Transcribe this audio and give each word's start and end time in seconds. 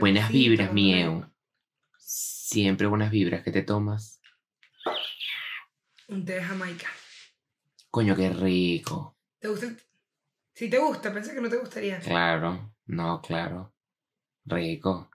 Buenas 0.00 0.30
vibras, 0.30 0.72
mi. 0.72 1.22
Siempre 1.98 2.86
buenas 2.86 3.10
vibras 3.10 3.42
que 3.42 3.52
te 3.52 3.62
tomas. 3.62 4.20
Un 6.08 6.24
té 6.24 6.34
de 6.34 6.42
Jamaica. 6.42 6.88
Coño, 7.90 8.14
qué 8.16 8.30
rico. 8.30 9.16
¿Te 9.38 9.48
gusta? 9.48 9.66
el- 9.66 9.80
Si 10.54 10.70
te 10.70 10.78
gusta, 10.78 11.12
pensé 11.12 11.34
que 11.34 11.40
no 11.40 11.48
te 11.48 11.56
gustaría. 11.56 11.98
Claro, 12.00 12.74
no, 12.86 13.20
claro. 13.20 13.74
Rico. 14.44 15.10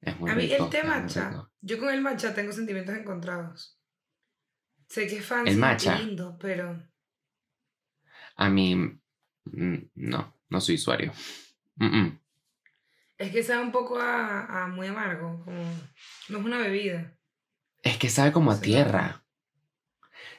Es 0.00 0.18
muy 0.18 0.30
A 0.30 0.34
mí 0.34 0.42
rico. 0.42 0.64
el 0.64 0.70
té 0.70 0.82
matcha, 0.82 1.50
yo 1.60 1.78
con 1.78 1.90
el 1.92 2.00
matcha 2.00 2.34
tengo 2.34 2.52
sentimientos 2.52 2.96
encontrados. 2.96 3.78
Sé 4.88 5.06
que 5.08 5.18
es 5.18 5.26
fancy 5.26 5.50
¿El 5.52 5.58
matcha? 5.58 5.96
y 6.00 6.06
lindo, 6.06 6.36
pero 6.40 6.82
A 8.36 8.48
mí, 8.48 8.74
mm, 8.76 9.76
no, 9.94 10.34
no 10.48 10.60
soy 10.60 10.76
usuario. 10.76 11.12
Mm, 11.76 11.86
mm. 11.86 12.20
Es 13.18 13.32
que 13.32 13.42
sabe 13.42 13.62
un 13.62 13.72
poco 13.72 13.98
a, 13.98 14.64
a 14.64 14.66
muy 14.68 14.86
amargo, 14.86 15.42
como 15.44 15.62
no 16.28 16.38
es 16.38 16.44
una 16.44 16.58
bebida. 16.58 17.16
Es 17.82 17.96
que 17.98 18.08
sabe 18.08 18.32
como 18.32 18.50
a 18.50 18.56
Sí. 18.56 18.62
tierra. 18.62 19.24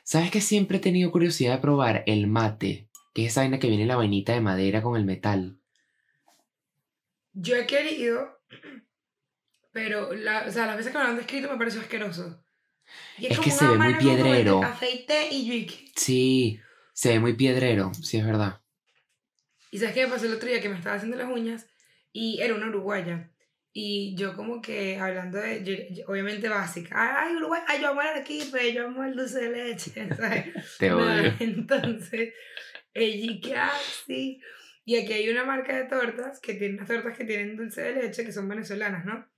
¿Sabes 0.04 0.31
que 0.31 0.41
siempre 0.41 0.77
he 0.77 0.82
tenido 0.82 1.12
curiosidad 1.12 1.55
de 1.55 1.62
probar 1.62 2.04
el 2.08 2.27
mate? 2.27 2.90
Que 3.13 3.26
es 3.26 3.32
esa 3.32 3.41
vaina 3.41 3.59
que 3.59 3.68
viene 3.68 3.84
en 3.84 3.90
la 3.90 3.95
vainita 3.95 4.34
de 4.34 4.41
madera 4.41 4.82
con 4.82 4.95
el 4.98 5.05
metal. 5.05 5.59
Yo 7.34 7.55
he 7.55 7.68
querido, 7.68 8.40
pero 9.71 10.13
la, 10.13 10.46
o 10.48 10.52
sea, 10.52 10.66
las 10.66 10.77
veces 10.77 10.91
que 10.91 10.98
me 10.98 11.04
lo 11.04 11.09
han 11.12 11.18
descrito 11.18 11.52
me 11.52 11.57
pareció 11.57 11.82
asqueroso. 11.82 12.44
Y 13.18 13.27
Es 13.27 13.38
como 13.38 13.44
que 13.44 13.52
se 13.52 13.68
ve 13.68 13.77
muy 13.77 13.96
piedrero. 13.96 14.63
Aceite 14.63 15.27
y 15.32 15.46
yuique. 15.46 15.91
Sí, 15.96 16.59
se 16.94 17.09
ve 17.09 17.20
muy 17.20 17.34
piedrero, 17.34 17.91
sí 17.94 18.18
es 18.18 18.26
verdad. 18.26 18.62
Y 19.71 19.80
sabes 19.80 19.94
qué 19.94 20.05
me 20.05 20.13
pasó 20.13 20.26
el 20.26 20.34
otro 20.34 20.48
día 20.48 20.62
que 20.62 20.70
me 20.70 20.77
estaba 20.77 20.96
haciendo 20.96 21.18
las 21.18 21.30
uñas 21.30 21.68
y 22.20 22.41
era 22.41 22.55
una 22.55 22.67
uruguaya. 22.67 23.30
Y 23.73 24.16
yo 24.16 24.35
como 24.35 24.59
que 24.59 24.98
hablando 24.98 25.38
de, 25.38 25.63
yo- 25.63 25.95
yo- 25.95 26.05
obviamente 26.07 26.49
básica, 26.49 26.96
ay 27.21 27.35
Uruguay, 27.35 27.62
ay 27.68 27.79
yo 27.82 27.90
amo 27.90 28.01
el 28.01 28.07
arequipe, 28.07 28.73
yo 28.73 28.87
amo 28.87 29.04
el 29.04 29.15
dulce 29.15 29.40
de 29.41 29.49
leche, 29.51 29.91
¿sabes? 30.18 30.45
Te 30.79 30.90
Nada, 30.90 31.20
odio. 31.21 31.34
Entonces, 31.40 32.34
ella 32.93 33.40
que 33.43 33.55
así. 33.55 34.41
Y 34.84 34.95
aquí 34.98 35.13
hay 35.13 35.29
una 35.29 35.43
marca 35.43 35.77
de 35.77 35.84
tortas 35.85 36.40
que 36.40 36.55
tiene 36.55 36.76
unas 36.76 36.88
tortas 36.88 37.15
que 37.18 37.26
tienen 37.26 37.55
dulce 37.55 37.82
de 37.84 37.93
leche 38.01 38.26
que 38.26 38.32
son 38.32 38.48
venezolanas, 38.49 39.05
¿no? 39.05 39.29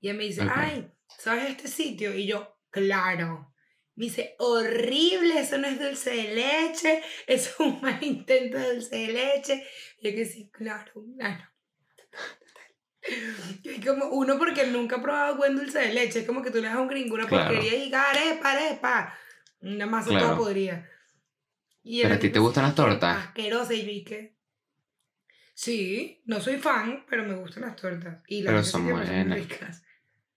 Y 0.00 0.08
ella 0.08 0.18
me 0.18 0.24
dice, 0.24 0.42
ay, 0.50 0.90
¿sabes 1.18 1.48
este 1.50 1.68
sitio? 1.68 2.12
Y 2.14 2.26
yo, 2.26 2.58
claro. 2.70 3.54
Me 3.94 4.04
dice, 4.06 4.34
horrible, 4.38 5.40
eso 5.40 5.56
no 5.56 5.66
es 5.66 5.80
dulce 5.80 6.10
de 6.10 6.34
leche, 6.34 7.02
eso 7.26 7.50
es 7.50 7.60
un 7.60 7.80
mal 7.80 7.98
intento 8.02 8.58
de 8.58 8.74
dulce 8.74 8.96
de 8.96 9.12
leche. 9.12 9.64
Y 10.00 10.10
yo 10.10 10.14
que 10.16 10.24
sí, 10.26 10.50
claro, 10.52 10.92
claro. 11.16 11.44
Como 13.86 14.06
uno 14.06 14.38
porque 14.38 14.66
nunca 14.66 14.96
ha 14.96 15.02
probado 15.02 15.36
buen 15.36 15.56
dulce 15.56 15.78
de 15.78 15.92
leche, 15.92 16.20
es 16.20 16.26
como 16.26 16.42
que 16.42 16.50
tú 16.50 16.58
le 16.58 16.68
das 16.68 16.76
a 16.76 16.80
un 16.80 16.88
gringo 16.88 17.14
una 17.14 17.26
Claro. 17.26 17.54
porquería 17.54 17.74
y 17.84 17.92
arepa, 17.94 18.52
arepa. 18.52 19.14
Una 19.60 19.86
masa 19.86 20.10
Claro. 20.10 20.26
toda 20.26 20.38
podrida. 20.38 20.88
Y 21.82 22.02
¿Pero 22.02 22.14
a 22.14 22.18
ti 22.18 22.28
te 22.30 22.38
gustan 22.38 22.64
las 22.64 22.74
tortas? 22.74 23.16
Asquerosa 23.26 23.74
y 23.74 23.84
yo 23.84 23.90
y 23.92 24.04
que... 24.04 24.36
Sí, 25.54 26.22
no 26.26 26.40
soy 26.40 26.58
fan, 26.58 27.04
pero 27.08 27.24
me 27.24 27.34
gustan 27.34 27.62
las 27.64 27.76
tortas. 27.76 28.22
Y 28.28 28.42
las 28.42 28.52
Pero 28.52 28.64
son 28.64 28.90
buenas. 28.90 29.34
ricas. 29.34 29.82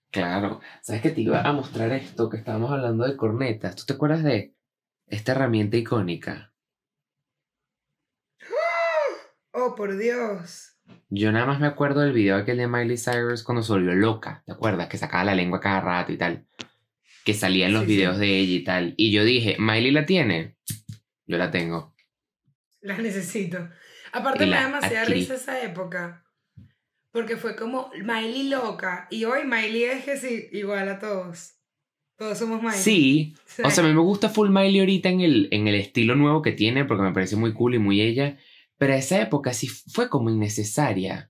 Claro. 0.10 0.62
¿Sabes 0.82 1.02
que 1.04 1.12
te 1.12 1.22
iba 1.22 1.42
a 1.42 1.54
mostrar 1.54 1.92
esto 1.92 2.30
que 2.30 2.38
estábamos 2.38 2.72
hablando 2.72 3.06
de 3.06 3.16
cornetas? 3.16 3.76
¿Tú 3.76 3.86
te 3.86 3.94
acuerdas 3.94 4.24
de 4.24 4.56
esta 5.08 5.34
herramienta 5.34 5.78
icónica? 5.78 6.54
Oh, 9.54 9.76
por 9.76 9.98
Dios. 9.98 10.71
Yo 11.10 11.32
nada 11.32 11.46
más 11.46 11.60
me 11.60 11.68
acuerdo 11.68 12.02
del 12.02 12.14
video 12.14 12.38
aquel 12.38 12.58
de 12.58 12.68
Miley 12.68 12.98
Cyrus 12.98 13.44
cuando 13.44 13.64
se 13.64 13.74
volvió 13.74 13.94
loca, 13.94 14.44
¿te 14.46 14.54
acuerdas? 14.54 14.88
Que 14.88 14.98
sacaba 14.98 15.24
la 15.26 15.36
lengua 15.36 15.60
cada 15.60 15.82
rato 15.82 16.12
y 16.12 16.18
tal. 16.18 16.46
Que 17.26 17.34
salía 17.34 17.68
en 17.68 17.74
los 17.74 17.84
Sí, 17.84 17.88
sí. 17.90 17.96
videos 17.96 18.18
de 18.18 18.38
ella 18.38 18.54
y 18.54 18.64
tal. 18.64 18.94
Y 18.98 19.12
yo 19.12 19.24
dije, 19.24 19.58
¿Miley 19.60 19.92
la 19.92 20.06
tiene? 20.06 20.56
Yo 21.28 21.38
la 21.38 21.52
tengo. 21.52 21.94
Las 22.82 23.00
necesito. 23.00 23.70
Aparte 24.14 24.46
Y 24.46 24.48
me 24.48 24.56
da 24.56 24.62
la 24.62 24.68
demasiada 24.68 25.02
adquirí. 25.02 25.20
risa 25.22 25.36
esa 25.36 25.62
época. 25.62 26.24
Porque 27.12 27.36
fue 27.38 27.56
como 27.56 27.92
Miley 28.04 28.50
loca. 28.50 29.08
Y 29.12 29.26
hoy 29.26 29.44
Miley 29.46 29.84
es 29.84 30.06
que 30.06 30.18
sí, 30.18 30.48
igual 30.54 30.88
a 30.90 30.98
todos. 31.00 31.56
Todos 32.18 32.38
somos 32.38 32.62
Miley. 32.62 32.78
Sí. 32.80 33.36
Sí. 33.46 33.62
O 33.66 33.70
sea, 33.70 33.84
a 33.84 33.88
mí 33.88 33.94
me 33.94 34.00
gusta 34.02 34.30
full 34.30 34.50
Miley 34.50 34.80
ahorita 34.80 35.10
en 35.10 35.22
el, 35.22 35.48
en 35.52 35.68
el 35.68 35.76
estilo 35.76 36.16
nuevo 36.16 36.42
que 36.42 36.54
tiene 36.54 36.86
porque 36.86 37.04
me 37.04 37.12
parece 37.14 37.36
muy 37.36 37.54
cool 37.54 37.76
y 37.76 37.80
muy 37.80 38.00
ella. 38.02 38.38
Pero 38.82 38.96
esa 38.96 39.22
época 39.22 39.54
sí 39.54 39.68
fue 39.68 40.10
como 40.10 40.32
innecesaria. 40.32 41.30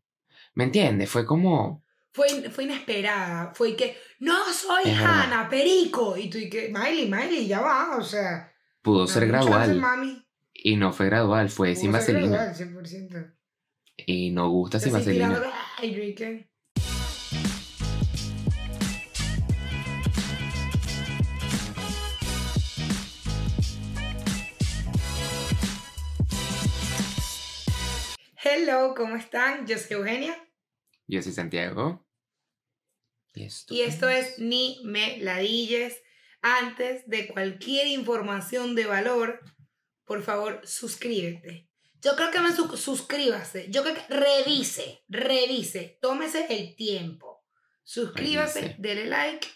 ¿Me 0.54 0.64
entiendes? 0.64 1.10
Fue 1.10 1.26
como... 1.26 1.84
Fue, 2.14 2.50
fue 2.50 2.64
inesperada. 2.64 3.52
Fue 3.54 3.76
que, 3.76 3.98
no 4.20 4.38
soy 4.54 4.84
Es 4.90 4.98
verdad. 4.98 5.24
Hannah, 5.24 5.50
Perico. 5.50 6.16
Y 6.16 6.30
tú 6.30 6.38
y 6.38 6.50
que, 6.50 6.70
Miley, 6.70 7.10
Miley, 7.12 7.48
ya 7.48 7.60
va. 7.60 7.98
O 7.98 8.04
sea, 8.04 8.54
Pudo 8.82 9.06
ser 9.06 9.28
gradual. 9.28 9.82
mami. 9.82 10.26
Y 10.54 10.78
no 10.78 10.94
fue 10.94 11.08
gradual, 11.08 11.50
fue 11.50 11.76
sin 11.76 11.92
Pudo 11.92 12.02
ser 12.02 12.16
vaselina. 12.16 12.38
gradual, 12.46 12.86
100%. 12.86 13.36
Y 13.98 14.30
no 14.32 14.50
gusta 14.50 14.80
sin 14.80 14.96
Así 14.96 15.12
tirando, 15.12 15.40
vaselina. 15.42 15.60
ay, 15.80 15.94
Hello, 28.54 28.94
¿cómo 28.96 29.16
están? 29.16 29.66
Yo 29.66 29.78
soy 29.78 29.96
Eugenia 29.98 30.36
Yo 31.08 31.22
soy 31.22 31.32
Santiago. 31.32 32.06
Y 33.34 33.46
esto, 33.46 33.74
y 33.74 33.82
esto 33.82 34.10
es 34.10 34.40
Ni 34.40 34.82
Me 34.84 35.18
Ladilles. 35.20 36.02
Antes 36.42 37.08
de 37.08 37.28
cualquier 37.28 37.88
información 37.88 38.76
de 38.76 38.86
valor, 38.88 39.40
por 40.04 40.22
favor, 40.22 40.60
suscríbete. 40.66 41.70
Yo 42.02 42.16
creo 42.18 42.32
que 42.32 42.40
me 42.42 42.52
su- 42.52 42.76
suscríbase. 42.76 43.68
Yo 43.70 43.84
creo 43.84 43.96
que 43.96 44.14
revise, 44.14 45.04
revise, 45.08 45.98
tómese 46.02 46.48
el 46.50 46.76
tiempo. 46.76 47.46
Suscríbase, 47.84 48.62
Revise. 48.62 48.82
dele 48.82 49.06
like 49.06 49.48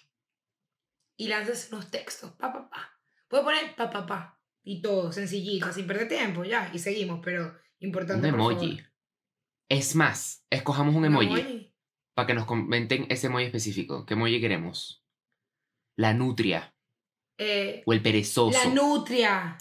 y 1.18 1.28
láncese 1.28 1.74
unos 1.74 1.92
textos. 1.92 2.32
Pa, 2.34 2.54
pa, 2.54 2.70
pa. 2.70 3.00
Puedo 3.28 3.44
poner 3.44 3.76
pa, 3.76 3.90
pa, 3.90 4.06
pa. 4.06 4.40
Y 4.64 4.82
todo, 4.82 5.12
sencillito, 5.12 5.74
sin 5.74 5.86
perder 5.88 6.08
tiempo, 6.08 6.46
ya. 6.46 6.72
Y 6.74 6.80
seguimos, 6.80 7.20
pero 7.24 7.60
importante. 7.86 8.30
por 8.30 8.40
emoji. 8.40 8.82
Es 9.70 9.96
más, 9.96 10.46
escojamos 10.50 10.96
un 10.96 11.06
Un 11.06 11.06
emoji. 11.06 11.74
Para 12.14 12.28
que 12.28 12.34
nos 12.34 12.46
comenten 12.46 13.08
ese 13.10 13.28
emoji 13.28 13.46
específico. 13.46 14.06
¿Qué 14.06 14.14
emoji 14.14 14.40
queremos? 14.40 15.04
La 15.98 16.14
nutria. 16.14 16.74
Eh, 17.38 17.84
O 17.86 17.94
el 17.94 18.02
perezoso. 18.02 18.58
La 18.58 18.74
nutria. 18.74 19.58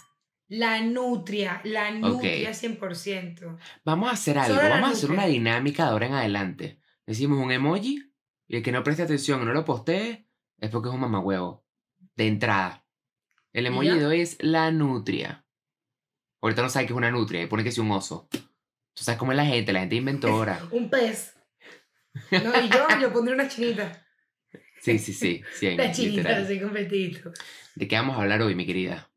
La 0.49 0.81
nutria. 0.81 1.61
La 1.65 1.91
nutria 1.91 2.51
100%. 2.51 3.59
Vamos 3.85 4.09
a 4.09 4.13
hacer 4.13 4.39
algo. 4.39 4.57
Vamos 4.57 4.91
a 4.91 4.93
hacer 4.93 5.11
una 5.11 5.27
dinámica 5.27 5.85
de 5.85 5.91
ahora 5.91 6.07
en 6.07 6.15
adelante. 6.15 6.81
Decimos 7.07 7.39
un 7.39 7.51
emoji 7.51 8.13
y 8.47 8.57
el 8.57 8.63
que 8.63 8.73
no 8.73 8.83
preste 8.85 9.03
atención 9.03 9.43
y 9.43 9.47
no 9.47 9.53
lo 9.53 9.65
postee 9.65 10.29
es 10.59 10.71
porque 10.71 10.89
es 10.89 10.95
un 10.95 11.01
mamagüevo. 11.01 11.65
De 12.15 12.29
entrada. 12.29 12.87
El 13.53 13.67
emoji 13.67 13.91
de 13.91 14.07
hoy 14.07 14.21
es 14.21 14.37
la 14.41 14.71
nutria. 14.71 15.44
Ahorita 16.45 16.61
no 16.61 16.69
sabe 16.69 16.85
qué 16.85 16.93
es 16.93 16.97
una 16.99 17.11
nutria 17.11 17.41
y 17.41 17.47
pone 17.47 17.63
que 17.63 17.71
es 17.71 17.79
un 17.79 17.91
oso. 17.91 18.29
Tú 18.31 19.03
sabes 19.03 19.19
cómo 19.19 19.33
es 19.33 19.37
la 19.37 19.47
gente, 19.47 19.73
la 19.73 19.81
gente 19.81 19.95
inventora. 19.95 20.61
Un 20.73 20.91
pez. 20.91 21.35
No, 22.31 22.61
y 22.61 22.69
yo, 22.69 22.87
yo 23.01 23.13
pondré 23.15 23.33
una 23.33 23.49
chinita. 23.49 24.07
Sí, 24.79 24.99
sí, 24.99 25.15
sí. 25.15 25.43
sí 25.55 25.71
La 25.77 25.91
chinita, 25.91 26.17
literal. 26.19 26.45
así 26.45 26.61
completito. 26.61 27.33
¿De 27.75 27.89
qué 27.89 27.97
vamos 27.97 28.19
a 28.19 28.21
hablar 28.21 28.43
hoy, 28.43 28.55
mi 28.55 28.67
querida? 28.67 29.11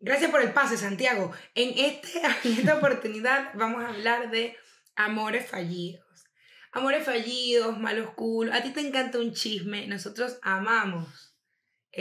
Gracias 0.00 0.28
por 0.28 0.42
el 0.42 0.52
pase, 0.52 0.76
Santiago. 0.76 1.30
En, 1.54 1.72
este, 1.78 2.20
en 2.48 2.58
esta 2.58 2.74
oportunidad 2.74 3.52
vamos 3.54 3.84
a 3.84 3.90
hablar 3.90 4.32
de 4.32 4.56
amores 4.96 5.48
fallidos. 5.48 6.04
Amores 6.72 7.04
fallidos, 7.04 7.78
malos 7.78 8.10
culos. 8.14 8.52
A 8.52 8.64
ti 8.64 8.70
te 8.70 8.80
encanta 8.80 9.20
un 9.20 9.34
chisme. 9.34 9.86
Nosotros 9.86 10.40
amamos 10.42 11.29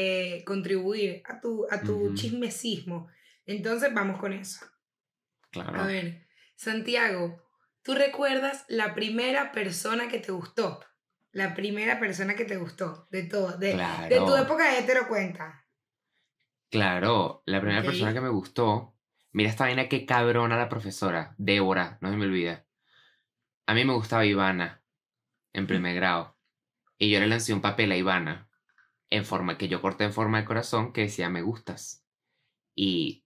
eh, 0.01 0.43
contribuir 0.45 1.21
a 1.25 1.41
tu, 1.41 1.67
a 1.69 1.81
tu 1.81 2.05
Ujú. 2.05 2.13
chismesismo. 2.13 3.09
Entonces 3.45 3.93
vamos 3.93 4.17
con 4.17 4.31
eso. 4.31 4.65
Claro. 5.51 5.81
A 5.81 5.85
ver, 5.85 6.25
Santiago, 6.55 7.43
¿tú 7.81 7.95
recuerdas 7.95 8.63
la 8.69 8.93
primera 8.95 9.51
persona 9.51 10.07
que 10.07 10.19
te 10.19 10.31
gustó? 10.31 10.79
La 11.33 11.53
primera 11.53 11.99
persona 11.99 12.33
que 12.35 12.45
te 12.45 12.55
gustó, 12.55 13.09
de 13.11 13.23
todo, 13.23 13.57
de, 13.57 13.73
Claro. 13.73 14.07
de 14.07 14.19
tu 14.21 14.35
época 14.37 14.71
de 14.71 14.79
hetero 14.79 15.07
cuenta. 15.09 15.65
Claro, 16.69 17.43
la 17.45 17.59
primera 17.59 17.83
persona 17.83 18.13
que 18.13 18.21
me 18.21 18.29
gustó. 18.29 18.95
Mira 19.31 19.49
esta 19.49 19.65
vaina 19.65 19.89
que 19.89 20.05
cabrona 20.05 20.55
la 20.55 20.69
profesora. 20.69 21.35
Débora, 21.37 21.97
no 22.01 22.09
se 22.09 22.15
me 22.15 22.25
olvida. 22.25 22.65
A 23.67 23.73
mí 23.73 23.83
me 23.83 23.93
gustaba 23.93 24.25
Ivana 24.25 24.81
en 25.51 25.67
primer 25.67 25.93
grado. 25.95 26.37
Y 26.97 27.11
yo 27.11 27.19
le 27.19 27.27
lancé 27.27 27.53
un 27.53 27.61
papel 27.61 27.91
a 27.91 27.97
Ivana 27.97 28.48
en 29.09 29.25
forma 29.25 29.57
que 29.57 29.67
yo 29.67 29.81
corté 29.81 30.03
en 30.05 30.13
forma 30.13 30.39
de 30.39 30.45
corazón 30.45 30.93
que 30.93 31.01
decía 31.01 31.29
me 31.29 31.41
gustas. 31.41 32.05
Y 32.75 33.25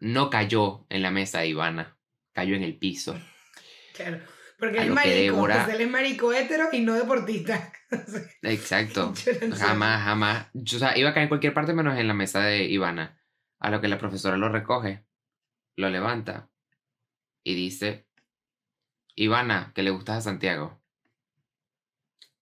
no 0.00 0.30
cayó 0.30 0.86
en 0.88 1.02
la 1.02 1.10
mesa 1.10 1.40
de 1.40 1.48
Ivana, 1.48 1.98
cayó 2.32 2.54
en 2.56 2.62
el 2.62 2.78
piso. 2.78 3.18
Claro. 3.94 4.20
Porque 4.58 4.78
es 4.78 4.90
marico. 4.90 5.36
Débora- 5.36 5.64
pues 5.66 5.76
él 5.76 5.82
es 5.82 5.88
marico 5.90 6.32
hétero 6.32 6.64
y 6.72 6.80
no 6.80 6.94
deportista. 6.94 7.72
Exacto. 8.42 9.14
Jamás, 9.56 10.02
jamás. 10.02 10.48
Yo, 10.52 10.78
o 10.78 10.80
sea, 10.80 10.98
iba 10.98 11.10
a 11.10 11.14
caer 11.14 11.24
en 11.24 11.28
cualquier 11.28 11.54
parte 11.54 11.72
menos 11.74 11.96
en 11.96 12.08
la 12.08 12.14
mesa 12.14 12.40
de 12.40 12.64
Ivana. 12.64 13.20
A 13.60 13.70
lo 13.70 13.80
que 13.80 13.86
la 13.86 13.98
profesora 13.98 14.36
lo 14.36 14.48
recoge, 14.48 15.06
lo 15.76 15.88
levanta 15.90 16.50
y 17.44 17.54
dice, 17.54 18.08
Ivana, 19.14 19.70
que 19.76 19.84
le 19.84 19.90
gustas 19.90 20.18
a 20.18 20.20
Santiago. 20.22 20.82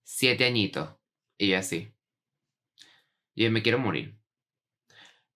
Siete 0.03 0.47
añitos. 0.47 0.97
Y 1.37 1.51
yo 1.51 1.59
así. 1.59 1.92
Y 3.35 3.45
yo 3.45 3.51
me 3.51 3.63
quiero 3.63 3.79
morir. 3.79 4.17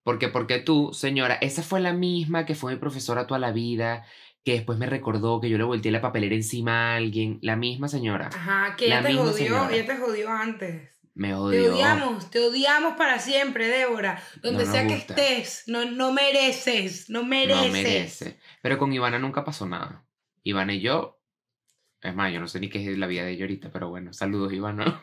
Porque, 0.03 0.29
porque 0.29 0.59
tú, 0.59 0.91
señora, 0.93 1.35
esa 1.35 1.63
fue 1.63 1.81
la 1.81 1.93
misma 1.93 2.45
que 2.45 2.55
fue 2.55 2.73
mi 2.73 2.79
profesora 2.79 3.27
toda 3.27 3.39
la 3.39 3.51
vida, 3.51 4.05
que 4.45 4.53
después 4.53 4.79
me 4.79 4.85
recordó 4.85 5.41
que 5.41 5.49
yo 5.49 5.57
le 5.57 5.65
volteé 5.65 5.91
la 5.91 5.99
papelera 6.01 6.33
encima 6.35 6.93
a 6.93 6.95
alguien. 6.95 7.39
La 7.41 7.55
misma 7.57 7.89
señora. 7.89 8.29
Ajá, 8.33 8.75
que 8.77 8.87
La 8.87 8.99
ella 8.99 9.07
te 9.09 9.13
jodió, 9.15 9.33
señora. 9.33 9.75
ella 9.75 9.85
te 9.85 9.97
jodió 9.97 10.29
antes. 10.31 10.93
Me 11.13 11.29
Te 11.29 11.33
odió. 11.33 11.73
odiamos, 11.73 12.29
te 12.29 12.39
odiamos 12.39 12.93
para 12.93 13.17
siempre, 13.19 13.67
Débora. 13.67 14.21
Donde 14.43 14.65
No 14.65 14.71
sea 14.71 14.87
que 14.87 14.95
gusta. 14.95 15.15
estés, 15.15 15.63
no, 15.67 15.83
no 15.89 16.13
mereces, 16.13 17.09
no 17.09 17.23
mereces. 17.25 17.65
No 17.65 17.71
merece. 17.73 18.39
Pero 18.61 18.77
con 18.77 18.93
Ivana 18.93 19.17
nunca 19.19 19.43
pasó 19.43 19.65
nada. 19.65 20.05
Ivana 20.43 20.73
y 20.75 20.79
yo. 20.81 21.19
Es 22.01 22.13
más, 22.15 22.31
yo 22.31 22.39
no 22.39 22.47
sé 22.47 22.59
ni 22.59 22.69
qué 22.69 22.89
es 22.91 22.97
la 22.99 23.07
vida 23.07 23.23
de 23.23 23.31
ella 23.31 23.43
ahorita, 23.45 23.71
pero 23.71 23.89
bueno, 23.89 24.13
saludos, 24.13 24.53
Ivana. 24.53 25.01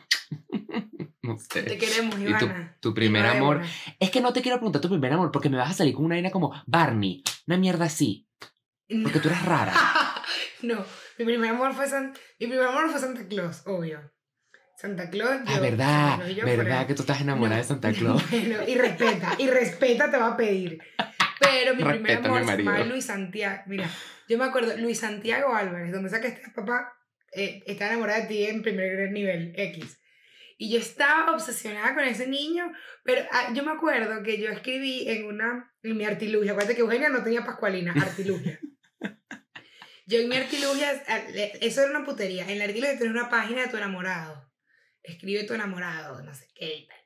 No 1.21 1.37
sé. 1.37 1.63
Te 1.63 1.77
queremos, 1.77 2.15
¿Y 2.19 2.23
tu, 2.25 2.29
Ivana. 2.29 2.77
tu 2.79 2.93
primer 2.93 3.23
no 3.25 3.31
amor? 3.31 3.61
Es 3.99 4.09
que 4.11 4.21
no 4.21 4.33
te 4.33 4.41
quiero 4.41 4.57
preguntar 4.57 4.81
tu 4.81 4.89
primer 4.89 5.13
amor 5.13 5.31
porque 5.31 5.49
me 5.49 5.57
vas 5.57 5.71
a 5.71 5.73
salir 5.73 5.93
con 5.95 6.05
una 6.05 6.15
vaina 6.15 6.29
como 6.31 6.53
Barney. 6.67 7.23
Una 7.47 7.57
mierda 7.57 7.85
así. 7.85 8.27
Porque 9.03 9.19
tú 9.19 9.29
eres 9.29 9.43
rara. 9.45 9.73
no, 10.61 10.85
mi 11.17 11.25
primer 11.25 11.49
amor 11.51 11.73
fue 11.73 11.87
San... 11.87 12.13
mi 12.39 12.47
primer 12.47 12.67
amor 12.67 12.89
fue 12.89 12.99
Santa 12.99 13.27
Claus, 13.27 13.63
obvio. 13.65 13.99
Santa 14.77 15.09
Claus. 15.09 15.41
Ah, 15.47 15.55
yo- 15.55 15.61
verdad. 15.61 16.09
Santa 16.09 16.23
Claus, 16.25 16.35
yo 16.37 16.45
verdad 16.45 16.87
que 16.87 16.93
tú 16.93 17.01
estás 17.01 17.21
enamorada 17.21 17.55
No. 17.57 17.61
de 17.61 17.67
Santa 17.67 17.91
Claus. 17.97 18.29
Bueno, 18.29 18.57
y 18.67 18.75
respeta, 18.75 19.35
y 19.39 19.47
respeta 19.47 20.11
te 20.11 20.17
va 20.17 20.27
a 20.27 20.37
pedir. 20.37 20.79
Pero 21.39 21.75
mi 21.75 21.83
primer 21.83 22.01
Respeta 22.01 22.19
mi 22.21 22.27
amor 22.27 22.45
se 22.51 22.57
llamaba 22.57 22.85
Luis 22.85 23.05
Santiago. 23.05 23.63
Mira, 23.67 23.89
yo 24.29 24.37
me 24.37 24.45
acuerdo, 24.45 24.77
Luis 24.77 24.99
Santiago 24.99 25.53
Álvarez, 25.55 25.91
donde 25.91 26.09
sea 26.09 26.21
que 26.21 26.27
estés, 26.27 26.53
papá, 26.53 26.93
eh, 27.33 27.63
está 27.67 27.87
enamorada 27.87 28.21
de 28.21 28.27
ti 28.27 28.45
en 28.45 28.61
primer 28.61 29.11
nivel, 29.11 29.53
X. 29.55 29.99
Y 30.57 30.71
yo 30.71 30.79
estaba 30.79 31.33
obsesionada 31.33 31.93
con 31.93 32.03
ese 32.05 32.27
niño, 32.27 32.71
pero 33.03 33.23
ah, 33.31 33.51
yo 33.53 33.63
me 33.63 33.71
acuerdo 33.71 34.23
que 34.23 34.39
yo 34.39 34.49
escribí 34.49 35.09
en 35.09 35.25
una, 35.25 35.73
en 35.83 35.97
mi 35.97 36.05
artilugia, 36.05 36.51
acuérdate 36.51 36.75
que 36.75 36.81
Eugenia 36.81 37.09
no 37.09 37.23
tenía 37.23 37.43
pascualina, 37.45 37.91
artilugia. 38.01 38.59
Yo 40.07 40.19
en 40.19 40.29
mi 40.29 40.37
artilugia, 40.37 41.03
ah, 41.07 41.17
eso 41.61 41.81
era 41.81 41.89
una 41.89 42.05
putería, 42.05 42.49
en 42.49 42.59
la 42.59 42.65
artilugia 42.65 42.97
tenía 42.97 43.11
una 43.11 43.29
página 43.29 43.63
de 43.63 43.67
tu 43.67 43.77
enamorado. 43.77 44.49
Escribe 45.03 45.43
tu 45.43 45.53
enamorado, 45.53 46.21
no 46.23 46.33
sé 46.33 46.47
qué 46.55 46.75
y 46.77 46.87
tal. 46.87 46.97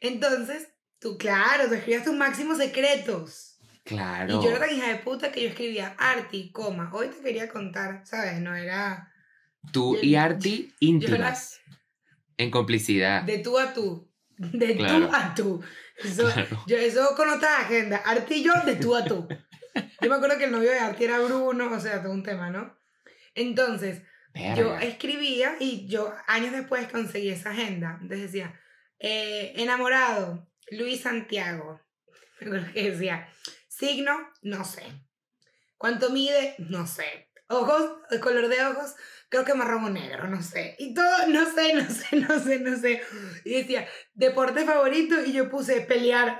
Entonces, 0.00 0.68
tú, 0.98 1.16
claro, 1.16 1.68
tú 1.68 1.74
escribías 1.74 2.04
tus 2.04 2.14
máximos 2.14 2.58
secretos. 2.58 3.58
Claro. 3.84 4.28
Y 4.40 4.44
yo 4.44 4.50
era 4.50 4.58
tan 4.58 4.74
hija 4.74 4.88
de 4.88 4.96
puta 4.96 5.30
que 5.30 5.42
yo 5.42 5.48
escribía 5.48 5.94
Arti, 5.98 6.50
coma. 6.50 6.90
Hoy 6.92 7.08
te 7.08 7.20
quería 7.22 7.48
contar, 7.48 8.02
¿sabes? 8.04 8.40
No 8.40 8.54
era 8.54 9.12
Tú 9.72 9.94
yo- 9.96 10.02
y 10.02 10.16
Arti 10.16 10.74
íntimas. 10.80 11.60
En 12.38 12.50
complicidad. 12.50 13.22
de 13.22 13.38
tú 13.38 13.58
a 13.58 13.72
tú. 13.72 14.10
De 14.38 14.76
Claro. 14.76 15.08
tú 15.08 15.14
a 15.14 15.34
tú. 15.34 15.64
Eso, 15.98 16.30
Claro. 16.30 16.62
yo, 16.66 16.76
eso 16.76 17.14
con 17.16 17.28
otra 17.30 17.60
agenda. 17.60 17.96
Arti 17.98 18.34
y 18.34 18.42
yo, 18.44 18.52
de 18.66 18.76
tú 18.76 18.94
a 18.94 19.04
tú. 19.04 19.26
Yo 20.00 20.08
me 20.10 20.16
acuerdo 20.16 20.36
que 20.38 20.44
el 20.44 20.52
novio 20.52 20.70
de 20.70 20.78
Arti 20.78 21.04
era 21.04 21.18
Bruno, 21.20 21.70
o 21.72 21.80
sea, 21.80 22.02
todo 22.02 22.12
un 22.12 22.22
tema, 22.22 22.50
¿no? 22.50 22.76
Entonces, 23.34 24.02
yo 24.34 24.70
Verga. 24.70 24.82
escribía 24.82 25.56
y 25.60 25.86
yo 25.88 26.12
años 26.26 26.52
después 26.52 26.86
conseguí 26.88 27.30
esa 27.30 27.50
agenda. 27.50 27.98
Entonces 28.00 28.30
decía, 28.32 28.60
eh, 28.98 29.54
enamorado, 29.56 30.46
Luis 30.70 31.00
Santiago. 31.02 31.80
Me 32.40 32.46
acuerdo 32.48 32.72
que 32.72 32.90
decía, 32.90 33.28
signo, 33.68 34.16
no 34.42 34.64
sé. 34.64 34.82
¿Cuánto 35.78 36.10
mide? 36.10 36.54
No 36.58 36.86
sé. 36.86 37.30
Ojos, 37.48 37.98
el 38.10 38.20
color 38.20 38.48
de 38.48 38.64
ojos, 38.64 38.94
creo 39.28 39.44
que 39.44 39.54
marrón 39.54 39.84
o 39.84 39.90
negro, 39.90 40.28
no 40.28 40.42
sé. 40.42 40.76
Y 40.78 40.94
todo, 40.94 41.26
no 41.28 41.44
sé, 41.50 41.74
no 41.74 41.88
sé, 41.88 42.16
no 42.16 42.38
sé, 42.40 42.60
no 42.60 42.76
sé. 42.76 43.02
Y 43.44 43.54
decía, 43.54 43.86
deporte 44.14 44.64
favorito 44.64 45.22
y 45.24 45.32
yo 45.32 45.48
puse 45.50 45.80
pelear. 45.82 46.38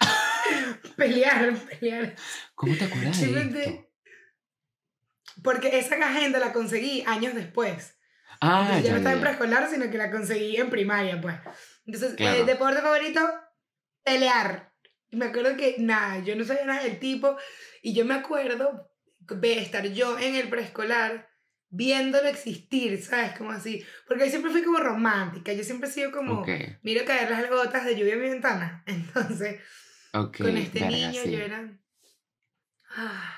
pelear, 0.96 1.54
pelear. 1.54 2.14
¿Cómo 2.54 2.76
te 2.76 2.84
acuerdas 2.84 3.20
de 3.20 3.40
esto? 3.64 3.90
Porque 5.42 5.78
esa 5.78 5.96
agenda 5.96 6.38
la 6.38 6.52
conseguí 6.52 7.02
años 7.06 7.34
después. 7.34 7.98
Ah, 8.40 8.60
Entonces, 8.62 8.84
ya 8.84 8.90
no 8.92 8.96
estaba 8.98 9.14
en 9.14 9.20
preescolar, 9.20 9.70
sino 9.70 9.90
que 9.90 9.98
la 9.98 10.10
conseguí 10.10 10.56
en 10.56 10.70
primaria, 10.70 11.20
pues. 11.20 11.36
Entonces, 11.86 12.14
Claro. 12.14 12.38
eh, 12.38 12.44
deporte 12.44 12.80
favorito, 12.80 13.20
pelear. 14.02 14.72
Y 15.10 15.16
me 15.16 15.26
acuerdo 15.26 15.56
que, 15.56 15.76
nada, 15.78 16.18
yo 16.20 16.34
no 16.36 16.44
sabía 16.44 16.64
nada 16.64 16.82
del 16.82 16.98
tipo. 16.98 17.36
Y 17.82 17.94
yo 17.94 18.04
me 18.04 18.14
acuerdo 18.14 18.90
de 19.20 19.58
estar 19.58 19.86
yo 19.88 20.18
en 20.18 20.34
el 20.34 20.48
preescolar 20.48 21.28
viéndolo 21.74 22.28
existir, 22.28 23.02
¿sabes? 23.02 23.36
Como 23.36 23.50
así. 23.50 23.84
Porque 24.06 24.24
yo 24.24 24.30
siempre 24.30 24.50
fui 24.52 24.62
como 24.62 24.78
romántica. 24.78 25.52
Yo 25.52 25.64
siempre 25.64 25.88
he 25.88 25.92
sido 25.92 26.12
como, 26.12 26.40
Ok, 26.40 26.48
miro 26.82 27.04
caer 27.04 27.30
las 27.30 27.48
gotas 27.50 27.84
de 27.84 27.96
lluvia 27.96 28.14
en 28.14 28.20
mi 28.22 28.28
ventana. 28.28 28.82
Entonces, 28.86 29.60
ok. 30.12 30.38
con 30.38 30.56
este 30.56 30.80
verga, 30.80 30.96
niño 30.96 31.22
sí, 31.22 31.30
yo 31.32 31.38
era... 31.38 31.78
ah, 32.96 33.34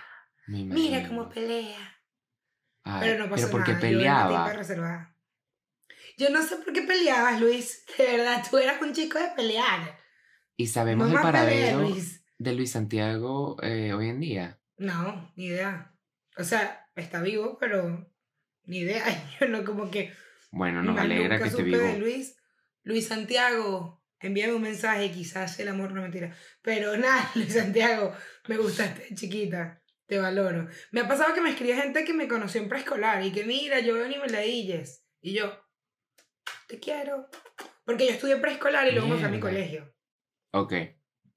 mira 0.47 1.07
cómo 1.09 1.29
pelea. 1.29 1.79
Ay, 2.85 3.01
Pero 3.01 3.25
no 3.25 3.31
pasó 3.31 3.47
¿Pero 3.47 3.51
por 3.51 3.65
qué 3.65 3.73
nada. 3.73 3.81
Yo 3.91 3.99
peleaba? 3.99 4.53
reservada. 4.53 5.17
Yo 6.19 6.31
no 6.31 6.43
sé 6.43 6.57
por 6.57 6.73
qué 6.73 6.83
peleabas, 6.83 7.41
Luis. 7.41 7.85
De 7.99 8.05
verdad, 8.17 8.43
tú 8.49 8.59
eras 8.59 8.81
un 8.81 8.93
chico 8.93 9.19
de 9.19 9.29
pelear. 9.37 9.99
¿Y 10.57 10.69
sabemos 10.69 11.09
el 11.09 11.15
Mamá 11.15 11.33
pelea, 11.33 11.43
paradero 11.43 11.81
Luis. 11.83 12.25
de 12.39 12.53
Luis 12.55 12.71
Santiago 12.71 13.57
eh, 13.63 13.93
hoy 13.93 14.09
en 14.09 14.21
día? 14.21 14.61
No, 14.79 15.33
ni 15.37 15.47
idea. 15.47 15.93
O 16.39 16.45
sea, 16.45 16.89
está 16.95 17.21
vivo, 17.23 17.59
pero 17.59 18.11
ni 18.67 18.79
idea. 18.79 19.05
Yo 19.41 19.49
no 19.49 19.65
como 19.65 19.91
que... 19.91 20.13
Bueno, 20.53 20.83
nos 20.83 20.99
alegra 20.99 21.39
que 21.39 21.49
esté 21.49 21.63
vivo. 21.63 21.79
de 21.79 21.99
Luis. 21.99 22.37
Luis 22.83 23.09
Santiago, 23.09 24.03
envíame 24.21 24.55
un 24.55 24.63
mensaje, 24.63 25.11
quizás 25.11 25.59
el 25.59 25.69
amor 25.69 25.93
no 25.93 26.03
mentira. 26.03 26.35
Pero 26.63 26.97
nada, 26.97 27.31
Luis 27.35 27.53
Santiago, 27.55 28.15
me 28.49 28.57
gustaste 28.57 29.15
chiquita. 29.15 29.83
Te 30.07 30.19
valoro. 30.19 30.69
Me 30.93 31.01
ha 31.01 31.09
pasado 31.09 31.35
que 31.35 31.41
me 31.41 31.51
escribe 31.51 31.75
gente 31.75 32.05
que 32.05 32.15
me 32.15 32.29
conoció 32.29 32.63
en 32.63 32.69
preescolar 32.69 33.25
y 33.25 33.33
que 33.33 33.45
mira, 33.45 33.81
yo 33.81 33.95
veo 33.95 34.07
ni 34.07 34.19
me 34.19 34.29
ladilles. 34.29 35.05
Y 35.21 35.35
yo, 35.35 35.53
te 36.69 36.79
quiero. 36.79 37.29
Porque 37.85 38.07
yo 38.07 38.13
estudié 38.13 38.37
preescolar 38.37 38.87
y 38.87 38.93
luego 38.93 39.09
me 39.09 39.17
fui 39.17 39.25
a 39.25 39.29
mi 39.29 39.39
Mierda. 39.39 39.51
colegio. 39.51 39.95
Ok. 40.53 40.73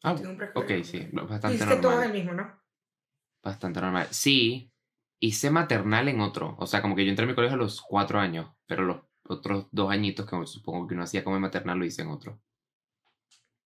Ah, 0.03 0.13
ok, 0.53 0.71
sí. 0.83 1.09
Bastante 1.11 1.55
Hiciste 1.55 1.75
todo 1.77 1.91
normal. 1.91 2.07
el 2.07 2.13
mismo, 2.13 2.33
¿no? 2.33 2.61
Bastante 3.43 3.81
normal. 3.81 4.07
Sí, 4.11 4.68
hice 5.19 5.49
maternal 5.49 6.07
en 6.07 6.21
otro. 6.21 6.55
O 6.59 6.67
sea, 6.67 6.81
como 6.81 6.95
que 6.95 7.05
yo 7.05 7.09
entré 7.09 7.25
a 7.25 7.27
mi 7.27 7.35
colegio 7.35 7.55
a 7.55 7.59
los 7.59 7.81
cuatro 7.81 8.19
años, 8.19 8.49
pero 8.65 8.83
los 8.83 8.97
otros 9.23 9.67
dos 9.71 9.91
añitos 9.91 10.25
que 10.25 10.35
supongo 10.47 10.87
que 10.87 10.95
uno 10.95 11.03
hacía 11.03 11.23
como 11.23 11.39
maternal 11.39 11.77
lo 11.77 11.85
hice 11.85 12.01
en 12.01 12.09
otro. 12.09 12.41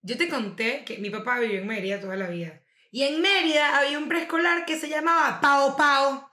Yo 0.02 0.18
te 0.18 0.28
conté 0.28 0.84
que 0.84 0.98
mi 0.98 1.10
papá 1.10 1.40
vivió 1.40 1.60
en 1.60 1.68
Mérida 1.68 2.02
toda 2.02 2.18
la 2.18 2.28
vida. 2.28 2.62
Y 2.92 3.04
en 3.04 3.22
Mérida 3.22 3.78
había 3.78 3.98
un 3.98 4.10
preescolar 4.10 4.66
que 4.66 4.78
se 4.78 4.90
llamaba 4.90 5.40
Pao 5.40 5.78
Pao. 5.78 6.30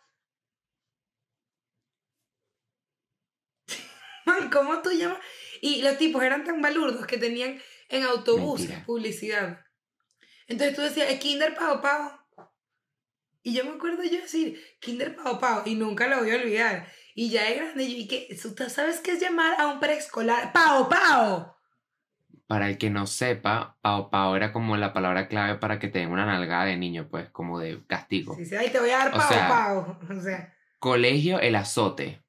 ¿cómo 4.53 4.83
tú 4.83 4.91
llamas? 4.91 5.19
Y 5.61 5.83
los 5.83 5.99
tipos 5.99 6.23
eran 6.23 6.45
tan 6.45 6.61
balurdos 6.61 7.07
que 7.07 7.19
tenían 7.19 7.61
en 7.89 8.03
autobuses 8.05 8.69
Mentira. 8.69 8.87
publicidad. 8.87 9.61
Entonces 10.47 10.75
tú 10.75 10.83
decías, 10.83 11.11
"Eh, 11.11 11.19
Kinder 11.19 11.55
Pao 11.55 11.81
Pao. 11.81 12.20
Y 13.43 13.55
yo 13.55 13.65
me 13.65 13.71
acuerdo 13.73 14.03
yo 14.05 14.21
decir, 14.21 14.61
Kinder 14.81 15.17
Pao 15.17 15.39
Pao, 15.39 15.63
y 15.65 15.75
nunca 15.75 16.07
lo 16.09 16.19
voy 16.19 16.31
a 16.31 16.37
olvidar. 16.37 16.87
Y 17.15 17.31
ya 17.31 17.45
de 17.45 17.55
grande 17.57 17.91
yo, 17.91 17.97
¿y 17.97 18.07
qué? 18.07 18.29
¿Tú 18.41 18.55
sabes 18.69 19.01
qué 19.01 19.13
es 19.13 19.21
llamar 19.21 19.59
a 19.61 19.69
un 19.69 19.81
preescolar? 19.81 20.53
¡Pao 20.53 20.89
Pao! 20.89 21.57
Para 22.47 22.69
el 22.69 22.79
que 22.79 22.91
no 22.91 23.07
sepa, 23.07 23.79
pao 23.81 24.11
pao 24.11 24.35
era 24.35 24.53
como 24.53 24.77
la 24.77 24.93
palabra 24.93 25.29
clave 25.29 25.55
para 25.59 25.79
que 25.79 25.87
te 25.87 26.01
den 26.01 26.11
una 26.11 26.27
nalgada 26.27 26.65
de 26.65 26.77
niño, 26.77 27.09
pues, 27.09 27.31
como 27.31 27.61
de 27.61 27.81
castigo. 27.87 28.35
Sí, 28.37 28.45
sí, 28.45 28.57
ahí 28.57 28.71
te 28.71 28.81
voy 28.81 28.91
a 28.91 28.99
dar 28.99 29.09
O 29.15 29.19
Pao 29.19 29.29
sea, 29.29 29.49
Pao. 29.49 29.99
O 30.19 30.21
sea, 30.21 30.53
Colegio, 30.81 31.39
el 31.41 31.55
azote. 31.55 32.23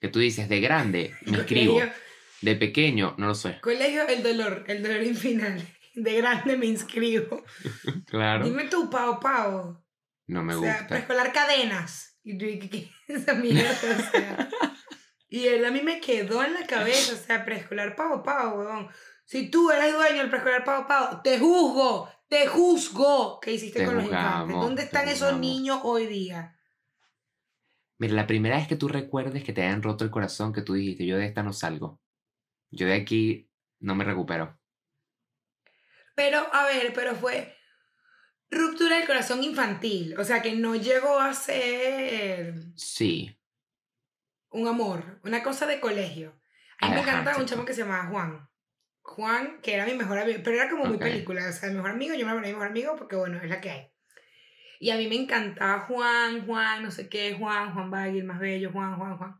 Que 0.00 0.08
tú 0.08 0.18
dices, 0.20 0.48
de 0.48 0.60
grande, 0.60 1.14
me 1.26 1.38
inscribo. 1.38 1.74
colegio, 1.74 1.92
De 2.40 2.54
pequeño, 2.56 3.14
no 3.18 3.26
lo 3.28 3.34
sé. 3.34 3.58
colegio, 3.60 4.06
el 4.08 4.22
dolor, 4.22 4.64
el 4.68 4.82
dolor 4.82 5.02
infinal. 5.02 5.60
De 5.94 6.16
grande 6.16 6.56
me 6.56 6.66
inscribo. 6.66 7.42
Claro. 8.06 8.44
Dime 8.44 8.64
tú, 8.64 8.88
Pao 8.90 9.18
Pao. 9.20 9.81
No 10.26 10.42
me 10.42 10.54
o 10.54 10.60
sea, 10.60 10.72
gusta. 10.72 10.88
preescolar 10.88 11.32
cadenas. 11.32 12.18
Y 12.22 12.38
tú, 12.38 12.46
¿qué, 12.46 12.70
qué 12.70 12.90
es 13.08 13.22
esa 13.22 13.34
mierda? 13.34 13.70
O 13.70 14.10
sea, 14.10 14.50
y 15.28 15.48
verdad 15.48 15.68
a 15.68 15.72
mí 15.72 15.80
me 15.80 16.00
quedó 16.00 16.44
en 16.44 16.52
la 16.52 16.66
cabeza, 16.66 17.14
o 17.14 17.16
sea, 17.16 17.44
preescolar 17.44 17.96
Pao 17.96 18.22
Pao, 18.22 18.58
weón. 18.58 18.88
Si 19.24 19.50
tú 19.50 19.70
eres 19.70 19.94
dueño 19.94 20.18
del 20.18 20.28
preescolar 20.28 20.62
Pao 20.62 20.86
Pao, 20.86 21.22
te 21.22 21.38
juzgo, 21.38 22.08
te 22.28 22.46
juzgo. 22.46 23.40
¿Qué 23.40 23.52
hiciste 23.52 23.80
Te 23.80 23.86
con 23.86 23.96
los 23.96 24.04
infantes? 24.04 24.56
¿Dónde 24.56 24.82
están 24.82 25.08
esos 25.08 25.38
niños 25.38 25.80
hoy 25.84 26.06
día? 26.06 26.58
Mira, 27.98 28.14
la 28.14 28.26
primera 28.26 28.56
vez 28.56 28.68
que 28.68 28.76
tú 28.76 28.88
recuerdes 28.88 29.42
que 29.42 29.52
te 29.52 29.62
hayan 29.62 29.82
roto 29.82 30.04
el 30.04 30.10
corazón, 30.10 30.52
que 30.52 30.60
tú 30.60 30.74
dijiste, 30.74 31.06
yo 31.06 31.16
de 31.16 31.24
esta 31.24 31.42
no 31.42 31.52
salgo. 31.52 32.00
Yo 32.70 32.86
de 32.86 32.94
aquí 32.94 33.48
no 33.80 33.94
me 33.94 34.04
recupero. 34.04 34.58
Pero, 36.14 36.46
a 36.52 36.66
ver, 36.66 36.92
pero 36.94 37.14
fue 37.14 37.56
ruptura 38.52 38.98
del 38.98 39.06
corazón 39.06 39.42
infantil. 39.42 40.16
O 40.18 40.24
sea, 40.24 40.42
que 40.42 40.54
no 40.54 40.76
llegó 40.76 41.18
a 41.18 41.34
ser 41.34 42.54
Sí. 42.76 43.36
un 44.50 44.68
amor, 44.68 45.20
una 45.24 45.42
cosa 45.42 45.66
de 45.66 45.80
colegio. 45.80 46.40
A 46.78 46.88
mí 46.88 46.94
me 46.94 47.00
Ajá, 47.00 47.10
encantaba 47.12 47.38
un 47.38 47.46
chamo 47.46 47.64
que 47.64 47.74
se 47.74 47.82
llamaba 47.82 48.08
Juan. 48.08 48.48
Juan, 49.02 49.60
que 49.62 49.74
era 49.74 49.86
mi 49.86 49.94
mejor 49.94 50.18
amigo, 50.18 50.40
pero 50.44 50.56
era 50.56 50.70
como 50.70 50.84
muy 50.84 50.96
Ok. 50.96 51.02
película. 51.02 51.48
O 51.48 51.52
sea, 51.52 51.68
mi 51.70 51.76
mejor 51.76 51.90
amigo, 51.90 52.14
yo 52.14 52.26
me 52.26 52.32
ponía 52.34 52.48
mi 52.48 52.54
mejor 52.54 52.68
amigo 52.68 52.96
porque, 52.96 53.16
bueno, 53.16 53.40
es 53.42 53.48
la 53.48 53.60
que 53.60 53.70
hay. 53.70 53.88
Y 54.80 54.90
a 54.90 54.96
mí 54.96 55.08
me 55.08 55.16
encantaba 55.16 55.80
Juan, 55.80 56.46
Juan, 56.46 56.82
no 56.82 56.90
sé 56.90 57.08
qué, 57.08 57.34
Juan, 57.34 57.72
Juan 57.72 57.90
Bagui, 57.90 58.18
el 58.18 58.24
más 58.24 58.40
bello, 58.40 58.70
Juan, 58.72 58.96
Juan, 58.96 59.16
Juan. 59.16 59.36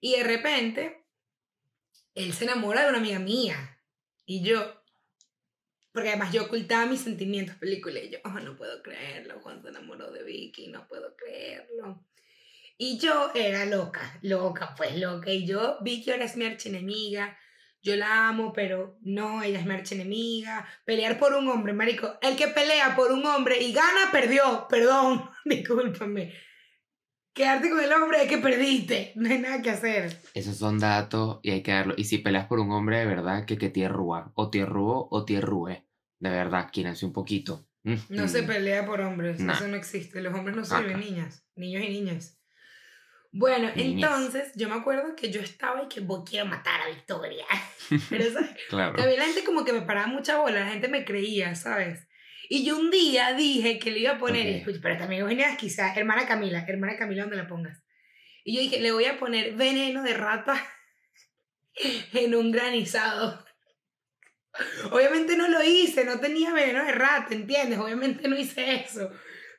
Y 0.00 0.16
de 0.16 0.24
repente, 0.24 1.06
él 2.14 2.32
se 2.32 2.44
enamora 2.44 2.82
de 2.84 2.88
una 2.90 2.98
amiga 2.98 3.18
mía. 3.18 3.82
Y 4.24 4.42
yo, 4.44 4.79
porque 5.92 6.10
además 6.10 6.32
yo 6.32 6.44
ocultaba 6.44 6.86
mis 6.86 7.00
sentimientos, 7.00 7.56
película, 7.56 7.98
y 7.98 8.10
yo, 8.10 8.18
oh, 8.24 8.40
no 8.40 8.56
puedo 8.56 8.82
creerlo, 8.82 9.40
Juan 9.40 9.62
se 9.62 9.68
enamoró 9.68 10.10
de 10.10 10.22
Vicky, 10.22 10.68
no 10.68 10.86
puedo 10.86 11.14
creerlo. 11.16 12.04
Y 12.78 12.98
yo 12.98 13.30
era 13.34 13.66
loca, 13.66 14.18
loca, 14.22 14.74
pues 14.76 14.96
loca. 14.96 15.30
Y 15.30 15.46
yo, 15.46 15.78
Vicky 15.82 16.12
ahora 16.12 16.24
es 16.24 16.36
mi 16.36 16.46
archienemiga, 16.46 17.36
yo 17.82 17.96
la 17.96 18.28
amo, 18.28 18.52
pero 18.52 18.98
no, 19.02 19.42
ella 19.42 19.58
es 19.58 19.66
mi 19.66 19.74
archienemiga. 19.74 20.68
Pelear 20.84 21.18
por 21.18 21.34
un 21.34 21.48
hombre, 21.48 21.72
marico. 21.72 22.18
El 22.20 22.36
que 22.36 22.48
pelea 22.48 22.94
por 22.94 23.10
un 23.12 23.24
hombre 23.24 23.60
y 23.62 23.72
gana, 23.72 24.10
perdió. 24.12 24.66
Perdón, 24.68 25.30
discúlpame. 25.44 26.32
Quedarte 27.32 27.70
con 27.70 27.80
el 27.80 27.92
hombre 27.92 28.22
es 28.22 28.28
que 28.28 28.38
perdiste. 28.38 29.12
No 29.14 29.28
hay 29.30 29.38
nada 29.38 29.62
que 29.62 29.70
hacer. 29.70 30.20
Esos 30.34 30.56
son 30.56 30.78
datos 30.78 31.38
y 31.42 31.50
hay 31.52 31.62
que 31.62 31.72
darlo. 31.72 31.94
Y 31.96 32.04
si 32.04 32.18
peleas 32.18 32.46
por 32.46 32.58
un 32.58 32.70
hombre 32.72 32.98
de 32.98 33.06
verdad, 33.06 33.44
que 33.44 33.56
que 33.56 33.68
tierrúa. 33.70 34.32
O 34.34 34.50
tierrúo 34.50 35.08
o 35.10 35.24
tierrúe. 35.24 35.84
De 36.18 36.28
verdad, 36.30 36.70
quírense 36.70 37.06
un 37.06 37.12
poquito. 37.12 37.66
No 38.10 38.28
se 38.28 38.42
Mm. 38.42 38.46
pelea 38.46 38.84
por 38.84 39.00
hombres, 39.00 39.40
Nah. 39.40 39.54
eso 39.54 39.68
no 39.68 39.76
existe. 39.76 40.20
Los 40.20 40.34
hombres 40.34 40.54
no 40.56 40.64
sirven 40.64 41.00
niñas, 41.00 41.46
niños 41.54 41.82
y 41.84 41.88
niñas. 41.88 42.36
Bueno, 43.32 43.70
Niñas. 43.76 44.10
entonces 44.10 44.52
yo 44.56 44.68
me 44.68 44.74
acuerdo 44.74 45.14
que 45.14 45.30
yo 45.30 45.40
estaba 45.40 45.84
y 45.84 45.88
que 45.88 46.00
voy 46.00 46.22
quiero 46.28 46.46
matar 46.46 46.80
a 46.80 46.88
Victoria. 46.88 47.46
Pero 48.10 48.24
¿sabes? 48.32 48.50
Claro. 48.68 48.96
También 48.96 49.18
la 49.20 49.24
gente 49.26 49.44
como 49.44 49.64
que 49.64 49.72
me 49.72 49.82
paraba 49.82 50.08
mucha 50.08 50.38
bola, 50.38 50.60
la 50.60 50.70
gente 50.70 50.88
me 50.88 51.04
creía, 51.04 51.54
¿sabes? 51.54 52.06
Y 52.52 52.64
yo 52.64 52.76
un 52.76 52.90
día 52.90 53.32
dije 53.34 53.78
que 53.78 53.92
le 53.92 54.00
iba 54.00 54.14
a 54.14 54.18
poner, 54.18 54.44
y 54.44 54.50
Ok. 54.50 54.56
escucha, 54.56 54.78
pero 54.82 54.98
también 54.98 55.22
Eugenia 55.22 55.56
quizás, 55.56 55.96
hermana 55.96 56.26
Camila, 56.26 56.64
hermana 56.66 56.96
Camila 56.96 57.22
donde 57.22 57.36
la 57.36 57.46
pongas. 57.46 57.80
Y 58.44 58.56
yo 58.56 58.60
dije, 58.60 58.80
le 58.80 58.90
voy 58.90 59.04
a 59.04 59.20
poner 59.20 59.54
veneno 59.54 60.02
de 60.02 60.14
rata 60.14 60.60
en 62.12 62.34
un 62.34 62.50
granizado. 62.50 63.44
Obviamente 64.90 65.36
no 65.36 65.46
lo 65.46 65.62
hice, 65.62 66.04
no 66.04 66.18
tenía 66.18 66.52
veneno 66.52 66.84
de 66.84 66.90
rata, 66.90 67.32
¿entiendes? 67.32 67.78
Obviamente 67.78 68.26
no 68.26 68.36
hice 68.36 68.74
eso, 68.84 69.12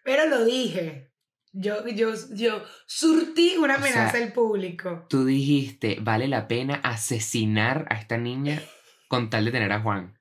pero 0.03 0.27
lo 0.27 0.43
dije. 0.43 1.13
Yo, 1.53 1.87
yo, 1.87 2.13
yo 2.31 2.63
surtí 2.87 3.55
una 3.57 3.75
O 3.75 3.81
sea, 3.81 3.87
amenaza 3.87 4.17
al 4.17 4.33
público. 4.33 5.05
Tú 5.09 5.23
dijiste, 5.25 5.97
vale 6.01 6.27
la 6.27 6.49
pena 6.49 6.75
asesinar 6.83 7.85
a 7.89 7.95
esta 7.95 8.17
niña 8.17 8.61
con 9.07 9.29
tal 9.29 9.45
de 9.45 9.51
tener 9.51 9.71
a 9.71 9.79
Juan. 9.79 10.17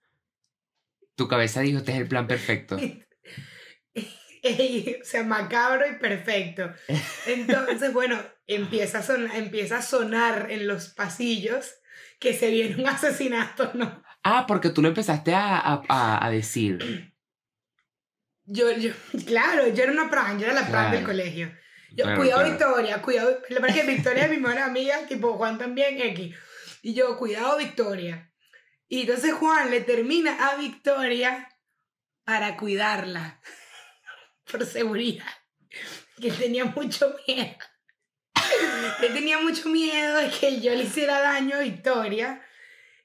Tu 1.16 1.28
cabeza 1.28 1.60
dijo, 1.60 1.78
este 1.78 1.92
es 1.92 1.98
el 1.98 2.08
plan 2.08 2.26
perfecto. 2.26 2.78
O 4.42 5.04
sea, 5.04 5.22
macabro 5.22 5.86
y 5.86 5.98
perfecto. 5.98 6.72
Entonces, 7.26 7.92
bueno, 7.92 8.18
empieza 8.46 9.00
a, 9.00 9.02
sonar, 9.02 9.36
empieza 9.36 9.78
a 9.78 9.82
sonar 9.82 10.46
en 10.50 10.66
los 10.66 10.88
pasillos 10.88 11.74
que 12.18 12.32
se 12.32 12.48
viene 12.50 12.76
un 12.82 12.88
asesinato, 12.88 13.70
¿no? 13.74 14.02
Ah, 14.22 14.46
porque 14.48 14.70
tú 14.70 14.80
lo 14.80 14.88
empezaste 14.88 15.34
a, 15.34 15.58
a- 15.58 15.82
a- 15.90 16.24
a 16.26 16.30
decir. 16.30 17.12
Yo, 18.44 18.70
yo, 18.72 18.92
claro, 19.26 19.68
yo 19.68 19.82
era 19.82 19.92
una 19.92 20.08
pran, 20.10 20.38
yo 20.38 20.46
era 20.46 20.54
la 20.54 20.66
pran 20.68 20.90
del 20.90 21.00
Claro. 21.04 21.06
colegio. 21.06 21.52
Yo, 21.90 22.04
Claro, 22.04 22.20
cuidado 22.20 22.40
claro. 22.40 22.54
Victoria, 22.56 23.02
cuidado. 23.02 23.38
Pasa 23.60 23.66
es 23.66 23.74
que 23.74 23.86
Victoria 23.92 24.24
es 24.24 24.30
mi 24.30 24.38
mejor 24.38 24.58
amiga, 24.58 25.06
tipo 25.06 25.34
Juan 25.34 25.58
también, 25.58 26.00
X. 26.00 26.34
Y 26.82 26.94
yo, 26.94 27.18
cuidado 27.18 27.58
Victoria. 27.58 28.29
Y 28.90 29.02
entonces 29.02 29.32
Juan 29.32 29.70
le 29.70 29.80
termina 29.82 30.48
a 30.48 30.56
Victoria 30.56 31.48
para 32.24 32.56
cuidarla. 32.56 33.40
Por 34.50 34.66
seguridad. 34.66 35.24
Que 36.20 36.28
él 36.28 36.36
tenía 36.36 36.64
mucho 36.64 37.14
miedo. 37.26 37.56
Que 39.00 39.08
tenía 39.10 39.38
mucho 39.38 39.68
miedo 39.68 40.16
de 40.18 40.28
que 40.28 40.60
yo 40.60 40.74
le 40.74 40.82
hiciera 40.82 41.20
daño 41.20 41.56
a 41.56 41.60
Victoria. 41.60 42.42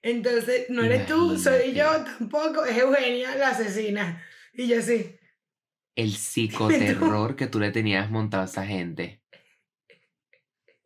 Entonces, 0.02 0.66
no 0.70 0.84
eres 0.84 1.06
tú, 1.06 1.38
soy 1.38 1.74
yo 1.74 1.86
tampoco, 2.04 2.66
es 2.66 2.78
Eugenia 2.78 3.36
la 3.36 3.50
asesina. 3.50 4.24
Y 4.54 4.68
yo 4.68 4.82
sí. 4.82 5.16
El 5.96 6.14
psicoterror 6.14 7.36
que 7.36 7.46
tú 7.46 7.60
le 7.60 7.72
tenías 7.72 8.10
montado 8.10 8.42
a 8.42 8.48
esa 8.48 8.66
gente. 8.66 9.22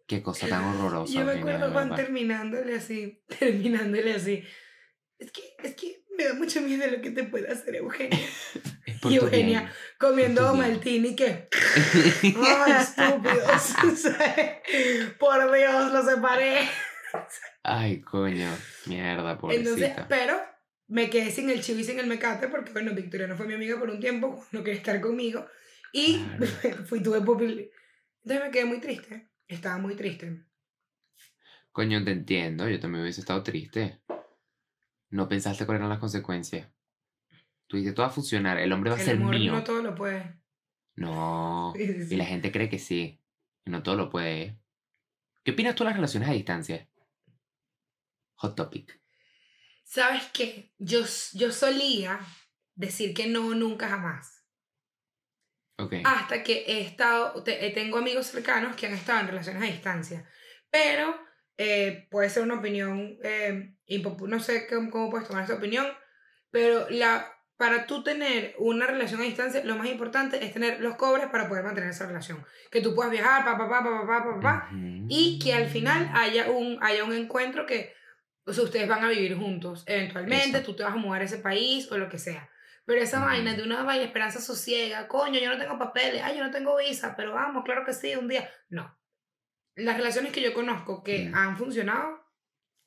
Qué 0.05 0.21
cosa 0.21 0.47
tan 0.49 0.65
horrorosa. 0.65 1.13
Yo 1.13 1.23
me 1.23 1.33
acuerdo 1.33 1.71
Juan 1.71 1.95
terminándole 1.95 2.75
así, 2.75 3.23
terminándole 3.39 4.13
así. 4.13 4.43
Es 5.19 5.31
que, 5.31 5.41
es 5.63 5.75
que 5.75 6.03
me 6.17 6.23
da 6.25 6.33
mucho 6.33 6.61
miedo 6.61 6.87
lo 6.89 7.01
que 7.01 7.11
te 7.11 7.23
puede 7.25 7.51
hacer 7.51 7.75
Eugenia. 7.75 8.17
Y 9.09 9.15
Eugenia 9.15 9.61
bien. 9.61 9.71
comiendo. 9.97 10.53
Maltini 10.55 11.15
que... 11.15 11.47
¡Ay, 12.23 12.73
estúpidos! 12.81 13.73
Por 15.19 15.55
Dios, 15.55 15.93
lo 15.93 16.03
separé. 16.03 16.67
Ay, 17.63 18.01
coño. 18.01 18.49
Mierda, 18.87 19.31
Entonces, 19.31 19.91
pobrecita. 19.91 20.07
pero 20.09 20.41
me 20.87 21.09
quedé 21.09 21.31
sin 21.31 21.49
el 21.49 21.61
chivo 21.61 21.79
y 21.79 21.85
sin 21.85 21.97
el 21.99 22.07
mecate 22.07 22.49
porque, 22.49 22.73
bueno, 22.73 22.93
Victoria 22.93 23.27
no 23.27 23.37
fue 23.37 23.45
mi 23.47 23.53
amiga 23.53 23.79
por 23.79 23.89
un 23.89 24.01
tiempo, 24.01 24.45
no 24.51 24.63
quería 24.63 24.79
estar 24.79 24.99
conmigo. 24.99 25.47
Y 25.93 26.25
Claro. 26.61 26.85
fui, 26.85 27.01
tuve 27.01 27.21
popi- 27.21 27.71
Entonces 28.23 28.45
me 28.45 28.51
quedé 28.51 28.65
muy 28.65 28.79
triste. 28.81 29.29
Estaba 29.47 29.77
muy 29.77 29.95
triste. 29.95 30.43
Coño, 31.71 32.03
te 32.03 32.11
entiendo. 32.11 32.67
Yo 32.67 32.79
también 32.81 33.03
hubiese 33.03 33.21
estado 33.21 33.43
triste. 33.43 34.01
No 35.09 35.27
pensaste 35.27 35.65
cuáles 35.65 35.79
eran 35.79 35.89
las 35.89 35.99
consecuencias. 35.99 36.67
Tú 37.67 37.77
dices, 37.77 37.93
todo 37.93 38.05
va 38.05 38.11
a 38.11 38.15
funcionar. 38.15 38.57
El 38.59 38.71
hombre 38.73 38.89
va 38.91 38.97
a 38.97 38.99
El 38.99 39.05
ser 39.05 39.15
amor 39.17 39.35
mío. 39.37 39.51
no 39.53 39.63
todo 39.63 39.81
lo 39.81 39.95
puede. 39.95 40.39
No. 40.95 41.73
Sí, 41.75 41.85
sí, 41.87 42.03
sí. 42.07 42.13
Y 42.13 42.17
la 42.17 42.25
gente 42.25 42.51
cree 42.51 42.69
que 42.69 42.79
sí. 42.79 43.21
Y 43.65 43.69
no 43.71 43.83
todo 43.83 43.95
lo 43.95 44.09
puede. 44.09 44.59
¿Qué 45.43 45.51
opinas 45.51 45.75
tú 45.75 45.83
de 45.83 45.89
las 45.89 45.95
relaciones 45.95 46.29
a 46.29 46.33
distancia? 46.33 46.87
Hot 48.35 48.55
topic. 48.55 48.99
¿Sabes 49.83 50.23
qué? 50.33 50.73
Yo, 50.77 51.01
yo 51.33 51.51
solía 51.51 52.19
decir 52.75 53.13
que 53.13 53.27
no, 53.27 53.53
nunca, 53.55 53.87
jamás. 53.89 54.45
Ok. 55.77 55.95
Hasta 56.05 56.43
que 56.43 56.63
he 56.67 56.81
estado, 56.81 57.41
te- 57.43 57.69
tengo 57.71 57.97
amigos 57.97 58.27
cercanos 58.27 58.75
que 58.75 58.87
han 58.87 58.93
estado 58.93 59.21
en 59.21 59.27
relaciones 59.27 59.63
a 59.63 59.65
distancia. 59.65 60.29
Pero 60.69 61.15
eh, 61.61 62.07
puede 62.09 62.29
ser 62.29 62.43
una 62.43 62.55
opinión, 62.55 63.17
eh, 63.21 63.75
no 64.27 64.39
sé 64.39 64.65
cómo, 64.65 64.89
cómo, 64.89 65.09
puedes 65.09 65.27
tomar 65.27 65.43
esa 65.43 65.55
opinión, 65.55 65.85
pero 66.51 66.89
la, 66.89 67.33
para 67.57 67.85
tú 67.85 68.01
tener 68.01 68.55
una 68.59 68.87
relación 68.87 69.19
a 69.19 69.25
distancia, 69.25 69.61
lo 69.65 69.75
más 69.75 69.87
importante 69.87 70.41
es 70.41 70.53
tener 70.53 70.79
los 70.79 70.95
cobres 70.95 71.27
para 71.27 71.49
poder 71.49 71.65
mantener 71.65 71.89
esa 71.89 72.07
relación. 72.07 72.45
Que 72.71 72.79
tú 72.79 72.95
puedas 72.95 73.11
viajar, 73.11 73.43
papá, 73.43 73.69
papá, 73.69 73.83
papá, 73.83 74.35
papá, 74.35 74.69
uh 74.71 74.75
-huh. 74.75 75.05
y 75.09 75.37
que 75.37 75.53
al 75.53 75.67
final 75.67 76.09
haya 76.13 76.49
un, 76.49 76.79
haya 76.81 77.03
un 77.03 77.11
encuentro 77.11 77.65
que 77.65 77.93
o 78.45 78.53
sea, 78.53 78.63
ustedes 78.63 78.87
van 78.87 79.03
a 79.03 79.09
vivir 79.09 79.37
juntos, 79.37 79.83
eventualmente, 79.85 80.61
tú 80.61 80.77
te 80.77 80.83
vas 80.83 80.93
a 80.93 80.95
mudar 80.95 81.21
a 81.21 81.25
ese 81.25 81.39
país 81.39 81.91
o 81.91 81.97
lo 81.97 82.07
que 82.07 82.17
sea. 82.17 82.49
Pero 82.85 83.01
esa 83.01 83.19
vaina 83.19 83.53
de 83.53 83.63
una 83.63 83.83
vaina 83.83 84.05
esperanza 84.05 84.39
sosiega, 84.39 85.09
coño, 85.09 85.41
yo 85.41 85.49
no 85.49 85.59
tengo 85.59 85.77
papeles, 85.77 86.21
ay, 86.23 86.37
yo 86.37 86.43
no 86.43 86.51
tengo 86.51 86.77
visa, 86.77 87.15
pero 87.17 87.33
vamos, 87.33 87.65
claro 87.65 87.85
que 87.85 87.93
sí, 87.93 88.15
un 88.15 88.29
día. 88.29 88.49
No, 88.69 88.97
las 89.75 89.97
relaciones 89.97 90.31
que 90.31 90.41
yo 90.41 90.53
conozco 90.53 91.03
que 91.03 91.25
Mm. 91.29 91.35
han 91.35 91.57
funcionado 91.57 92.19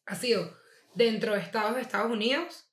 ha 0.07 0.15
sido 0.15 0.57
dentro 0.95 1.35
de 1.35 1.41
Estados 1.41 1.75
de 1.77 1.83
Estados 1.83 2.11
Unidos. 2.11 2.69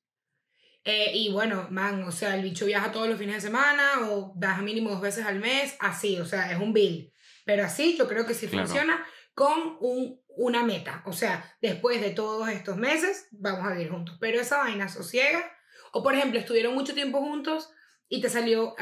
eh, 0.86 1.12
y 1.14 1.30
bueno, 1.32 1.68
man, 1.70 2.04
o 2.04 2.12
sea, 2.12 2.36
el 2.36 2.42
bicho 2.42 2.66
viaja 2.66 2.92
todos 2.92 3.08
los 3.10 3.20
fines 3.20 3.36
de 3.36 3.42
semana 3.42 4.10
o 4.10 4.34
viaja 4.38 4.62
mínimo 4.62 4.90
dos 4.90 5.02
veces 5.02 5.26
al 5.26 5.38
mes, 5.38 5.76
así, 5.80 6.18
o 6.20 6.26
sea, 6.26 6.52
es 6.52 6.58
un 6.58 6.72
bill. 6.74 7.14
Pero 7.46 7.64
así 7.66 7.98
yo 7.98 8.08
creo 8.08 8.26
que 8.26 8.34
sí 8.34 8.48
Claro. 8.48 8.66
funciona 8.66 9.06
con 9.36 9.78
un, 9.82 10.22
una 10.30 10.64
meta. 10.64 11.04
O 11.06 11.12
sea, 11.14 11.54
después 11.62 12.00
de 12.02 12.12
todos 12.12 12.48
estos 12.50 12.78
meses, 12.78 13.28
vamos 13.32 13.68
a 13.68 13.74
vivir 13.74 13.92
juntos. 13.92 14.18
Pero 14.22 14.40
esa 14.40 14.60
vaina 14.60 14.88
sosiega. 14.88 15.52
O 15.92 16.02
por 16.02 16.16
ejemplo, 16.16 16.40
estuvieron 16.40 16.74
mucho 16.74 16.94
tiempo 16.96 17.20
juntos 17.20 17.70
y 18.08 18.22
te 18.22 18.30
salió, 18.30 18.74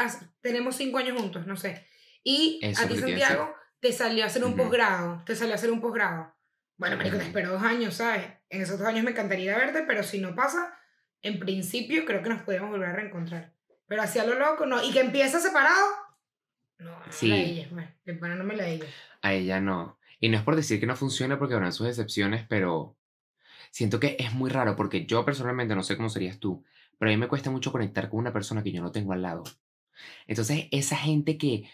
tenemos 0.41 0.75
cinco 0.75 0.99
años 0.99 1.19
juntos, 1.19 1.45
no 1.47 1.57
sé. 1.57 1.87
Y 2.23 2.59
Eso 2.61 2.83
a 2.83 2.87
ti, 2.87 2.97
Santiago, 2.97 3.53
te 3.79 3.91
salió 3.91 4.23
a 4.23 4.27
hacer 4.27 4.43
un 4.43 4.53
Ujú. 4.53 4.63
posgrado. 4.63 5.23
Te 5.25 5.35
salió 5.35 5.53
a 5.53 5.55
hacer 5.55 5.71
un 5.71 5.81
posgrado. 5.81 6.33
Bueno, 6.77 6.97
marico, 6.97 7.17
te 7.17 7.23
espero 7.23 7.51
dos 7.53 7.63
años, 7.63 7.95
¿sabes? 7.95 8.25
En 8.49 8.61
esos 8.61 8.77
dos 8.77 8.87
años 8.87 9.03
me 9.03 9.11
encantaría 9.11 9.57
verte, 9.57 9.83
pero 9.87 10.03
si 10.03 10.19
no 10.19 10.35
pasa, 10.35 10.73
en 11.21 11.39
principio 11.39 12.05
creo 12.05 12.21
que 12.21 12.29
nos 12.29 12.43
podemos 12.43 12.69
volver 12.69 12.89
a 12.89 12.93
reencontrar. 12.93 13.53
Pero 13.87 14.01
así 14.01 14.19
a 14.19 14.25
lo 14.25 14.35
loco, 14.37 14.65
no. 14.65 14.83
Y 14.83 14.91
que 14.91 14.99
empieza 14.99 15.39
separado, 15.39 15.85
no, 16.79 16.95
Sí. 17.09 17.27
la 17.29 17.37
ella, 17.37 17.67
bueno, 17.71 17.89
de 18.05 18.13
pana 18.13 18.35
no 18.35 18.43
me 18.43 18.55
la 18.55 18.67
ella. 18.67 18.85
A 19.21 19.33
ella 19.33 19.59
no. 19.59 19.97
Y 20.19 20.29
no 20.29 20.37
es 20.37 20.43
por 20.43 20.55
decir 20.55 20.79
que 20.79 20.85
no 20.85 20.95
funciona 20.95 21.39
porque 21.39 21.53
habrán 21.55 21.73
sus 21.73 21.87
excepciones, 21.87 22.45
pero 22.47 22.95
siento 23.71 23.99
que 23.99 24.15
es 24.19 24.33
muy 24.33 24.49
raro 24.49 24.75
porque 24.75 25.05
yo 25.05 25.25
personalmente 25.25 25.75
no 25.75 25.83
sé 25.83 25.95
cómo 25.97 26.09
serías 26.09 26.39
tú, 26.39 26.63
pero 26.99 27.09
a 27.09 27.13
mí 27.13 27.17
me 27.19 27.27
cuesta 27.27 27.49
mucho 27.49 27.71
conectar 27.71 28.09
con 28.09 28.19
una 28.19 28.33
persona 28.33 28.63
que 28.63 28.71
yo 28.71 28.81
no 28.81 28.91
tengo 28.91 29.13
al 29.13 29.21
lado. 29.21 29.43
Entonces, 30.27 30.67
esa 30.71 30.95
gente 30.95 31.37
que, 31.37 31.69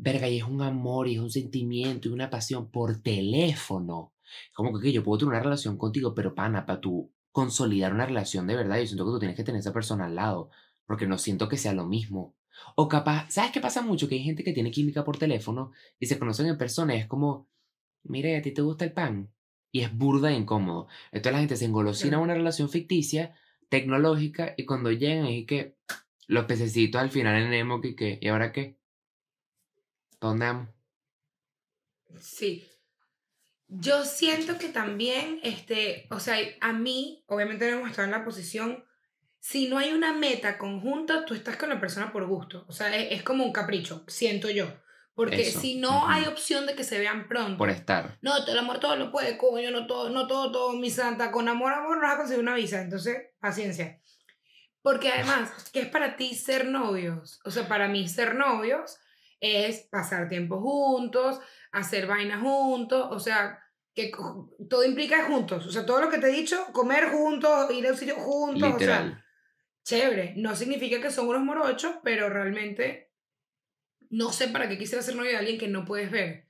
verga, 0.00 0.28
y 0.28 0.38
es 0.38 0.44
un 0.44 0.62
amor 0.62 1.08
y 1.08 1.14
es 1.14 1.20
un 1.20 1.30
sentimiento 1.30 2.08
y 2.08 2.12
una 2.12 2.30
pasión 2.30 2.70
por 2.70 3.02
teléfono. 3.02 4.14
Como 4.54 4.78
que, 4.78 4.92
yo 4.92 5.02
puedo 5.04 5.18
tener 5.18 5.34
una 5.34 5.42
relación 5.42 5.76
contigo, 5.76 6.14
pero 6.14 6.34
pana, 6.34 6.66
para 6.66 6.80
tú 6.80 7.12
consolidar 7.32 7.92
una 7.92 8.06
relación 8.06 8.46
de 8.46 8.56
verdad, 8.56 8.78
yo 8.78 8.86
siento 8.86 9.04
que 9.04 9.12
tú 9.12 9.18
tienes 9.18 9.36
que 9.36 9.44
tener 9.44 9.60
esa 9.60 9.72
persona 9.72 10.06
al 10.06 10.16
lado, 10.16 10.50
porque 10.86 11.06
no 11.06 11.18
siento 11.18 11.48
que 11.48 11.56
sea 11.56 11.74
lo 11.74 11.86
mismo. 11.86 12.34
O 12.76 12.88
capaz, 12.88 13.30
¿sabes 13.30 13.52
qué 13.52 13.60
pasa 13.60 13.82
mucho? 13.82 14.08
Que 14.08 14.16
hay 14.16 14.24
gente 14.24 14.42
que 14.42 14.52
tiene 14.52 14.70
química 14.70 15.04
por 15.04 15.18
teléfono 15.18 15.72
y 15.98 16.06
se 16.06 16.18
conocen 16.18 16.46
en 16.46 16.58
persona 16.58 16.94
y 16.94 16.98
es 16.98 17.06
como, 17.06 17.48
mire, 18.02 18.36
¿a 18.36 18.42
ti 18.42 18.52
te 18.52 18.62
gusta 18.62 18.84
el 18.84 18.92
pan? 18.92 19.32
Y 19.72 19.80
es 19.82 19.96
burda 19.96 20.30
e 20.32 20.34
incómodo. 20.34 20.88
Entonces 21.12 21.32
la 21.32 21.38
gente 21.38 21.56
se 21.56 21.66
engolosina 21.66 22.16
a 22.16 22.20
una 22.20 22.34
relación 22.34 22.68
ficticia, 22.68 23.34
tecnológica, 23.68 24.54
y 24.56 24.64
cuando 24.66 24.90
llegan 24.90 25.28
y 25.28 25.46
que 25.46 25.76
los 26.26 26.46
pececitos 26.46 27.00
al 27.00 27.10
final 27.10 27.40
en 27.40 27.50
Nemo, 27.50 27.80
que, 27.80 27.94
que 27.94 28.18
¿y 28.20 28.28
ahora 28.28 28.52
qué? 28.52 28.79
¿Dónde 30.20 30.46
vamos? 30.46 30.68
Sí. 32.20 32.66
Yo 33.68 34.04
siento 34.04 34.58
que 34.58 34.68
también, 34.68 35.40
este, 35.42 36.06
o 36.10 36.20
sea, 36.20 36.36
a 36.60 36.72
mí, 36.72 37.24
obviamente 37.28 37.70
no 37.70 37.78
hemos 37.78 37.90
estado 37.90 38.06
en 38.06 38.12
la 38.12 38.24
posición, 38.24 38.84
si 39.38 39.68
no 39.68 39.78
hay 39.78 39.92
una 39.92 40.12
meta 40.12 40.58
conjunta, 40.58 41.24
tú 41.24 41.34
estás 41.34 41.56
con 41.56 41.70
la 41.70 41.80
persona 41.80 42.12
por 42.12 42.26
gusto. 42.26 42.64
O 42.68 42.72
sea, 42.72 42.94
es, 42.94 43.22
como 43.22 43.44
un 43.44 43.52
capricho, 43.52 44.04
siento 44.06 44.50
yo. 44.50 44.66
Porque 45.14 45.44
si 45.44 45.76
no 45.78 46.08
hay 46.08 46.26
opción 46.26 46.66
de 46.66 46.74
que 46.74 46.84
se 46.84 46.98
vean 46.98 47.28
pronto. 47.28 47.58
Por 47.58 47.70
estar. 47.70 48.18
No, 48.22 48.32
el 48.46 48.58
amor 48.58 48.80
todo 48.80 48.96
lo 48.96 49.10
puede, 49.10 49.36
coño, 49.36 49.70
no 49.70 49.86
todo, 49.86 50.10
no 50.10 50.26
todo, 50.26 50.50
todo, 50.50 50.72
mi 50.72 50.90
santa. 50.90 51.30
Con 51.30 51.48
amor, 51.48 51.72
amor, 51.72 51.96
no 51.96 52.02
vas 52.02 52.14
a 52.14 52.18
conseguir 52.18 52.42
una 52.42 52.54
visa. 52.54 52.80
Entonces, 52.80 53.18
paciencia. 53.38 54.00
Porque 54.82 55.10
además, 55.10 55.70
¿qué 55.72 55.80
es 55.80 55.88
para 55.88 56.16
ti 56.16 56.34
ser 56.34 56.66
novios? 56.66 57.40
O 57.44 57.50
sea, 57.50 57.68
para 57.68 57.88
mí 57.88 58.08
ser 58.08 58.34
novios 58.34 58.98
es 59.40 59.88
pasar 59.90 60.28
tiempo 60.28 60.60
juntos, 60.60 61.40
hacer 61.72 62.06
vainas 62.06 62.40
juntos, 62.40 63.08
o 63.10 63.18
sea, 63.18 63.58
que 63.94 64.12
todo 64.68 64.84
implica 64.84 65.24
juntos. 65.24 65.66
O 65.66 65.72
sea, 65.72 65.84
todo 65.84 66.00
lo 66.00 66.10
que 66.10 66.18
te 66.18 66.28
he 66.28 66.32
dicho, 66.32 66.66
comer 66.72 67.08
juntos, 67.10 67.70
ir 67.72 67.86
a 67.86 67.90
un 67.90 67.96
sitio 67.96 68.16
juntos, 68.16 68.74
o 68.74 68.78
sea, 68.78 69.24
chévere. 69.84 70.34
No 70.36 70.54
significa 70.54 71.00
que 71.00 71.10
son 71.10 71.28
unos 71.28 71.42
morochos, 71.42 71.96
pero 72.02 72.28
realmente 72.28 73.12
no 74.10 74.32
sé 74.32 74.48
para 74.48 74.68
qué 74.68 74.78
quisiera 74.78 75.02
ser 75.02 75.16
novio 75.16 75.30
de 75.30 75.38
alguien 75.38 75.58
que 75.58 75.68
no 75.68 75.84
puedes 75.84 76.10
ver. 76.10 76.48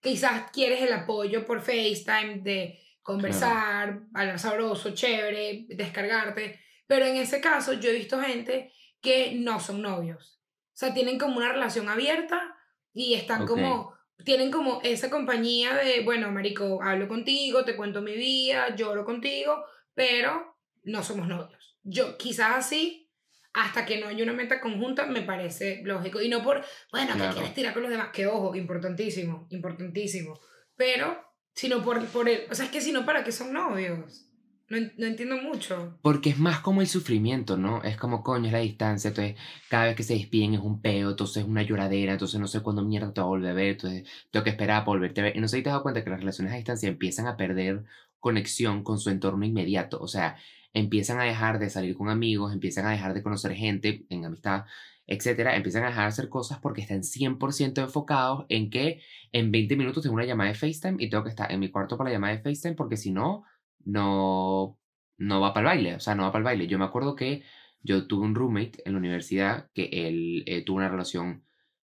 Quizás 0.00 0.50
quieres 0.50 0.82
el 0.82 0.92
apoyo 0.92 1.44
por 1.46 1.60
FaceTime 1.60 2.40
de 2.42 2.80
conversar, 3.02 4.02
hablar 4.14 4.38
sabroso, 4.38 4.94
chévere, 4.94 5.66
descargarte 5.68 6.60
pero 6.92 7.06
en 7.06 7.16
ese 7.16 7.40
caso 7.40 7.72
yo 7.72 7.88
he 7.88 7.94
visto 7.94 8.20
gente 8.20 8.70
que 9.00 9.32
no 9.34 9.58
son 9.60 9.80
novios. 9.80 10.41
O 10.72 10.76
sea, 10.76 10.94
tienen 10.94 11.18
como 11.18 11.36
una 11.36 11.52
relación 11.52 11.88
abierta 11.88 12.56
y 12.94 13.14
están 13.14 13.46
como, 13.46 13.94
tienen 14.24 14.50
como 14.50 14.80
esa 14.82 15.10
compañía 15.10 15.74
de, 15.74 16.02
bueno, 16.02 16.30
Marico, 16.30 16.82
hablo 16.82 17.08
contigo, 17.08 17.64
te 17.64 17.76
cuento 17.76 18.00
mi 18.00 18.16
vida, 18.16 18.74
lloro 18.74 19.04
contigo, 19.04 19.64
pero 19.94 20.56
no 20.84 21.02
somos 21.02 21.28
novios. 21.28 21.78
Yo 21.82 22.16
quizás 22.16 22.56
así, 22.56 23.10
hasta 23.52 23.84
que 23.84 24.00
no 24.00 24.06
haya 24.08 24.24
una 24.24 24.32
meta 24.32 24.60
conjunta, 24.60 25.06
me 25.06 25.22
parece 25.22 25.82
lógico. 25.84 26.22
Y 26.22 26.28
no 26.28 26.42
por, 26.42 26.64
bueno, 26.90 27.12
que 27.14 27.34
quieres 27.34 27.54
tirar 27.54 27.74
con 27.74 27.82
los 27.82 27.90
demás, 27.90 28.10
que 28.12 28.26
ojo, 28.26 28.54
importantísimo, 28.54 29.46
importantísimo. 29.50 30.40
Pero, 30.74 31.22
sino 31.54 31.82
por, 31.82 32.04
por 32.06 32.28
el, 32.28 32.46
o 32.50 32.54
sea, 32.54 32.66
es 32.66 32.70
que 32.70 32.80
si 32.80 32.92
no, 32.92 33.04
¿para 33.04 33.22
qué 33.22 33.32
son 33.32 33.52
novios? 33.52 34.31
No, 34.72 34.78
no, 34.96 35.06
entiendo 35.06 35.36
mucho. 35.36 35.98
Porque 36.00 36.30
es 36.30 36.38
más 36.38 36.60
como 36.60 36.80
el 36.80 36.86
sufrimiento, 36.86 37.58
¿no? 37.58 37.82
Es 37.82 37.98
como, 37.98 38.22
coño, 38.22 38.46
es 38.46 38.52
la 38.52 38.60
distancia, 38.60 39.08
entonces 39.08 39.36
cada 39.68 39.84
vez 39.84 39.96
que 39.96 40.02
se 40.02 40.14
despiden 40.14 40.54
es 40.54 40.60
un 40.60 40.80
peo, 40.80 41.10
entonces 41.10 41.42
es 41.42 41.48
una 41.48 41.62
lloradera, 41.62 42.12
entonces 42.12 42.40
no 42.40 42.46
sé 42.46 42.62
cuándo 42.62 42.82
mierda 42.82 43.12
te 43.12 43.20
va 43.20 43.26
a 43.26 43.28
volver 43.28 43.50
a 43.50 43.54
ver, 43.54 43.66
entonces 43.72 44.08
tengo 44.30 44.44
que 44.44 44.48
esperar 44.48 44.80
para 44.86 44.96
volverte 44.96 45.20
a 45.20 45.24
ver. 45.24 45.36
Y 45.36 45.40
no 45.40 45.48
sé 45.48 45.58
si 45.58 45.62
te 45.62 45.68
has 45.68 45.74
dado 45.74 45.82
cuenta 45.82 46.02
que 46.02 46.08
las 46.08 46.20
relaciones 46.20 46.54
a 46.54 46.56
distancia 46.56 46.88
empiezan 46.88 47.26
a 47.26 47.36
perder 47.36 47.84
conexión 48.18 48.82
con 48.82 48.98
su 48.98 49.10
entorno 49.10 49.44
inmediato, 49.44 50.00
o 50.00 50.08
sea, 50.08 50.38
empiezan 50.72 51.20
a 51.20 51.24
dejar 51.24 51.58
de 51.58 51.68
salir 51.68 51.94
con 51.94 52.08
amigos, 52.08 52.54
empiezan 52.54 52.86
a 52.86 52.92
dejar 52.92 53.12
de 53.12 53.22
conocer 53.22 53.52
gente 53.52 54.06
en 54.08 54.24
amistad, 54.24 54.64
etcétera, 55.06 55.54
empiezan 55.54 55.84
a 55.84 55.88
dejar 55.88 56.04
de 56.04 56.08
hacer 56.08 56.28
cosas 56.30 56.60
porque 56.60 56.80
están 56.80 57.02
100% 57.02 57.82
enfocados 57.82 58.46
en 58.48 58.70
que 58.70 59.02
en 59.32 59.52
20 59.52 59.76
minutos 59.76 60.02
tengo 60.02 60.14
una 60.14 60.24
llamada 60.24 60.48
de 60.48 60.56
FaceTime 60.56 60.96
y 60.98 61.10
tengo 61.10 61.24
que 61.24 61.30
estar 61.30 61.52
en 61.52 61.60
mi 61.60 61.70
cuarto 61.70 61.98
para 61.98 62.08
la 62.08 62.14
llamada 62.14 62.36
de 62.36 62.42
FaceTime 62.42 62.74
porque 62.74 62.96
si 62.96 63.10
no 63.10 63.44
no, 63.84 64.78
no 65.18 65.40
va 65.40 65.54
para 65.54 65.72
el 65.72 65.76
baile, 65.76 65.94
o 65.96 66.00
sea, 66.00 66.14
no 66.14 66.24
va 66.24 66.32
para 66.32 66.40
el 66.40 66.44
baile. 66.44 66.66
Yo 66.66 66.78
me 66.78 66.84
acuerdo 66.84 67.16
que 67.16 67.44
yo 67.82 68.06
tuve 68.06 68.24
un 68.26 68.34
roommate 68.34 68.82
en 68.84 68.92
la 68.92 68.98
universidad 68.98 69.70
que 69.74 69.84
él 69.92 70.44
eh, 70.46 70.64
tuvo 70.64 70.78
una 70.78 70.88
relación 70.88 71.44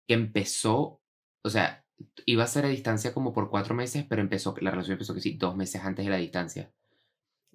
que 0.08 0.16
empezó, 0.16 1.02
o 1.44 1.50
sea, 1.50 1.86
iba 2.26 2.44
a 2.44 2.48
ser 2.48 2.66
a 2.66 2.70
distancia 2.70 3.14
como 3.14 3.34
por 3.34 3.50
cuatro 3.50 3.76
meses, 3.76 4.06
pero 4.08 4.22
empezó, 4.22 4.56
la 4.62 4.72
relación 4.72 4.94
empezó 4.94 5.14
que 5.14 5.22
sí, 5.22 5.38
dos 5.38 5.56
meses 5.56 5.84
antes 5.84 6.06
de 6.06 6.12
la 6.12 6.18
distancia. 6.18 6.72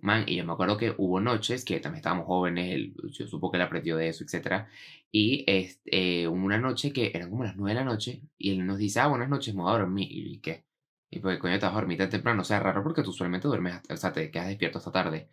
Man, 0.03 0.25
y 0.27 0.37
yo 0.37 0.45
me 0.47 0.53
acuerdo 0.53 0.79
que 0.79 0.95
hubo 0.97 1.21
noches 1.21 1.65
que 1.65 1.79
también 1.81 1.99
estábamos 1.99 2.27
jóvenes, 2.27 2.73
él, 2.75 2.95
yo 3.13 3.27
supo 3.27 3.51
que 3.51 3.59
él 3.59 3.63
aprendió 3.63 3.97
de 3.97 4.09
eso, 4.09 4.25
etc. 4.25 4.67
Y 5.13 5.45
este, 5.47 6.27
una 6.29 6.59
noche 6.59 6.93
que 6.93 7.13
eran 7.15 7.31
como 7.31 7.45
las 7.45 7.57
nueve 7.57 7.79
de 7.79 7.85
la 7.85 7.91
noche, 7.91 8.23
y 8.39 8.53
él 8.53 8.67
nos 8.67 8.79
dice, 8.79 9.01
ah, 9.01 9.09
buenas 9.09 9.29
noches, 9.29 9.55
me 9.55 9.63
voy 9.63 9.75
a 9.75 9.79
dormir. 9.79 10.09
Y 10.11 10.41
¿qué? 10.41 10.65
Y 11.11 11.21
pues, 11.21 11.39
coño, 11.39 11.59
te 11.59 11.67
vas 11.67 11.73
a 11.75 11.77
dormir 11.77 11.99
tan 11.99 12.11
temprano. 12.11 12.43
O 12.43 12.45
sea, 12.45 12.59
raro 12.61 12.83
porque 12.83 13.03
tú 13.03 13.11
usualmente 13.11 13.47
duermes, 13.49 13.75
hasta, 13.75 13.95
o 13.95 13.97
sea, 13.99 14.13
te 14.13 14.31
quedas 14.31 14.49
despierto 14.49 14.79
hasta 14.79 14.93
tarde. 14.93 15.29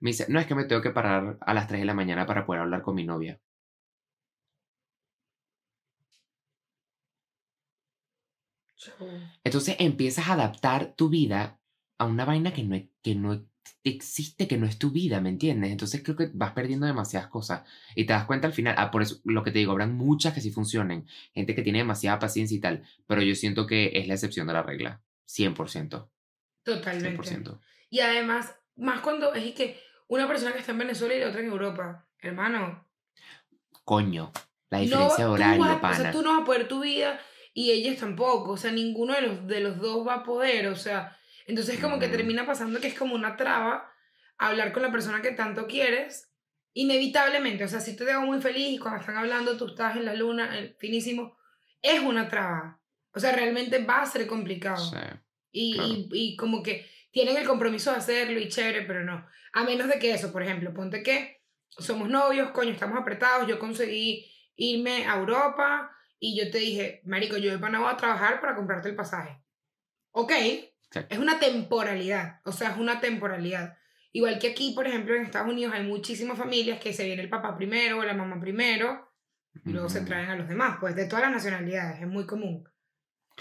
Me 0.00 0.10
dice, 0.10 0.26
no, 0.28 0.40
es 0.40 0.46
que 0.46 0.54
me 0.56 0.64
tengo 0.64 0.82
que 0.82 0.90
parar 0.92 1.38
a 1.40 1.54
las 1.54 1.68
3 1.68 1.80
de 1.80 1.86
la 1.86 1.94
mañana 1.94 2.26
para 2.26 2.46
poder 2.46 2.62
hablar 2.62 2.82
con 2.82 2.94
mi 2.96 3.04
novia. 3.04 3.40
Entonces 9.44 9.76
empiezas 9.78 10.28
a 10.28 10.34
adaptar 10.34 10.94
tu 10.94 11.08
vida 11.08 11.60
a 11.98 12.06
una 12.06 12.24
vaina 12.24 12.52
que 12.52 12.62
no, 12.64 12.76
que 13.02 13.14
no 13.14 13.44
existe, 13.84 14.46
que 14.46 14.58
no 14.58 14.66
es 14.66 14.78
tu 14.78 14.90
vida, 14.90 15.20
¿me 15.20 15.30
entiendes? 15.30 15.70
Entonces 15.70 16.02
creo 16.02 16.16
que 16.16 16.30
vas 16.32 16.52
perdiendo 16.52 16.86
demasiadas 16.86 17.28
cosas 17.28 17.62
y 17.94 18.04
te 18.04 18.12
das 18.12 18.26
cuenta 18.26 18.46
al 18.46 18.52
final, 18.52 18.74
ah, 18.76 18.90
por 18.90 19.02
eso 19.02 19.20
lo 19.24 19.42
que 19.42 19.50
te 19.50 19.58
digo, 19.58 19.72
habrán 19.72 19.94
muchas 19.94 20.34
que 20.34 20.40
sí 20.40 20.50
funcionen, 20.50 21.06
gente 21.32 21.54
que 21.54 21.62
tiene 21.62 21.78
demasiada 21.78 22.18
paciencia 22.18 22.56
y 22.56 22.60
tal, 22.60 22.84
pero 23.06 23.22
yo 23.22 23.34
siento 23.34 23.66
que 23.66 23.92
es 23.94 24.06
la 24.06 24.14
excepción 24.14 24.46
de 24.46 24.52
la 24.52 24.62
regla, 24.62 25.02
100%. 25.26 26.08
Totalmente. 26.62 27.22
100%. 27.22 27.60
Y 27.88 28.00
además, 28.00 28.54
más 28.76 29.00
cuando 29.00 29.34
es 29.34 29.54
que 29.54 29.80
una 30.08 30.28
persona 30.28 30.52
que 30.52 30.58
está 30.58 30.72
en 30.72 30.78
Venezuela 30.78 31.14
y 31.14 31.20
la 31.20 31.28
otra 31.28 31.40
en 31.40 31.46
Europa, 31.46 32.06
hermano. 32.18 32.86
Coño, 33.84 34.30
la 34.68 34.80
diferencia 34.80 35.24
de 35.24 35.30
horario, 35.30 35.80
pana. 35.80 35.98
O 35.98 36.02
sea, 36.02 36.12
tú 36.12 36.22
no 36.22 36.32
vas 36.32 36.42
a 36.42 36.44
poder 36.44 36.68
tu 36.68 36.80
vida 36.80 37.18
y 37.54 37.70
ellos 37.70 37.96
tampoco, 37.96 38.52
o 38.52 38.56
sea, 38.56 38.72
ninguno 38.72 39.14
de 39.14 39.22
los, 39.22 39.46
de 39.46 39.60
los 39.60 39.78
dos 39.78 40.06
va 40.06 40.16
a 40.16 40.22
poder, 40.22 40.68
o 40.68 40.76
sea 40.76 41.16
entonces 41.46 41.80
como 41.80 41.98
que 41.98 42.08
termina 42.08 42.46
pasando 42.46 42.80
que 42.80 42.88
es 42.88 42.98
como 42.98 43.14
una 43.14 43.36
traba 43.36 43.92
hablar 44.38 44.72
con 44.72 44.82
la 44.82 44.90
persona 44.90 45.20
que 45.20 45.32
tanto 45.32 45.66
quieres, 45.66 46.30
inevitablemente, 46.72 47.64
o 47.64 47.68
sea, 47.68 47.80
si 47.80 47.94
te 47.96 48.04
dejo 48.04 48.22
muy 48.22 48.40
feliz 48.40 48.70
y 48.70 48.78
cuando 48.78 49.00
están 49.00 49.16
hablando 49.16 49.56
tú 49.56 49.66
estás 49.66 49.96
en 49.96 50.04
la 50.04 50.14
luna, 50.14 50.58
el 50.58 50.74
finísimo, 50.76 51.36
es 51.82 52.00
una 52.00 52.28
traba. 52.28 52.80
O 53.12 53.20
sea, 53.20 53.32
realmente 53.32 53.84
va 53.84 54.02
a 54.02 54.06
ser 54.06 54.26
complicado. 54.26 54.78
Sí, 54.78 54.96
y, 55.52 56.08
y, 56.12 56.36
como 56.36 56.62
que 56.62 56.88
tienen 57.10 57.36
el 57.36 57.46
compromiso 57.46 57.90
de 57.90 57.96
hacerlo 57.96 58.38
y 58.38 58.48
chévere, 58.48 58.82
pero 58.82 59.04
no. 59.04 59.26
A 59.52 59.64
menos 59.64 59.88
de 59.88 59.98
que 59.98 60.14
eso, 60.14 60.32
por 60.32 60.42
ejemplo, 60.42 60.72
ponte 60.72 61.02
que 61.02 61.42
somos 61.68 62.08
novios, 62.08 62.50
coño, 62.52 62.70
estamos 62.70 62.98
apretados, 62.98 63.48
yo 63.48 63.58
conseguí 63.58 64.30
irme 64.54 65.06
a 65.06 65.16
Europa 65.16 65.90
y 66.18 66.38
yo 66.38 66.50
te 66.50 66.58
dije, 66.58 67.00
Marico, 67.04 67.36
yo 67.36 67.50
voy 67.50 67.60
para 67.60 67.90
a 67.90 67.96
trabajar 67.96 68.40
para 68.40 68.54
comprarte 68.54 68.88
el 68.88 68.94
pasaje. 68.94 69.42
Ok, 70.12 70.32
es 70.92 71.18
una 71.18 71.38
temporalidad, 71.38 72.40
o 72.44 72.52
sea, 72.52 72.70
es 72.70 72.78
una 72.78 73.00
temporalidad. 73.00 73.76
Igual 74.12 74.38
que 74.38 74.48
aquí, 74.48 74.72
por 74.74 74.86
ejemplo, 74.86 75.14
en 75.14 75.22
Estados 75.22 75.48
Unidos 75.48 75.72
hay 75.74 75.84
muchísimas 75.84 76.36
familias 76.36 76.80
que 76.80 76.92
se 76.92 77.04
viene 77.04 77.22
el 77.22 77.28
papá 77.28 77.56
primero 77.56 77.98
o 77.98 78.04
la 78.04 78.14
mamá 78.14 78.40
primero 78.40 79.08
y 79.64 79.70
luego 79.70 79.88
se 79.88 80.00
traen 80.00 80.30
a 80.30 80.36
los 80.36 80.48
demás, 80.48 80.78
pues 80.80 80.96
de 80.96 81.06
todas 81.06 81.24
las 81.24 81.32
nacionalidades, 81.32 82.00
es 82.00 82.08
muy 82.08 82.26
común. 82.26 82.68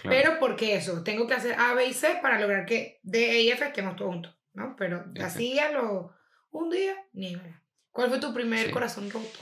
Pero 0.04 0.40
porque 0.40 0.76
eso, 0.76 1.04
tengo 1.04 1.28
que 1.28 1.34
hacer 1.34 1.56
A, 1.58 1.74
B 1.74 1.88
y 1.88 1.94
C 1.94 2.20
para 2.22 2.40
lograr 2.40 2.66
que 2.66 3.00
D, 3.04 3.32
E 3.32 3.42
y 3.42 3.50
F 3.50 3.66
estemos 3.66 3.96
todos 3.96 4.12
juntos, 4.12 4.40
¿no? 4.54 4.76
Pero 4.78 5.06
así 5.22 5.60
a 5.60 5.72
lo 5.72 6.14
un 6.52 6.70
día, 6.70 6.96
ni. 7.14 7.38
¿Cuál 7.92 8.10
fue 8.10 8.20
tu 8.20 8.34
primer 8.34 8.72
corazón 8.72 9.10
roto? 9.10 9.40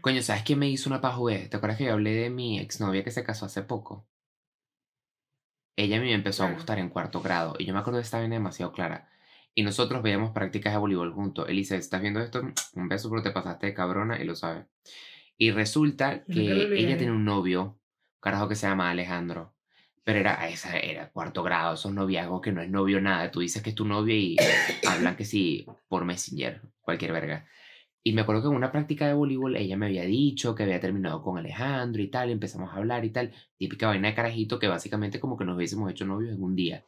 Coño, 0.00 0.22
¿sabes 0.22 0.42
quién 0.42 0.58
me 0.58 0.68
hizo 0.68 0.88
una 0.88 1.00
pajuez? 1.00 1.50
¿Te 1.50 1.56
acuerdas 1.56 1.78
que 1.78 1.84
yo 1.84 1.92
hablé 1.92 2.12
de 2.12 2.30
mi 2.30 2.58
exnovia 2.58 3.02
que 3.04 3.10
se 3.10 3.24
casó 3.24 3.46
hace 3.46 3.62
poco? 3.62 4.06
Ella 5.76 5.98
a 5.98 6.00
mí 6.00 6.06
me 6.06 6.14
empezó 6.14 6.44
a 6.44 6.52
gustar 6.52 6.78
en 6.78 6.88
cuarto 6.88 7.20
grado 7.20 7.54
y 7.58 7.66
yo 7.66 7.74
me 7.74 7.80
acuerdo 7.80 7.98
de 7.98 8.04
esta 8.04 8.18
vaina 8.18 8.34
demasiado 8.34 8.72
clara. 8.72 9.08
Y 9.54 9.62
nosotros 9.62 10.02
veíamos 10.02 10.32
prácticas 10.32 10.72
de 10.72 10.78
voleibol 10.78 11.12
juntos. 11.12 11.48
Elise, 11.48 11.76
¿estás 11.76 12.00
viendo 12.00 12.20
esto? 12.20 12.40
Un 12.74 12.88
beso, 12.88 13.10
pero 13.10 13.22
te 13.22 13.30
pasaste 13.30 13.66
de 13.66 13.74
cabrona 13.74 14.20
y 14.20 14.24
lo 14.24 14.34
sabes. 14.34 14.66
Y 15.36 15.50
resulta 15.50 16.24
que 16.24 16.72
ella 16.74 16.96
tiene 16.96 17.12
un 17.12 17.24
novio, 17.24 17.62
un 17.62 18.20
carajo 18.20 18.48
que 18.48 18.54
se 18.54 18.66
llama 18.66 18.90
Alejandro. 18.90 19.54
Pero 20.04 20.20
era, 20.20 20.48
esa 20.48 20.78
era 20.78 21.10
cuarto 21.10 21.42
grado, 21.42 21.74
esos 21.74 21.92
noviazgos 21.92 22.40
que 22.40 22.52
no 22.52 22.62
es 22.62 22.70
novio 22.70 23.00
nada. 23.00 23.30
Tú 23.30 23.40
dices 23.40 23.62
que 23.62 23.70
es 23.70 23.76
tu 23.76 23.84
novio 23.84 24.14
y 24.14 24.36
hablan 24.86 25.16
que 25.16 25.24
sí 25.24 25.66
por 25.88 26.04
Messenger, 26.04 26.62
cualquier 26.80 27.12
verga. 27.12 27.46
Y 28.06 28.12
me 28.12 28.20
acuerdo 28.20 28.42
que 28.42 28.48
en 28.50 28.54
una 28.54 28.70
práctica 28.70 29.08
de 29.08 29.14
voleibol 29.14 29.56
ella 29.56 29.76
me 29.76 29.86
había 29.86 30.04
dicho 30.04 30.54
que 30.54 30.62
había 30.62 30.78
terminado 30.78 31.20
con 31.22 31.38
Alejandro 31.38 32.00
y 32.00 32.06
tal, 32.06 32.30
empezamos 32.30 32.72
a 32.72 32.76
hablar 32.76 33.04
y 33.04 33.10
tal. 33.10 33.32
Típica 33.56 33.88
vaina 33.88 34.06
de 34.06 34.14
carajito 34.14 34.60
que 34.60 34.68
básicamente 34.68 35.18
como 35.18 35.36
que 35.36 35.44
nos 35.44 35.56
hubiésemos 35.56 35.90
hecho 35.90 36.06
novios 36.06 36.36
en 36.36 36.40
un 36.40 36.54
día. 36.54 36.86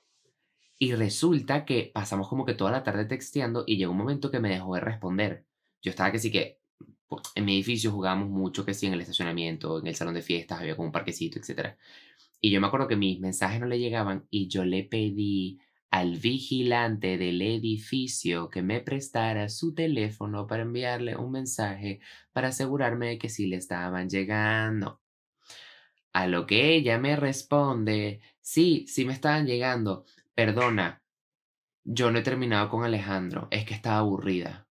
Y 0.79 0.95
resulta 0.95 1.65
que 1.65 1.91
pasamos 1.93 2.29
como 2.29 2.45
que 2.45 2.55
toda 2.55 2.71
la 2.71 2.85
tarde 2.85 3.05
texteando 3.05 3.65
y 3.67 3.79
llegó 3.79 3.91
un 3.91 3.99
momento 3.99 4.31
que 4.31 4.39
me 4.39 4.51
dejó 4.51 4.77
de 4.77 4.81
responder. 4.81 5.45
Yo 5.83 5.91
estaba 5.91 6.13
que 6.13 6.21
sí 6.21 6.31
que 6.31 6.61
en 7.35 7.45
mi 7.45 7.57
edificio 7.57 7.91
jugábamos 7.91 8.29
mucho 8.29 8.65
que 8.65 8.73
sí 8.73 8.87
en 8.87 8.93
el 8.93 9.01
estacionamiento, 9.01 9.81
en 9.81 9.89
el 9.89 9.97
salón 9.97 10.15
de 10.15 10.23
fiestas, 10.23 10.61
había 10.61 10.77
como 10.77 10.87
un 10.87 10.93
parquecito, 10.93 11.41
etc. 11.41 11.71
Y 12.41 12.53
yo 12.53 12.61
me 12.61 12.69
acuerdo 12.69 12.87
que 12.87 12.95
mis 12.95 13.19
mensajes 13.19 13.59
no 13.59 13.67
le 13.67 13.81
llegaban 13.81 14.29
y 14.31 14.47
yo 14.47 14.65
le 14.65 14.85
pedí 14.85 15.59
al 15.99 16.17
vigilante 16.17 17.19
del 17.19 17.43
edificio 17.43 18.51
que 18.51 18.63
me 18.63 18.81
prestara 18.81 19.49
su 19.49 19.75
teléfono 19.75 20.47
para 20.47 20.63
enviarle 20.63 21.17
un 21.17 21.33
mensaje 21.33 21.99
para 22.33 22.49
asegurarme 22.49 23.09
de 23.09 23.19
que 23.19 23.29
sí 23.29 23.49
le 23.49 23.57
estaban 23.57 24.09
llegando. 24.09 25.01
A 26.13 26.29
lo 26.29 26.47
que 26.47 26.75
ella 26.77 26.99
me 26.99 27.17
responde, 27.17 28.21
sí, 28.41 28.87
sí 28.87 29.05
me 29.05 29.13
estaban 29.13 29.47
llegando. 29.47 30.05
Perdona, 30.37 31.03
yo 31.83 32.13
no 32.13 32.21
he 32.21 32.23
terminado 32.23 32.69
con 32.69 32.85
Alejandro, 32.85 33.49
es 33.51 33.65
que 33.65 33.75
estaba 33.75 33.99
aburrida. 33.99 34.69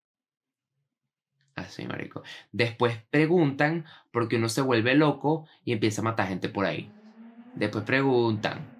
Así, 1.55 1.85
marico. 1.87 2.23
Después 2.53 3.03
preguntan 3.09 3.85
porque 4.13 4.37
uno 4.37 4.47
se 4.47 4.61
vuelve 4.61 4.95
loco 4.95 5.45
y 5.65 5.73
empieza 5.73 5.99
a 5.99 6.05
matar 6.05 6.29
gente 6.29 6.47
por 6.47 6.65
ahí. 6.65 6.89
Después 7.53 7.83
preguntan. 7.83 8.77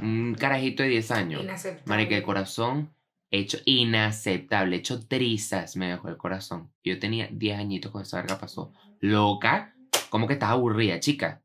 Un 0.00 0.34
carajito 0.38 0.82
de 0.82 0.90
10 0.90 1.10
años. 1.10 1.42
Inaceptable. 1.42 1.82
Marica, 1.86 2.16
el 2.16 2.22
corazón 2.22 2.94
hecho 3.30 3.58
inaceptable, 3.64 4.76
hecho 4.76 5.06
trizas 5.06 5.76
me 5.76 5.88
dejó 5.88 6.08
el 6.08 6.16
corazón. 6.18 6.72
Yo 6.84 6.98
tenía 6.98 7.28
10 7.32 7.58
añitos 7.58 7.90
cuando 7.90 8.06
esa 8.06 8.18
verga 8.20 8.38
pasó. 8.38 8.72
Loca, 9.00 9.74
¿cómo 10.10 10.26
que 10.26 10.34
estás 10.34 10.50
aburrida, 10.50 11.00
chica? 11.00 11.42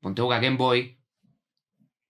Ponte 0.00 0.20
a 0.20 0.24
jugar 0.24 0.42
Game 0.42 0.56
Boy. 0.56 0.98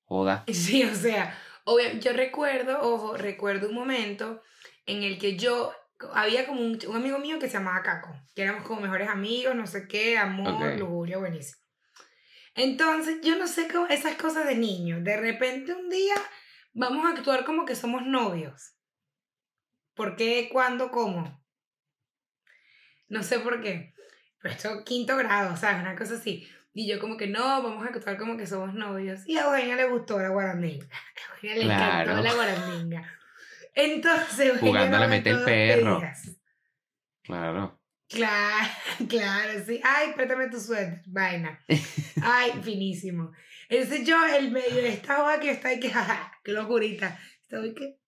Joda. 0.05 0.45
Sí, 0.53 0.83
o 0.83 0.95
sea, 0.95 1.33
obvia- 1.64 1.99
yo 2.01 2.12
recuerdo, 2.12 2.79
ojo, 2.83 3.16
recuerdo 3.16 3.69
un 3.69 3.75
momento 3.75 4.43
en 4.87 5.03
el 5.05 5.19
que 5.19 5.37
yo, 5.37 5.73
había 6.12 6.47
como 6.47 6.61
un, 6.61 6.79
un 6.88 6.97
amigo 6.97 7.19
mío 7.21 7.38
que 7.38 7.47
se 7.47 7.59
llamaba 7.59 7.83
Caco, 7.83 8.11
que 8.35 8.43
éramos 8.43 8.64
como 8.66 8.81
mejores 8.81 9.09
amigos, 9.09 9.55
no 9.55 9.66
sé 9.66 9.87
qué, 9.87 10.19
amor, 10.19 10.73
Ok. 10.73 10.79
lujuria, 10.79 11.19
buenísimo. 11.19 11.60
Entonces, 12.62 13.23
yo 13.23 13.38
no 13.38 13.46
sé 13.46 13.68
cómo, 13.68 13.87
esas 13.87 14.16
cosas 14.16 14.46
de 14.46 14.55
niños, 14.55 15.03
de 15.03 15.16
repente 15.16 15.73
un 15.73 15.88
día 15.88 16.14
vamos 16.75 17.07
a 17.07 17.16
actuar 17.16 17.46
como 17.46 17.64
que 17.64 17.75
somos 17.75 18.05
novios. 18.05 18.75
¿Por 19.94 20.14
qué? 20.14 20.51
¿Cuándo? 20.53 20.90
¿Cómo? 20.90 21.42
No 23.09 23.23
sé 23.23 23.40
por 23.40 23.62
qué. 23.62 23.94
Pero 24.42 24.55
esto 24.55 24.85
quinto 24.85 25.16
grado, 25.16 25.57
¿sabes? 25.57 25.81
Una 25.81 25.96
cosa 25.96 26.16
así. 26.16 26.46
Y 26.75 26.87
yo 26.87 27.01
como 27.01 27.16
que 27.16 27.29
no, 27.29 27.62
vamos 27.62 27.83
a 27.83 27.88
actuar 27.88 28.18
como 28.18 28.37
que 28.37 28.46
somos 28.46 28.75
novios. 28.75 29.27
Y 29.27 29.38
a 29.38 29.46
Eugenia 29.46 29.77
le 29.77 29.88
gustó 29.88 30.18
la 30.18 30.29
guarandinga. 30.29 30.87
A 31.31 31.35
Eugenia 31.35 31.57
le 31.57 31.64
Claro. 31.64 32.11
encantó 32.12 32.23
la 32.29 32.35
guarandinga. 32.35 33.18
Entonces, 33.75 34.38
Eugenia 34.38 34.61
Jugando 34.61 34.96
a 34.99 35.01
la 35.01 35.07
nos 35.07 35.16
mete 35.16 35.31
el 35.31 35.44
perro. 35.44 36.03
Claro. 37.23 37.80
Claro, 38.11 38.68
claro, 39.09 39.64
sí. 39.64 39.81
Ay, 39.85 40.12
préstame 40.14 40.49
tu 40.51 40.59
suéter, 40.61 41.03
vaina. 41.07 41.59
Ay, 42.23 42.53
finísimo. 42.62 43.31
Entonces 43.68 44.05
yo, 44.07 44.16
el 44.27 44.51
medio 44.51 44.83
de 44.83 44.88
esta 44.88 45.38
que 45.40 45.51
está 45.53 45.68
ahí, 45.68 45.81
que 45.81 45.90
jaja, 45.96 46.33
qué 46.42 46.53
locurita. 46.53 47.18
Estoy 47.42 47.73
que, 47.75 47.99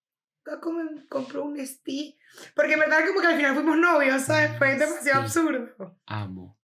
compró 1.09 1.45
un 1.45 1.59
esti. 1.59 2.19
Porque 2.57 2.73
en 2.75 2.81
verdad 2.81 3.07
como 3.07 3.21
que 3.21 3.27
al 3.29 3.37
final 3.37 3.55
fuimos 3.55 3.79
novios, 3.79 4.23
¿sabes? 4.23 4.57
Fue 4.59 4.77
demasiado 4.77 5.27
Sí. 5.29 5.39
absurdo. 5.39 6.01
Amo. 6.07 6.59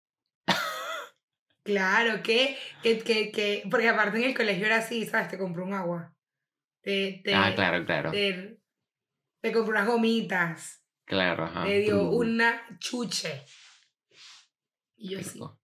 Claro, 1.62 2.22
que, 2.22 2.56
que, 2.82 3.00
que, 3.00 3.32
que, 3.32 3.64
porque 3.68 3.88
aparte 3.88 4.18
en 4.18 4.24
el 4.24 4.36
colegio 4.36 4.66
era 4.66 4.76
así, 4.76 5.04
¿sabes? 5.04 5.28
Te 5.28 5.36
compró 5.36 5.64
un 5.64 5.74
agua. 5.74 6.14
Te, 6.80 7.20
te, 7.24 7.34
Ah, 7.34 7.52
claro, 7.56 7.84
claro. 7.84 8.12
te, 8.12 8.60
te 9.42 9.52
compró 9.52 9.72
unas 9.72 9.88
gomitas. 9.88 10.85
Claro, 11.06 11.44
ajá. 11.44 11.64
te 11.64 11.80
dio 11.80 12.10
una 12.10 12.66
chuche. 12.78 13.44
Y 14.96 15.10
yo 15.10 15.22
sí. 15.22 15.30
Rico. 15.34 15.60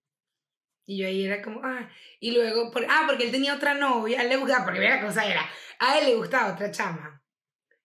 Y 0.84 0.98
yo 0.98 1.06
ahí 1.06 1.24
era 1.24 1.42
como, 1.42 1.60
ah, 1.64 1.88
y 2.18 2.32
luego, 2.32 2.70
por, 2.70 2.84
ah, 2.88 3.04
porque 3.06 3.24
él 3.24 3.30
tenía 3.30 3.54
otra 3.54 3.74
novia, 3.74 4.20
a 4.20 4.22
él 4.24 4.28
le 4.28 4.36
gustaba, 4.36 4.64
porque 4.64 4.80
mira 4.80 4.96
la 4.96 5.06
cosa 5.06 5.24
era, 5.24 5.48
a 5.78 5.98
él 5.98 6.06
le 6.06 6.14
gustaba 6.16 6.52
otra 6.52 6.70
chama, 6.72 7.22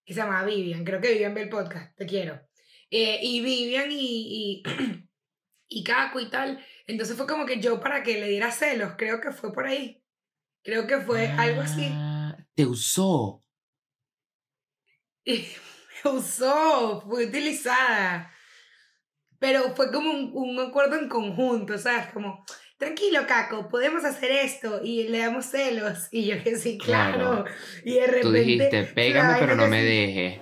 que 0.04 0.14
se 0.14 0.20
llamaba 0.20 0.46
Vivian, 0.46 0.84
creo 0.84 1.00
que 1.00 1.12
Vivian 1.12 1.34
ve 1.34 1.44
el 1.44 1.50
podcast, 1.50 1.96
te 1.96 2.08
quiero. 2.08 2.42
Eh, 2.90 3.20
y 3.22 3.42
Vivian 3.42 3.92
y, 3.92 4.64
y, 4.64 4.64
y 5.68 5.84
Caco 5.84 6.20
y 6.20 6.30
tal, 6.30 6.64
entonces 6.88 7.16
fue 7.16 7.28
como 7.28 7.46
que 7.46 7.60
yo 7.60 7.80
para 7.80 8.02
que 8.02 8.20
le 8.20 8.30
diera 8.30 8.52
celos, 8.52 8.94
creo 8.98 9.22
que 9.22 9.32
fue 9.32 9.54
por 9.54 9.68
ahí, 9.68 10.04
creo 10.64 10.88
que 10.88 11.00
fue 11.00 11.28
algo 11.28 11.62
así. 11.62 11.88
Ah, 11.92 12.36
Te 12.56 12.66
usó. 12.66 13.44
Y 16.08 16.14
me 16.14 16.20
usó, 16.20 17.02
fue 17.02 17.26
utilizada. 17.26 18.32
Pero 19.40 19.76
fue 19.76 19.92
como 19.92 20.10
un, 20.10 20.32
un 20.34 20.60
acuerdo 20.60 20.96
en 20.96 21.10
conjunto, 21.10 21.78
¿sabes? 21.78 22.08
Como, 22.14 22.44
tranquilo, 22.78 23.28
Caco, 23.28 23.70
podemos 23.70 24.04
hacer 24.06 24.32
esto 24.32 24.82
y 24.84 25.08
le 25.10 25.20
damos 25.20 25.46
celos. 25.46 26.08
Y 26.12 26.26
yo 26.26 26.42
que 26.44 26.56
sí, 26.56 26.78
claro. 26.78 27.44
Claro. 27.44 27.46
Y 27.84 27.94
de 27.96 28.08
repente. 28.08 28.22
Tú 28.22 28.32
dijiste, 28.32 28.84
pégame, 28.86 29.38
pero 29.40 29.56
no 29.56 29.68
me 29.68 29.80
así, 29.80 29.88
dejes. 29.88 30.40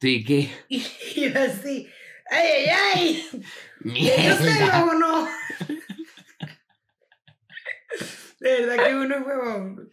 Sí, 0.00 0.24
que. 0.24 0.50
Y 0.68 1.30
yo 1.30 1.40
así, 1.40 1.88
¡ay, 2.30 2.48
ay, 2.48 2.70
ay! 2.94 3.28
¿Le 3.80 4.16
dio 4.16 4.36
celos 4.36 4.74
o 4.74 4.92
no? 4.94 5.28
De 8.40 8.60
verdad 8.60 8.86
que 8.86 8.94
uno 8.94 9.16
es 9.16 9.26
huevón. 9.26 9.90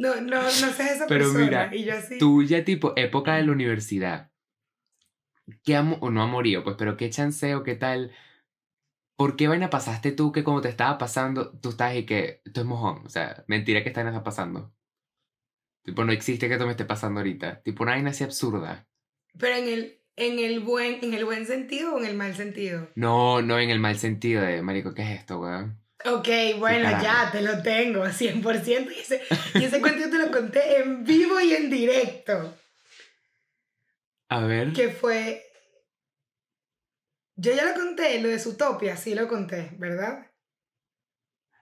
No, 0.00 0.18
no, 0.18 0.42
no 0.42 0.50
seas 0.50 0.92
esa 0.92 1.06
Pero 1.06 1.26
persona. 1.26 1.44
mira, 1.44 1.76
y 1.76 1.84
yo 1.84 1.94
así. 1.94 2.18
Tú 2.18 2.42
ya 2.42 2.64
tipo 2.64 2.94
época 2.96 3.34
de 3.34 3.44
la 3.44 3.52
universidad. 3.52 4.30
¿Qué 5.62 5.76
amo 5.76 5.98
o 6.00 6.08
no 6.08 6.22
amorío? 6.22 6.64
Pues, 6.64 6.76
pero 6.78 6.96
qué 6.96 7.10
chanceo, 7.10 7.62
qué 7.62 7.74
tal. 7.74 8.10
¿Por 9.16 9.36
qué 9.36 9.46
vaina 9.46 9.68
pasaste 9.68 10.12
tú 10.12 10.32
que 10.32 10.42
como 10.42 10.62
te 10.62 10.70
estaba 10.70 10.96
pasando, 10.96 11.50
tú 11.60 11.68
estás 11.68 11.94
y 11.96 12.06
que 12.06 12.40
esto 12.46 12.60
es 12.62 12.66
mojón? 12.66 13.04
O 13.04 13.10
sea, 13.10 13.44
mentira 13.46 13.82
que 13.82 13.90
esta 13.90 14.00
vaina 14.00 14.16
está 14.16 14.24
pasando. 14.24 14.72
Tipo, 15.84 16.02
no 16.06 16.12
existe 16.12 16.48
que 16.48 16.54
esto 16.54 16.64
me 16.64 16.70
esté 16.72 16.86
pasando 16.86 17.20
ahorita. 17.20 17.60
Tipo, 17.62 17.82
una 17.82 17.92
vaina 17.92 18.08
así 18.08 18.24
absurda. 18.24 18.88
Pero 19.38 19.54
en 19.56 19.68
el, 19.68 20.00
en 20.16 20.38
el 20.38 20.60
buen, 20.60 21.04
en 21.04 21.12
el 21.12 21.26
buen 21.26 21.44
sentido 21.44 21.96
o 21.96 21.98
en 21.98 22.06
el 22.06 22.16
mal 22.16 22.34
sentido. 22.34 22.88
No, 22.94 23.42
no 23.42 23.58
en 23.58 23.68
el 23.68 23.80
mal 23.80 23.98
sentido 23.98 24.40
de, 24.40 24.62
marico, 24.62 24.94
¿qué 24.94 25.02
es 25.02 25.20
esto, 25.20 25.40
weón? 25.40 25.78
Ok, 26.06 26.28
bueno, 26.58 26.84
carajo. 26.90 27.04
ya 27.04 27.30
te 27.30 27.42
lo 27.42 27.62
tengo, 27.62 28.04
100%. 28.06 28.90
Y 28.90 28.98
ese, 29.00 29.22
y 29.54 29.64
ese 29.64 29.80
cuento 29.80 30.00
yo 30.00 30.10
te 30.10 30.18
lo 30.18 30.30
conté 30.30 30.78
en 30.78 31.04
vivo 31.04 31.38
y 31.40 31.52
en 31.54 31.68
directo. 31.70 32.56
A 34.28 34.40
ver. 34.44 34.72
Que 34.72 34.90
fue. 34.90 35.44
Yo 37.36 37.54
ya 37.54 37.64
lo 37.64 37.74
conté, 37.74 38.20
lo 38.20 38.28
de 38.28 38.38
Zootopia, 38.38 38.96
sí 38.96 39.14
lo 39.14 39.26
conté, 39.28 39.70
¿verdad? 39.78 40.26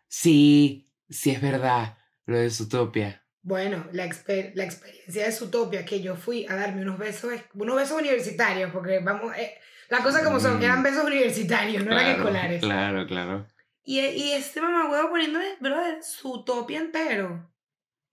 Sí, 0.08 0.90
sí 1.08 1.30
es 1.30 1.40
verdad. 1.40 1.96
Lo 2.26 2.38
de 2.38 2.50
Zootopia. 2.50 3.24
Bueno, 3.42 3.86
la, 3.92 4.04
exper- 4.06 4.52
la 4.54 4.64
experiencia 4.64 5.24
de 5.24 5.32
Zootopia, 5.32 5.84
que 5.84 6.00
yo 6.02 6.16
fui 6.16 6.46
a 6.48 6.54
darme 6.56 6.82
unos 6.82 6.98
besos, 6.98 7.32
unos 7.54 7.76
besos 7.76 7.98
universitarios, 7.98 8.70
porque 8.72 8.98
vamos, 8.98 9.34
eh, 9.36 9.54
las 9.88 10.00
cosas 10.02 10.22
como 10.22 10.38
son, 10.40 10.58
Mm. 10.58 10.62
eran 10.64 10.82
besos 10.82 11.04
universitarios, 11.04 11.84
no 11.84 11.92
eran 11.92 12.04
Claro, 12.04 12.18
escolares. 12.18 12.60
Claro, 12.60 13.06
claro. 13.06 13.46
Y, 13.88 14.00
y 14.00 14.32
este 14.32 14.60
mamá 14.60 14.90
huevo 14.90 15.08
poniéndome, 15.08 15.46
brother, 15.60 16.02
Zootopia 16.02 16.78
entero. 16.78 17.50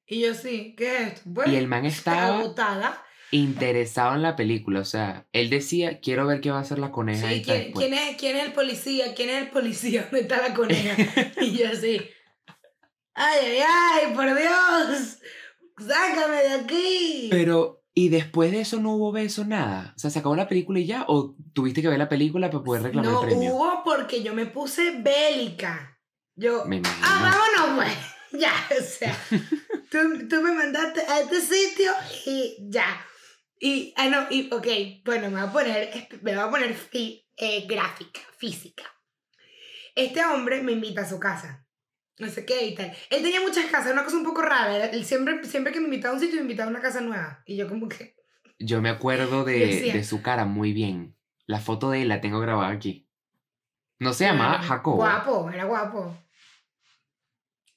Y 0.07 0.21
yo 0.21 0.33
sí, 0.33 0.73
¿qué 0.77 0.95
es 0.95 1.01
esto? 1.15 1.29
Pues, 1.33 1.49
Y 1.49 1.57
el 1.57 1.67
man 1.67 1.85
estaba 1.85 2.37
agotada. 2.37 3.03
interesado 3.31 4.15
en 4.15 4.21
la 4.21 4.37
película. 4.37 4.79
O 4.79 4.85
sea, 4.85 5.27
él 5.33 5.49
decía, 5.49 5.99
quiero 5.99 6.25
ver 6.27 6.39
qué 6.39 6.49
va 6.49 6.59
a 6.59 6.61
hacer 6.61 6.79
la 6.79 6.93
coneja 6.93 7.27
Sí. 7.27 7.41
¿quién, 7.43 7.73
quién 7.73 7.93
es, 7.93 8.15
¿quién 8.15 8.37
es 8.37 8.45
el 8.45 8.53
policía? 8.53 9.13
¿Quién 9.15 9.29
es 9.29 9.41
el 9.43 9.49
policía? 9.49 10.03
¿Dónde 10.11 10.21
está 10.21 10.47
la 10.47 10.53
coneja? 10.53 10.95
y 11.41 11.57
yo 11.57 11.67
así, 11.67 11.99
ay, 13.13 13.39
ay, 13.43 13.59
ay, 13.67 14.13
por 14.15 14.33
Dios, 14.33 15.19
sácame 15.77 16.37
de 16.37 16.51
aquí. 16.53 17.27
Pero, 17.31 17.83
¿y 17.95 18.09
después 18.09 18.51
de 18.51 18.59
eso 18.61 18.79
no 18.79 18.91
hubo 18.95 19.11
beso, 19.11 19.45
nada? 19.45 19.93
O 19.95 19.99
sea, 19.99 20.11
¿se 20.11 20.19
acabó 20.19 20.35
la 20.35 20.47
película 20.47 20.79
y 20.79 20.85
ya? 20.85 21.05
¿O 21.07 21.35
tuviste 21.53 21.81
que 21.81 21.87
ver 21.87 21.97
la 21.97 22.09
película 22.09 22.51
para 22.51 22.63
poder 22.63 22.83
reclamar 22.83 23.11
no 23.13 23.21
el 23.21 23.27
premio? 23.27 23.55
hubo 23.55 23.81
porque 23.83 24.21
yo 24.21 24.33
me 24.35 24.45
puse 24.45 25.01
bélica. 25.01 25.97
Yo, 26.35 26.65
Me 26.65 26.81
ah, 27.01 27.41
vámonos, 27.57 27.83
pues. 27.83 27.97
Ya, 28.39 28.51
o 28.77 28.83
sea, 28.83 29.17
tú, 29.89 30.27
tú 30.27 30.41
me 30.41 30.51
mandaste 30.51 30.99
a 31.01 31.21
este 31.21 31.39
sitio 31.39 31.89
y 32.25 32.57
ya. 32.69 32.85
Y, 33.61 33.93
ah, 33.95 34.09
no, 34.09 34.27
y, 34.29 34.49
ok, 34.51 34.67
bueno, 35.05 35.29
me 35.29 35.39
voy 35.39 35.49
a 35.49 35.53
poner, 35.53 36.07
me 36.21 36.35
voy 36.35 36.43
a 36.43 36.49
poner 36.49 36.73
fi- 36.73 37.25
eh, 37.37 37.65
gráfica, 37.65 38.19
física. 38.37 38.83
Este 39.95 40.25
hombre 40.25 40.61
me 40.63 40.73
invita 40.73 41.01
a 41.03 41.09
su 41.09 41.17
casa. 41.17 41.64
No 42.17 42.29
sé 42.29 42.45
qué 42.45 42.65
y 42.67 42.75
tal. 42.75 42.93
Él 43.09 43.21
tenía 43.23 43.41
muchas 43.41 43.65
casas, 43.65 43.91
una 43.91 44.03
cosa 44.03 44.17
un 44.17 44.23
poco 44.23 44.41
rara. 44.41 44.85
Él 44.85 45.03
siempre, 45.05 45.43
siempre 45.45 45.73
que 45.73 45.79
me 45.79 45.85
invitaba 45.85 46.13
a 46.13 46.15
un 46.15 46.21
sitio, 46.21 46.37
me 46.37 46.43
invitaba 46.43 46.67
a 46.67 46.71
una 46.71 46.81
casa 46.81 47.01
nueva. 47.01 47.43
Y 47.45 47.57
yo 47.57 47.67
como 47.67 47.89
que... 47.89 48.15
Yo 48.57 48.81
me 48.81 48.89
acuerdo 48.89 49.43
de, 49.43 49.59
Decía. 49.67 49.93
de 49.93 50.03
su 50.03 50.21
cara 50.21 50.45
muy 50.45 50.71
bien. 50.71 51.15
La 51.45 51.59
foto 51.59 51.89
de 51.91 52.03
él 52.03 52.07
la 52.07 52.21
tengo 52.21 52.39
grabada 52.39 52.69
aquí. 52.71 53.09
No 53.99 54.13
se 54.13 54.25
llamaba 54.25 54.59
Claro. 54.59 54.67
Jacobo. 54.69 54.95
Guapo, 54.97 55.49
era 55.51 55.65
guapo. 55.65 56.17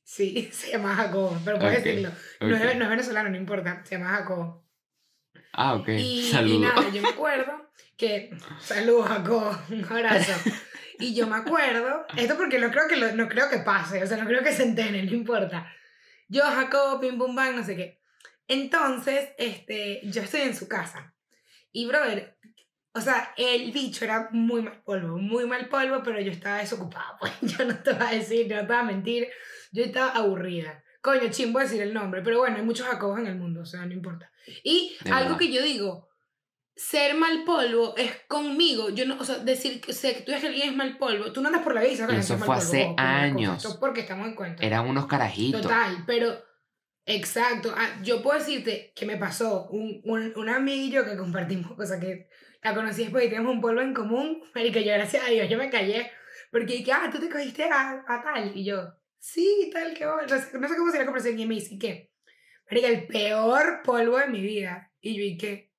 Sí, 0.05 0.49
se 0.53 0.71
llama 0.73 0.95
Jacobo, 0.95 1.37
pero 1.45 1.59
puedes 1.59 1.83
decirlo. 1.83 2.11
No, 2.41 2.57
es, 2.57 2.77
no 2.77 2.85
es 2.85 2.91
venezolano, 2.91 3.29
no 3.31 3.37
importa, 3.37 3.83
se 3.85 3.99
llama 3.99 4.11
Jacobo. 4.17 4.68
Ah, 5.53 5.75
ok. 5.75 5.89
Y, 5.89 6.31
y 6.55 6.59
nada, 6.59 6.89
yo 6.91 7.03
me 7.03 7.09
acuerdo 7.09 7.71
que. 7.97 8.31
Saludos, 8.61 9.09
Jacobo, 9.09 9.57
un 9.71 9.85
abrazo. 9.85 10.33
Y 11.01 11.15
yo 11.15 11.27
me 11.29 11.37
acuerdo, 11.37 12.07
esto 12.17 12.37
porque 12.37 12.59
no 12.59 12.71
creo 12.71 12.89
que, 12.89 12.97
lo- 12.97 13.13
no 13.13 13.29
creo 13.29 13.49
que 13.49 13.59
pase, 13.59 14.03
o 14.03 14.07
sea, 14.07 14.17
no 14.17 14.27
creo 14.27 14.43
que 14.43 14.53
se 14.53 14.65
enteren, 14.65 15.07
no 15.07 15.13
importa. 15.13 15.73
Yo, 16.29 16.43
Jacobo, 16.43 17.01
pim 17.01 17.17
pum 17.19 17.35
bang, 17.37 17.55
no 17.55 17.65
sé 17.65 17.77
qué. 17.77 18.01
Entonces, 18.49 19.31
este, 19.39 20.01
yo 20.05 20.23
estoy 20.23 20.41
en 20.43 20.57
su 20.57 20.69
casa. 20.69 21.15
Y, 21.71 21.87
brother, 21.87 22.37
o 22.95 23.01
sea, 23.01 23.33
el 23.37 23.71
bicho 23.71 24.05
era 24.05 24.29
muy 24.33 24.63
mal 24.63 24.83
polvo, 24.83 25.19
muy 25.19 25.47
mal 25.47 25.69
polvo, 25.69 26.03
pero 26.03 26.21
yo 26.21 26.33
estaba 26.33 26.59
desocupada, 26.59 27.17
pues 27.21 27.33
yo 27.43 27.65
no 27.65 27.77
te 27.79 27.93
voy 27.93 28.07
a 28.07 28.11
decir, 28.11 28.49
no 28.49 28.61
te 28.61 28.67
voy 28.67 28.77
a 28.77 28.83
mentir, 28.83 29.29
yo 29.71 29.85
estaba 29.85 30.13
aburrida. 30.13 30.83
Coño, 31.01 31.29
chimbo 31.31 31.61
decir 31.61 31.81
el 31.81 31.95
nombre, 31.95 32.23
pero 32.23 32.39
bueno, 32.41 32.57
hay 32.57 32.63
muchos 32.63 32.87
Jacobos 32.89 33.21
en 33.21 33.29
el 33.29 33.37
mundo, 33.37 33.61
o 33.61 33.67
sea, 33.67 33.87
no 33.87 33.93
importa. 33.93 34.33
Y 34.65 34.97
De 35.05 35.11
algo 35.11 35.37
verdad. 35.37 35.39
que 35.39 35.53
yo 35.53 35.63
digo, 35.63 36.09
ser 36.77 37.17
mal 37.17 37.45
polvo 37.45 37.97
es 37.97 38.13
conmigo, 38.29 38.91
yo 38.91 39.05
no, 39.05 39.19
o 39.19 39.25
sea, 39.25 39.39
decir 39.39 39.81
que, 39.81 39.91
o 39.91 39.95
sea, 39.95 40.15
que 40.15 40.21
tú 40.21 40.27
dices 40.31 40.43
que 40.43 40.47
alguien 40.49 40.69
es 40.71 40.77
mal 40.77 40.97
polvo, 40.97 41.33
tú 41.33 41.41
no 41.41 41.49
andas 41.49 41.63
por 41.63 41.75
la 41.75 41.81
vida 41.81 41.93
y 41.93 41.95
Eso 41.95 42.39
fue 42.39 42.55
hace 42.57 42.85
polvo, 42.85 42.97
cosa, 42.97 43.21
años. 43.21 43.65
Es 43.65 43.75
porque 43.75 44.01
estamos 44.03 44.29
en 44.29 44.35
cuenta. 44.37 44.65
Eran 44.65 44.87
unos 44.89 45.07
carajitos. 45.07 45.63
Total, 45.63 46.05
pero 46.07 46.39
exacto. 47.05 47.75
Ah, 47.77 47.99
yo 48.03 48.23
puedo 48.23 48.39
decirte 48.39 48.93
que 48.95 49.07
me 49.07 49.17
pasó 49.17 49.67
un, 49.71 50.01
un, 50.05 50.33
un 50.37 50.49
amiguillo 50.49 51.05
que 51.05 51.17
compartimos, 51.17 51.73
sea, 51.87 51.99
que 51.99 52.29
la 52.63 52.75
conocí 52.75 53.03
después 53.03 53.25
y 53.27 53.29
tenemos 53.29 53.53
un 53.53 53.61
polvo 53.61 53.81
en 53.81 53.95
común. 53.95 54.43
y 54.55 54.73
que 54.73 54.85
yo, 54.85 54.93
gracias 54.93 55.25
a 55.25 55.31
Dios, 55.31 55.49
yo 55.49 55.59
me 55.59 55.71
callé. 55.71 56.11
Porque 56.51 56.75
dije, 56.79 56.93
ah, 56.93 57.11
tú 57.13 57.19
te 57.19 57.29
cogiste 57.29 57.65
a, 57.65 58.05
a 58.07 58.23
tal. 58.23 58.57
Y 58.57 58.65
yo, 58.65 58.89
sí, 59.19 59.71
tal, 59.73 59.93
que 59.95 60.07
bueno. 60.07 60.23
No 60.29 60.69
sé 60.69 60.77
cómo 60.77 60.91
sería 60.91 61.01
la 61.01 61.07
conversación. 61.07 61.39
Y 61.39 61.47
me 61.47 61.57
dice, 61.57 61.79
¿qué? 61.79 62.08
El 62.71 63.07
peor 63.07 63.81
polvo 63.85 64.19
de 64.19 64.27
mi 64.29 64.41
vida. 64.41 64.93
Y 65.01 65.17
yo, 65.17 65.23
¿y 65.23 65.39
qué? 65.39 65.73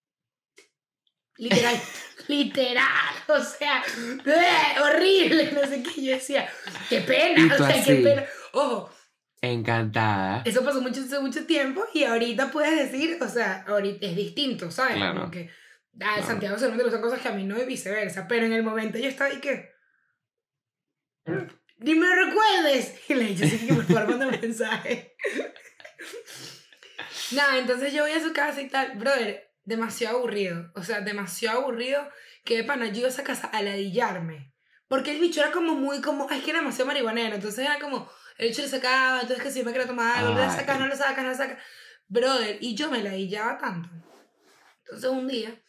Literal, 1.37 1.75
literal, 2.27 3.15
o 3.27 3.39
sea, 3.41 3.83
horrible, 4.83 5.51
no 5.53 5.61
sé 5.67 5.83
qué. 5.83 6.03
Yo 6.03 6.11
decía, 6.13 6.49
qué 6.89 7.01
pena, 7.01 7.53
o 7.53 7.57
sea, 7.57 7.83
qué 7.83 7.95
pena. 7.95 8.25
Ojo, 8.53 8.91
Encantada. 9.41 10.41
eso 10.45 10.65
pasó 10.65 10.81
mucho, 10.81 10.99
hace 11.01 11.19
mucho 11.19 11.45
tiempo 11.45 11.85
y 11.93 12.03
ahorita 12.03 12.51
puedes 12.51 12.91
decir, 12.91 13.17
o 13.21 13.27
sea, 13.29 13.63
ahorita 13.67 14.05
es 14.05 14.15
distinto, 14.15 14.69
¿sabes? 14.69 14.95
Claro. 14.97 15.19
Como 15.21 15.31
que 15.31 15.49
a 15.49 15.97
Claro. 15.97 16.23
Santiago 16.23 16.55
seguramente 16.57 16.83
le 16.83 16.89
gustan 16.89 17.01
cosas 17.01 17.21
que 17.21 17.27
a 17.29 17.33
mí 17.33 17.43
no 17.45 17.57
y 17.61 17.65
viceversa, 17.65 18.27
pero 18.27 18.45
en 18.45 18.53
el 18.53 18.63
momento 18.63 18.97
yo 18.97 19.07
estaba 19.09 19.33
y 19.33 19.39
que... 19.39 19.71
Ni 21.77 21.95
me 21.95 22.07
recuerdes. 22.13 22.95
Y 23.09 23.13
le 23.15 23.25
dije, 23.25 23.49
sí, 23.49 23.67
que 23.67 23.73
por 23.73 23.85
favor, 23.85 24.09
mándame 24.09 24.35
un 24.35 24.41
mensaje. 24.41 25.15
Nada, 27.31 27.57
entonces 27.57 27.93
yo 27.93 28.03
voy 28.03 28.11
a 28.11 28.21
su 28.21 28.33
casa 28.33 28.61
y 28.61 28.69
tal, 28.69 28.97
brother, 28.97 29.51
demasiado 29.63 30.17
aburrido, 30.17 30.71
o 30.75 30.83
sea, 30.83 31.01
demasiado 31.01 31.59
aburrido 31.59 32.09
que 32.43 32.57
de 32.57 32.63
pana 32.63 32.87
yo 32.87 32.99
iba 32.99 33.07
a 33.07 33.11
esa 33.11 33.23
casa 33.23 33.47
a 33.47 33.61
ladillarme. 33.61 34.53
Porque 34.87 35.11
el 35.11 35.19
bicho 35.19 35.41
era 35.41 35.51
como 35.51 35.75
muy 35.75 36.01
como, 36.01 36.27
ay, 36.29 36.39
es 36.39 36.43
que 36.43 36.49
era 36.49 36.59
demasiado 36.59 36.87
marihuanero, 36.87 37.35
entonces 37.35 37.65
era 37.65 37.79
como, 37.79 38.09
el 38.37 38.49
bicho 38.49 38.61
le 38.61 38.67
sacaba, 38.67 39.21
entonces 39.21 39.43
que 39.43 39.51
si 39.51 39.63
me 39.63 39.71
quería 39.71 39.87
tomar 39.87 40.17
algo, 40.17 40.33
le 40.33 40.43
Ay. 40.43 40.51
sacas, 40.51 40.79
no 40.79 40.87
le 40.87 40.95
sacas, 40.95 41.23
no 41.23 41.29
le 41.29 41.35
sacas. 41.35 41.63
Brother, 42.07 42.57
y 42.59 42.73
yo 42.73 42.89
me 42.89 43.03
ladillaba 43.03 43.57
tanto. 43.59 43.89
Entonces 44.79 45.09
un 45.11 45.27
día 45.27 45.61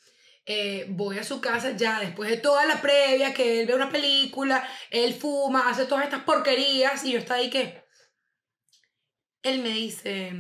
eh, 0.47 0.87
voy 0.89 1.19
a 1.19 1.25
su 1.25 1.41
casa 1.41 1.73
ya 1.77 2.01
después 2.01 2.31
de 2.31 2.39
toda 2.39 2.65
la 2.65 2.81
previa, 2.81 3.35
que 3.35 3.61
él 3.61 3.67
ve 3.67 3.75
una 3.75 3.91
película, 3.91 4.67
él 4.91 5.13
fuma, 5.15 5.69
hace 5.69 5.85
todas 5.85 6.05
estas 6.05 6.23
porquerías 6.23 7.05
y 7.05 7.13
yo 7.13 7.19
estaba 7.19 7.41
ahí 7.41 7.51
que... 7.51 7.85
Él 9.43 9.63
me 9.63 9.71
dice, 9.71 10.33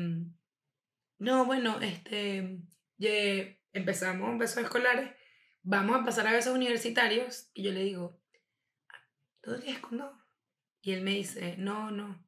no, 1.21 1.45
bueno, 1.45 1.81
este, 1.81 2.59
ye- 2.99 3.63
empezamos 3.73 4.39
besos 4.39 4.65
escolares, 4.65 5.13
vamos 5.63 6.01
a 6.01 6.05
pasar 6.05 6.27
a 6.27 6.33
besos 6.33 6.55
universitarios 6.57 7.51
y 7.55 7.63
yo 7.63 7.73
le 7.73 7.85
digo, 7.85 8.21
¿tú 9.43 9.59
tienes 9.61 9.81
condón? 9.81 10.11
Y 10.83 10.93
él 10.93 11.03
me 11.03 11.13
dice, 11.13 11.57
no, 11.59 11.91
no. 11.91 12.27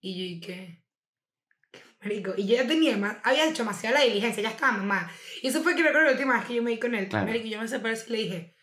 Y 0.00 0.18
yo, 0.18 0.24
¿y 0.24 0.40
qué? 0.40 0.82
Marico, 2.02 2.34
y 2.36 2.46
yo 2.46 2.56
ya 2.56 2.66
tenía 2.66 2.96
más, 2.96 3.16
había 3.22 3.48
hecho 3.48 3.62
demasiada 3.62 3.98
la 4.00 4.04
diligencia, 4.04 4.42
ya 4.42 4.50
estaba 4.50 4.76
mamá. 4.76 5.10
Y 5.40 5.48
eso 5.48 5.62
fue 5.62 5.74
que 5.74 5.82
recuerdo 5.82 6.06
la 6.06 6.12
última 6.12 6.36
vez 6.36 6.46
que 6.46 6.54
yo 6.54 6.62
me 6.62 6.72
di 6.72 6.78
con 6.78 6.94
él. 6.94 7.08
Claro. 7.08 7.26
Marico, 7.26 7.46
yo 7.46 7.60
me 7.60 7.68
separé 7.68 7.96
y 8.06 8.10
le 8.10 8.18
dije, 8.18 8.56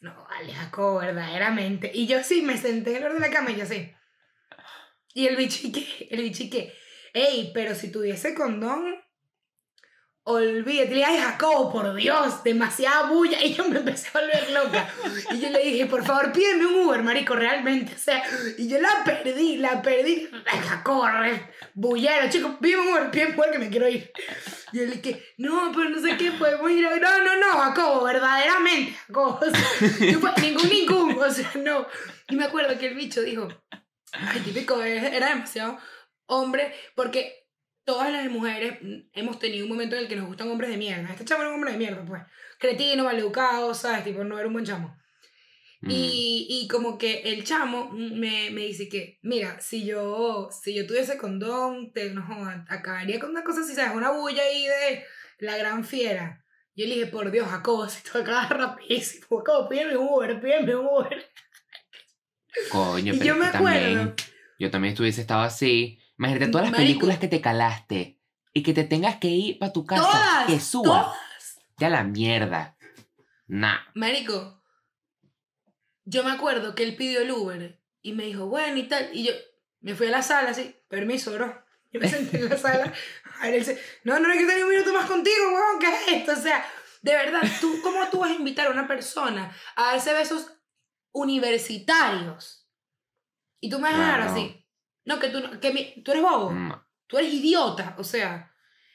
no, 0.00 0.24
vale, 0.28 0.52
verdaderamente. 1.00 1.90
Y 1.94 2.06
yo 2.06 2.22
sí, 2.22 2.42
me 2.42 2.56
senté 2.58 2.90
en 2.90 2.96
el 2.96 3.02
borde 3.02 3.14
de 3.14 3.20
la 3.20 3.30
cama 3.30 3.50
y 3.50 3.56
yo 3.56 3.66
sí. 3.66 3.90
Y 5.14 5.26
el 5.26 5.36
bicho, 5.36 5.66
¿y 5.66 5.72
qué? 5.72 6.08
El 6.10 6.22
bicho, 6.22 6.42
¿y 6.44 6.50
qué? 6.50 6.74
Ey, 7.14 7.50
pero 7.52 7.74
si 7.74 7.90
tuviese 7.92 8.34
condón, 8.34 8.94
olvídate. 10.24 10.88
Le 10.90 10.94
dije, 10.94 11.04
ay, 11.04 11.18
Jacobo, 11.18 11.70
por 11.72 11.94
Dios, 11.94 12.42
demasiada 12.44 13.08
bulla. 13.10 13.42
Y 13.44 13.54
yo 13.54 13.64
me 13.68 13.78
empecé 13.78 14.08
a 14.08 14.20
volver 14.20 14.50
loca. 14.50 14.88
Y 15.32 15.40
yo 15.40 15.50
le 15.50 15.58
dije, 15.62 15.86
por 15.86 16.04
favor, 16.04 16.32
pídeme 16.32 16.66
un 16.66 16.86
Uber, 16.86 17.02
marico, 17.02 17.34
realmente. 17.34 17.94
O 17.94 17.98
sea, 17.98 18.22
y 18.56 18.68
yo 18.68 18.78
la 18.80 19.02
perdí, 19.04 19.56
la 19.58 19.82
perdí. 19.82 20.28
Ay, 20.46 20.58
Jacobo, 20.60 21.06
re 21.08 21.50
bullero, 21.74 22.30
chicos, 22.30 22.52
pídeme 22.60 22.82
un 22.82 22.88
Uber, 22.88 23.10
pídeme 23.10 23.32
un 23.32 23.38
Uber 23.40 23.50
que 23.50 23.58
me 23.58 23.68
quiero 23.70 23.88
ir. 23.88 24.10
Y 24.72 24.78
yo 24.78 24.84
le 24.86 24.96
dije, 24.96 25.22
no, 25.38 25.70
pero 25.74 25.90
no 25.90 26.00
sé 26.00 26.16
qué, 26.16 26.30
podemos 26.32 26.70
ir 26.70 26.86
a... 26.86 26.96
No, 26.96 27.24
no, 27.24 27.36
no, 27.36 27.58
Jacobo, 27.58 28.04
verdaderamente, 28.04 28.96
Jacobo. 29.08 29.38
O 29.42 29.50
sea, 29.50 30.08
yo 30.10 30.18
fue- 30.20 30.32
ningún, 30.40 30.68
ningún, 30.68 31.18
o 31.22 31.30
sea, 31.30 31.50
no. 31.56 31.86
Y 32.28 32.36
me 32.36 32.44
acuerdo 32.44 32.78
que 32.78 32.86
el 32.86 32.94
bicho 32.94 33.20
dijo, 33.20 33.48
ay, 34.12 34.40
típico, 34.40 34.82
eh, 34.82 35.14
era 35.14 35.28
demasiado 35.30 35.78
hombre, 36.26 36.72
porque 36.94 37.46
todas 37.84 38.10
las 38.12 38.30
mujeres 38.30 38.78
mm, 38.80 39.10
hemos 39.14 39.38
tenido 39.38 39.64
un 39.64 39.70
momento 39.70 39.96
en 39.96 40.02
el 40.02 40.08
que 40.08 40.16
nos 40.16 40.26
gustan 40.26 40.48
hombres 40.50 40.70
de 40.70 40.76
mierda. 40.76 41.10
Este 41.10 41.24
chamo 41.24 41.42
era 41.42 41.50
un 41.50 41.56
hombre 41.56 41.72
de 41.72 41.78
mierda, 41.78 42.04
pues. 42.04 42.22
Cretino, 42.58 43.04
maleducado, 43.04 43.74
¿sabes? 43.74 44.04
Tipo, 44.04 44.24
no 44.24 44.38
era 44.38 44.46
un 44.46 44.52
buen 44.52 44.64
chamo. 44.64 44.96
Mm. 45.80 45.90
Y, 45.90 46.46
y 46.48 46.68
como 46.68 46.96
que 46.96 47.22
el 47.24 47.42
chamo 47.44 47.90
me, 47.90 48.50
me 48.50 48.60
dice 48.66 48.88
que, 48.88 49.18
mira, 49.22 49.60
si 49.60 49.84
yo, 49.84 50.48
si 50.62 50.74
yo 50.74 50.86
tuviese 50.86 51.18
condón, 51.18 51.92
te, 51.92 52.10
no, 52.10 52.24
acabaría 52.68 53.18
con 53.18 53.30
una 53.30 53.42
cosa 53.42 53.62
así, 53.62 53.74
¿sabes? 53.74 53.96
Una 53.96 54.12
bulla 54.12 54.42
ahí 54.44 54.66
de 54.66 55.04
la 55.38 55.56
gran 55.56 55.84
fiera. 55.84 56.44
Yo 56.74 56.86
le 56.86 56.94
dije, 56.94 57.06
por 57.06 57.30
Dios, 57.30 57.48
Jacobo, 57.48 57.88
si 57.88 58.02
tú 58.02 58.18
acabas 58.18 58.48
rapidísimo, 58.50 59.38
Jacobo, 59.38 59.68
pídeme 59.68 59.96
un 59.96 60.08
Uber, 60.08 60.40
pídeme 60.40 60.76
un 60.76 60.86
Uber. 60.86 61.30
Coño, 62.70 63.14
Y 63.14 63.18
pero 63.18 63.24
yo 63.26 63.32
es 63.34 63.38
me 63.40 63.46
acuerdo. 63.46 63.80
también, 63.80 64.14
yo 64.58 64.70
también 64.70 64.92
estuviese 64.92 65.20
estado 65.22 65.42
así. 65.42 65.98
Imagínate 66.22 66.52
todas 66.52 66.66
las 66.66 66.72
Marico. 66.72 66.86
películas 66.86 67.18
que 67.18 67.26
te 67.26 67.40
calaste 67.40 68.20
y 68.52 68.62
que 68.62 68.72
te 68.72 68.84
tengas 68.84 69.16
que 69.16 69.26
ir 69.26 69.58
para 69.58 69.72
tu 69.72 69.84
casa. 69.84 70.02
Todas, 70.02 70.46
que 70.46 70.60
suba. 70.60 70.84
todas. 70.84 71.16
Ya 71.78 71.88
la 71.90 72.04
mierda. 72.04 72.76
Nah. 73.48 73.80
Marico, 73.94 74.62
yo 76.04 76.22
me 76.22 76.30
acuerdo 76.30 76.76
que 76.76 76.84
él 76.84 76.94
pidió 76.94 77.22
el 77.22 77.32
Uber 77.32 77.82
y 78.02 78.12
me 78.12 78.26
dijo, 78.26 78.46
bueno 78.46 78.76
y 78.76 78.84
tal. 78.84 79.10
Y 79.12 79.24
yo 79.24 79.32
me 79.80 79.96
fui 79.96 80.06
a 80.06 80.10
la 80.10 80.22
sala 80.22 80.50
así, 80.50 80.76
permiso, 80.88 81.32
bro. 81.32 81.60
Yo 81.90 81.98
me 81.98 82.08
senté 82.08 82.36
en 82.38 82.48
la 82.50 82.56
sala. 82.56 82.92
A 83.40 83.46
ver, 83.46 83.54
él 83.54 83.64
se, 83.64 83.82
no, 84.04 84.20
no 84.20 84.30
hay 84.30 84.38
que 84.38 84.46
tener 84.46 84.62
un 84.62 84.70
minuto 84.70 84.92
más 84.92 85.06
contigo, 85.06 85.52
weón, 85.52 85.80
¿qué 85.80 85.88
es 85.88 86.20
esto? 86.20 86.32
O 86.34 86.42
sea, 86.42 86.64
de 87.02 87.12
verdad, 87.14 87.42
¿tú, 87.60 87.80
¿cómo 87.82 88.08
tú 88.10 88.20
vas 88.20 88.30
a 88.30 88.34
invitar 88.34 88.68
a 88.68 88.70
una 88.70 88.86
persona 88.86 89.52
a 89.74 89.92
darse 89.92 90.12
besos 90.12 90.52
universitarios? 91.10 92.68
Y 93.60 93.68
tú 93.68 93.80
me 93.80 93.90
vas 93.90 93.94
a 93.94 93.98
dejar 93.98 94.20
así. 94.20 94.61
No, 95.04 95.18
que 95.18 95.28
tú, 95.28 95.42
que 95.60 95.72
mi- 95.72 96.02
tú 96.02 96.10
eres 96.12 96.22
bobo. 96.22 96.52
No. 96.52 96.86
Tú 97.06 97.18
eres 97.18 97.32
idiota, 97.34 97.94
o 97.98 98.04
sea, 98.04 98.54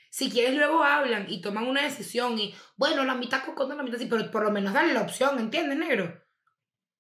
si 0.10 0.30
quieres 0.32 0.56
luego 0.56 0.84
hablan 0.84 1.26
y 1.30 1.42
toman 1.42 1.68
una 1.68 1.84
decisión 1.84 2.38
y, 2.40 2.56
bueno, 2.76 3.04
la 3.04 3.14
mitad 3.16 3.44
con 3.44 3.76
la 3.76 3.84
mitad 3.84 3.98
sí, 4.00 4.08
pero 4.10 4.32
por 4.32 4.44
lo 4.44 4.52
menos 4.52 4.74
dale 4.74 4.94
la 4.94 5.02
opción, 5.02 5.38
¿entiendes, 5.40 5.78
negro? 5.78 6.24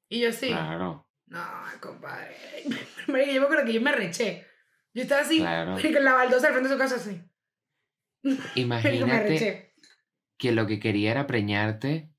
Y 0.09 0.19
yo 0.21 0.31
sí. 0.31 0.47
Claro, 0.49 1.07
No, 1.25 1.43
compadre. 1.81 2.35
Yo 3.07 3.13
me 3.13 3.37
acuerdo 3.39 3.65
que 3.65 3.73
yo 3.73 3.81
me 3.81 3.91
reché. 3.91 4.45
Yo 4.93 5.03
estaba 5.03 5.21
así, 5.21 5.39
claro. 5.39 5.77
en 5.77 6.03
la 6.03 6.13
baldosa 6.13 6.47
al 6.47 6.53
frente 6.53 6.69
de 6.69 6.75
su 6.75 6.79
casa 6.79 6.95
así. 6.95 7.21
Imagínate 8.55 9.73
que 10.37 10.51
lo 10.51 10.67
que 10.67 10.79
quería 10.79 11.11
era 11.11 11.27
preñarte 11.27 12.11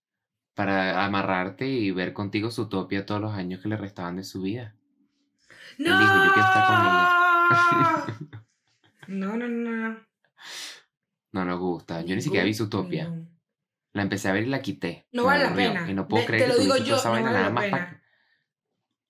para 0.55 1.05
amarrarte 1.05 1.67
y 1.67 1.91
ver 1.93 2.13
contigo 2.13 2.51
su 2.51 2.69
topia 2.69 3.07
todos 3.07 3.21
los 3.21 3.33
años 3.35 3.61
que 3.63 3.69
le 3.69 3.77
restaban 3.77 4.17
de 4.17 4.25
su 4.25 4.43
vida. 4.43 4.75
¡No! 5.79 5.99
dijo, 5.99 6.15
"Yo 6.25 6.33
quiero 6.35 6.49
estar 6.49 6.69
no, 9.09 9.37
no, 9.37 9.49
no, 9.49 9.71
no. 9.89 10.07
No 11.33 11.45
nos 11.45 11.59
gusta. 11.61 12.03
Yo 12.03 12.15
ni 12.15 12.21
siquiera 12.23 12.45
vi 12.45 12.55
su 12.55 12.69
topia. 12.69 13.05
Ningún. 13.05 13.39
La 13.95 14.03
empecé 14.03 14.29
a 14.29 14.33
ver 14.33 14.45
y 14.45 14.47
la 14.47 14.61
quité. 14.63 15.07
No 15.13 15.25
vale 15.25 15.45
la 15.45 15.55
pena. 15.55 15.91
Y 15.91 15.95
no 15.95 16.07
puedo 16.09 16.23
Ve- 16.23 16.27
creer 16.27 16.43
te 16.43 16.49
que 16.51 16.55
lo 16.57 16.63
digo 16.63 16.77
yo, 16.77 16.97
esa 16.97 17.09
no 17.09 17.13
vaina 17.13 17.29
vale 17.31 17.39
nada 17.39 17.49
la 17.49 17.55
más 17.55 17.65
pena. 17.65 18.03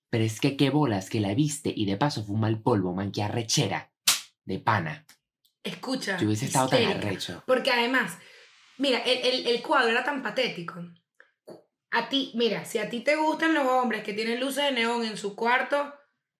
Pero 0.09 0.23
es 0.23 0.39
que 0.39 0.57
qué 0.57 0.69
bolas 0.69 1.09
que 1.09 1.19
la 1.19 1.33
viste 1.35 1.71
y 1.75 1.85
de 1.85 1.97
paso 1.97 2.23
fuma 2.23 2.47
el 2.47 2.61
polvo, 2.61 2.93
man, 2.93 3.11
que 3.11 3.21
arrechera. 3.23 3.91
De 4.45 4.57
pana. 4.59 5.05
Escucha. 5.63 6.17
Yo 6.17 6.27
hubiese 6.27 6.45
estado 6.45 6.69
tan 6.69 6.81
histérica. 6.81 7.07
arrecho. 7.07 7.43
Porque 7.45 7.71
además, 7.71 8.17
mira, 8.77 8.99
el, 8.99 9.19
el, 9.19 9.47
el 9.47 9.61
cuadro 9.61 9.89
era 9.91 10.03
tan 10.03 10.23
patético. 10.23 10.75
A 11.91 12.07
ti, 12.09 12.31
mira, 12.35 12.65
si 12.65 12.77
a 12.79 12.89
ti 12.89 13.01
te 13.01 13.15
gustan 13.17 13.53
los 13.53 13.67
hombres 13.67 14.03
que 14.03 14.13
tienen 14.13 14.39
luces 14.39 14.63
de 14.63 14.71
neón 14.71 15.03
en 15.05 15.17
su 15.17 15.35
cuarto, 15.35 15.93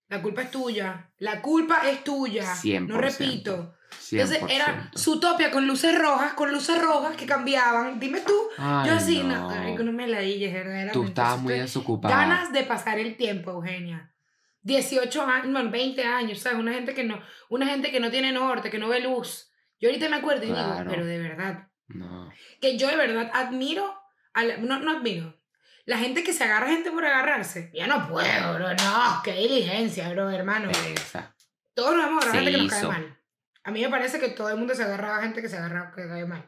la 0.10 0.22
culpa 0.22 0.42
es 0.42 0.52
tuya. 0.52 1.10
La 1.20 1.42
culpa 1.42 1.88
es 1.90 2.04
tuya. 2.04 2.44
100%. 2.56 2.88
No 2.88 2.98
repito. 2.98 3.76
100%. 3.92 4.12
Entonces 4.12 4.44
era 4.50 4.92
su 4.94 5.20
topia 5.20 5.52
con 5.52 5.68
luces 5.68 5.98
rojas, 5.98 6.34
con 6.34 6.52
luces 6.52 6.82
rojas 6.82 7.16
que 7.16 7.26
cambiaban. 7.26 8.00
Dime 8.00 8.22
tú. 8.22 8.34
Ay, 8.58 8.90
yo 8.90 8.96
así, 8.96 9.24
no, 9.24 9.50
no. 9.50 9.84
no 9.84 9.92
me 9.92 10.08
la 10.08 10.20
dilles, 10.20 10.54
verdaderamente. 10.54 10.94
Tú 10.94 11.04
estabas 11.06 11.40
muy 11.40 11.54
desocupada. 11.54 12.16
Ganas 12.16 12.52
de 12.52 12.64
pasar 12.64 13.00
el 13.00 13.16
tiempo, 13.18 13.52
Eugenia. 13.52 14.12
18 14.64 15.22
años, 15.24 15.52
bueno, 15.52 15.72
20 15.72 16.04
años, 16.04 16.40
¿sabes? 16.40 16.60
Una 16.60 16.74
gente 16.74 16.94
que 16.94 17.04
no, 17.04 17.22
una 17.50 17.66
gente 17.68 17.92
que 17.92 18.00
no 18.00 18.12
tiene 18.12 18.32
norte, 18.32 18.70
que 18.70 18.78
no 18.78 18.90
ve 18.90 19.00
luz. 19.00 19.52
Yo 19.80 19.90
ahorita 19.90 20.10
me 20.10 20.18
acuerdo 20.18 20.44
y 20.44 20.48
digo, 20.48 20.84
pero 20.90 21.06
de 21.06 21.18
verdad, 21.18 21.70
No. 21.88 22.30
que 22.60 22.78
yo 22.78 22.88
de 22.90 22.98
verdad 22.98 23.32
admiro, 23.34 23.96
a 24.34 24.44
la- 24.44 24.58
no, 24.58 24.80
no 24.80 24.92
admiro, 24.98 25.39
la 25.90 25.98
gente 25.98 26.24
que 26.24 26.34
se 26.34 26.44
agarra 26.44 26.68
a 26.68 26.70
gente 26.70 26.92
por 26.92 27.04
agarrarse. 27.04 27.72
Ya 27.74 27.88
no 27.88 28.08
puedo, 28.08 28.54
bro, 28.54 28.70
no, 28.76 29.22
qué 29.24 29.34
diligencia, 29.34 30.08
bro, 30.12 30.30
hermano. 30.30 30.72
Pereza. 30.72 31.34
Todos 31.74 31.96
nos 31.98 32.06
hemos 32.06 32.24
agarrado 32.26 32.46
gente 32.46 32.52
que 32.52 32.58
nos 32.64 32.72
cae 32.72 32.88
mal. 32.88 33.18
A 33.64 33.72
mí 33.72 33.82
me 33.82 33.90
parece 33.90 34.20
que 34.20 34.30
todo 34.30 34.50
el 34.52 34.58
mundo 34.58 34.76
se 34.76 34.84
agarraba 34.84 35.18
a 35.18 35.24
gente 35.24 35.42
que 35.42 35.50
se 35.50 35.58
agarraba 35.58 35.92
que 35.92 36.08
cae 36.08 36.28
mal. 36.28 36.46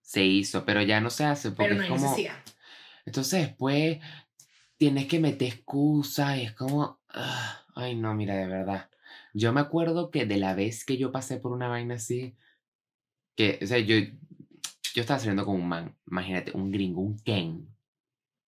Se 0.00 0.24
hizo, 0.24 0.64
pero 0.64 0.80
ya 0.80 1.02
no 1.02 1.10
se 1.10 1.26
hace 1.26 1.50
porque 1.50 1.64
Pero 1.64 1.74
no 1.74 1.82
es 1.82 1.90
hay 1.90 1.94
como. 1.94 2.10
necesidad. 2.10 2.42
Entonces 3.04 3.48
después 3.48 3.98
tienes 4.78 5.06
que 5.06 5.20
meter 5.20 5.48
excusas 5.48 6.38
y 6.38 6.44
es 6.44 6.52
como. 6.52 7.02
ah, 7.10 7.66
ay, 7.74 7.96
no, 7.96 8.14
mira, 8.14 8.34
de 8.34 8.46
verdad. 8.46 8.88
Yo 9.34 9.52
me 9.52 9.60
acuerdo 9.60 10.10
que 10.10 10.24
de 10.24 10.38
la 10.38 10.54
vez 10.54 10.86
que 10.86 10.96
yo 10.96 11.12
pasé 11.12 11.36
por 11.36 11.52
una 11.52 11.68
vaina 11.68 11.96
así, 11.96 12.34
que, 13.36 13.58
o 13.62 13.66
sea, 13.66 13.78
yo, 13.78 13.96
yo 13.98 15.02
estaba 15.02 15.18
saliendo 15.18 15.44
con 15.44 15.56
un 15.56 15.68
man, 15.68 15.94
imagínate, 16.06 16.52
un 16.54 16.72
gringo, 16.72 17.02
un 17.02 17.18
Ken. 17.18 17.73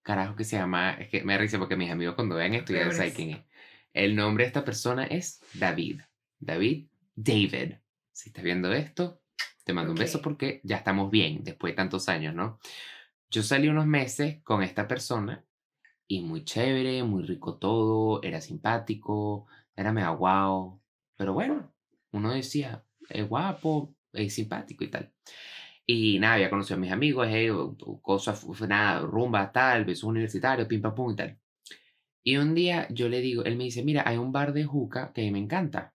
Carajo 0.07 0.37
que 0.37 0.45
se 0.45 0.55
llama, 0.55 0.93
es 0.93 1.09
que 1.09 1.25
me 1.25 1.37
risa 1.37 1.59
porque 1.59 1.75
mis 1.75 1.91
amigos 1.91 2.15
cuando 2.15 2.37
vean 2.37 2.55
esto 2.55 2.73
ya 2.73 2.93
saben 2.93 3.13
quién 3.13 3.31
es. 3.31 3.41
El 3.93 4.15
nombre 4.15 4.45
de 4.45 4.47
esta 4.47 4.65
persona 4.65 5.05
es 5.05 5.41
David. 5.53 6.01
David, 6.39 6.87
David. 7.17 7.75
Si 8.13 8.29
estás 8.29 8.45
viendo 8.45 8.73
esto, 8.73 9.21
te 9.65 9.73
mando 9.73 9.91
un 9.91 9.99
beso 9.99 10.23
porque 10.23 10.61
ya 10.63 10.77
estamos 10.77 11.11
bien 11.11 11.43
después 11.43 11.73
de 11.73 11.77
tantos 11.79 12.09
años, 12.09 12.37
¿no? 12.37 12.61
Yo 13.31 13.43
salí 13.43 13.67
unos 13.67 13.87
meses 13.87 14.41
con 14.45 14.63
esta 14.63 14.87
persona 14.87 15.45
y 16.07 16.21
muy 16.21 16.45
chévere, 16.45 17.03
muy 17.03 17.25
rico 17.25 17.59
todo, 17.59 18.23
era 18.23 18.41
simpático, 18.41 19.49
era 19.75 19.91
mega 19.91 20.11
guau. 20.11 20.81
Pero 21.17 21.33
bueno, 21.33 21.75
uno 22.13 22.33
decía, 22.33 22.85
es 23.09 23.29
guapo, 23.29 23.93
es 24.13 24.33
simpático 24.33 24.85
y 24.85 24.89
tal. 24.89 25.13
Y 25.87 26.19
nada, 26.19 26.35
había 26.35 26.51
conocido 26.51 26.77
a 26.77 26.81
mis 26.81 26.91
amigos, 26.91 27.29
eh, 27.31 27.51
cosas, 28.03 28.45
nada, 28.69 29.01
rumba, 29.01 29.53
tal, 29.53 29.85
besos 29.85 30.05
universitarios, 30.05 30.67
pim 30.67 30.83
pam 30.83 30.95
pum 30.95 31.13
y 31.13 31.17
tal. 31.17 31.39
Y 32.25 32.39
un 32.39 32.55
día 32.55 32.89
yo 32.91 33.09
le 33.09 33.21
digo, 33.21 33.45
él 33.45 33.57
me 33.57 33.65
dice, 33.65 33.85
mira, 33.85 34.03
hay 34.05 34.17
un 34.17 34.33
bar 34.33 34.53
de 34.53 34.65
juca 34.65 35.13
que 35.13 35.31
me 35.31 35.39
encanta 35.39 35.95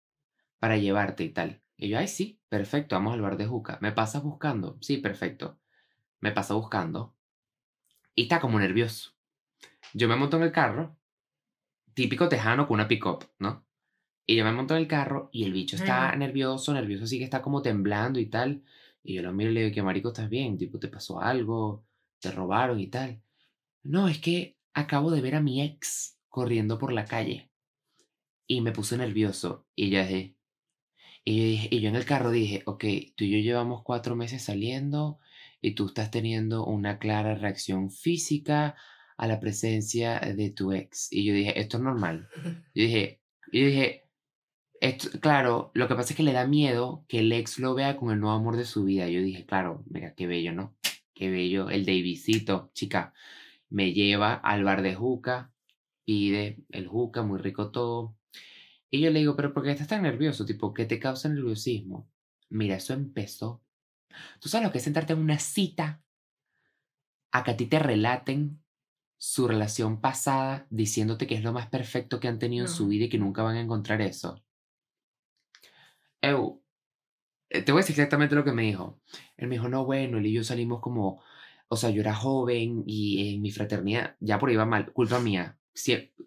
para 0.60 0.78
llevarte 0.78 1.26
y 1.26 1.30
tal. 1.30 1.62
Y 1.76 1.90
yo, 1.90 1.98
ay, 1.98 2.08
sí, 2.08 2.40
perfecto, 2.48 2.96
vamos 2.96 3.14
al 3.14 3.22
bar 3.22 3.36
de 3.36 3.48
juca. 3.48 3.78
¿Me 3.82 3.92
pasas 3.92 4.24
buscando? 4.24 4.78
Sí, 4.82 4.98
perfecto. 4.98 5.60
Me 6.22 6.32
pasa 6.32 6.54
buscando 6.54 7.16
y 8.16 8.24
está 8.24 8.40
como 8.40 8.60
nervioso. 8.60 9.12
Yo 9.94 10.08
me 10.08 10.16
monto 10.16 10.38
en 10.38 10.44
el 10.44 10.52
carro, 10.52 10.98
típico 11.94 12.30
tejano 12.30 12.68
con 12.68 12.76
una 12.76 12.88
pick-up, 12.88 13.26
¿no? 13.40 13.66
Y 14.26 14.36
yo 14.36 14.46
me 14.46 14.52
monto 14.52 14.76
en 14.76 14.82
el 14.82 14.88
carro 14.88 15.30
y 15.34 15.44
el 15.44 15.52
bicho 15.52 15.76
está 15.76 16.16
nervioso, 16.16 16.74
nervioso, 16.74 17.06
así 17.06 17.18
que 17.18 17.24
está 17.24 17.42
como 17.42 17.62
temblando 17.62 18.20
y 18.20 18.28
tal. 18.28 18.64
Y 19.04 19.16
yo 19.16 19.22
lo 19.24 19.34
miro 19.34 19.52
y 19.52 19.54
le 19.54 19.62
digo, 19.64 19.76
que 19.76 19.84
marico, 19.84 20.10
¿estás 20.10 20.30
bien? 20.30 20.58
Tipo, 20.58 20.80
¿te 20.80 20.88
pasó 20.88 21.22
algo? 21.22 21.86
¿Te 22.20 22.32
robaron 22.32 22.80
y 22.80 22.88
tal? 22.88 23.22
No, 23.84 24.08
es 24.10 24.20
que 24.20 24.58
acabo 24.74 25.12
de 25.12 25.22
ver 25.22 25.36
a 25.36 25.42
mi 25.42 25.62
ex 25.64 26.20
corriendo 26.30 26.80
por 26.80 26.94
la 26.94 27.06
calle. 27.06 27.52
Y 28.48 28.62
me 28.62 28.72
puse 28.72 28.98
nervioso. 28.98 29.68
Y 29.76 29.90
ya 29.92 30.06
dije, 30.06 30.36
y 31.24 31.38
yo, 31.38 31.44
dije- 31.46 31.70
y 31.72 31.82
yo 31.82 31.90
en 31.90 31.96
el 31.96 32.06
carro 32.06 32.32
dije, 32.32 32.64
ok, 32.66 32.84
tú 33.16 33.24
y 33.26 33.32
yo 33.32 33.38
llevamos 33.40 33.84
cuatro 33.84 34.16
meses 34.16 34.44
saliendo 34.44 35.20
y 35.62 35.76
tú 35.76 35.88
estás 35.88 36.12
teniendo 36.12 36.66
una 36.66 37.00
clara 37.00 37.36
reacción 37.36 37.92
física 37.92 38.76
a 39.18 39.28
la 39.28 39.40
presencia 39.40 40.20
de 40.20 40.52
tu 40.52 40.72
ex. 40.74 41.08
Y 41.12 41.26
yo 41.26 41.34
dije, 41.34 41.60
esto 41.60 41.78
es 41.78 41.84
normal. 41.84 42.30
Yo 42.76 42.84
dije, 42.86 43.22
yo 43.54 43.66
dije, 43.66 44.10
esto, 44.82 45.10
claro, 45.20 45.72
lo 45.76 45.88
que 45.88 45.96
pasa 45.96 46.14
es 46.14 46.18
que 46.18 46.24
le 46.24 46.34
da 46.34 46.48
miedo 46.48 47.06
que 47.08 47.20
el 47.20 47.32
ex 47.32 47.60
lo 47.60 47.76
vea 47.76 47.98
con 47.98 48.12
el 48.12 48.20
nuevo 48.20 48.36
amor 48.36 48.58
de 48.58 48.66
su 48.66 48.84
vida. 48.84 49.08
Yo 49.08 49.22
dije, 49.22 49.46
claro, 49.46 49.84
mira, 49.88 50.16
qué 50.16 50.26
bello, 50.26 50.54
¿no? 50.54 50.76
Qué 51.14 51.30
bello. 51.30 51.70
El 51.70 51.86
Davidcito, 51.86 52.72
chica, 52.74 53.14
me 53.70 53.94
lleva 53.94 54.34
al 54.34 54.64
bar 54.64 54.82
de 54.82 54.96
juca, 54.96 55.54
pide 56.04 56.66
el 56.70 56.88
juca, 56.88 57.22
muy 57.22 57.40
rico 57.40 57.70
todo. 57.70 58.18
Y 58.90 59.02
yo 59.02 59.12
le 59.12 59.20
digo, 59.20 59.36
pero 59.36 59.54
¿por 59.54 59.64
qué 59.64 59.72
estás 59.72 59.88
tan 59.88 60.02
nervioso? 60.02 60.46
Tipo, 60.46 60.74
¿qué 60.74 60.86
te 60.86 61.00
causa 61.00 61.30
nerviosismo? 61.30 62.10
Mira, 62.50 62.78
eso 62.78 62.94
empezó. 62.94 63.62
¿Tú 64.40 64.50
sabes 64.50 64.66
lo 64.66 64.72
que 64.72 64.80
es 64.80 64.84
sentarte 64.84 65.14
en 65.14 65.20
una 65.20 65.38
cita 65.38 66.04
a 67.32 67.44
que 67.44 67.52
a 67.52 67.58
ti 67.58 67.68
te 67.68 67.78
relaten 67.78 68.64
su 69.20 69.48
relación 69.48 70.02
pasada 70.02 70.66
diciéndote 70.72 71.28
que 71.28 71.36
es 71.36 71.44
lo 71.44 71.54
más 71.54 71.68
perfecto 71.68 72.20
que 72.20 72.28
han 72.28 72.40
tenido 72.40 72.66
en 72.66 72.72
su 72.72 72.88
vida 72.88 73.06
y 73.06 73.10
que 73.10 73.20
nunca 73.20 73.44
van 73.44 73.58
a 73.58 73.62
encontrar 73.62 74.02
eso? 74.02 74.44
Eu, 76.22 76.62
eh, 77.50 77.62
te 77.62 77.72
voy 77.72 77.80
a 77.80 77.84
decir 77.84 77.96
exactamente 77.96 78.36
lo 78.36 78.44
que 78.44 78.52
me 78.52 78.64
dijo. 78.64 79.00
Él 79.38 79.48
me 79.48 79.56
dijo, 79.56 79.68
no, 79.68 79.86
bueno, 79.86 80.18
él 80.18 80.26
y 80.26 80.34
yo 80.34 80.44
salimos 80.44 80.80
como, 80.80 81.22
o 81.68 81.76
sea, 81.76 81.90
yo 81.90 82.02
era 82.02 82.14
joven 82.14 82.84
y 82.86 83.36
en 83.36 83.42
mi 83.42 83.52
fraternidad, 83.52 84.16
ya 84.20 84.40
por 84.40 84.50
ahí 84.50 84.56
va 84.56 84.66
mal, 84.66 84.92
culpa 84.94 85.20
mía, 85.20 85.58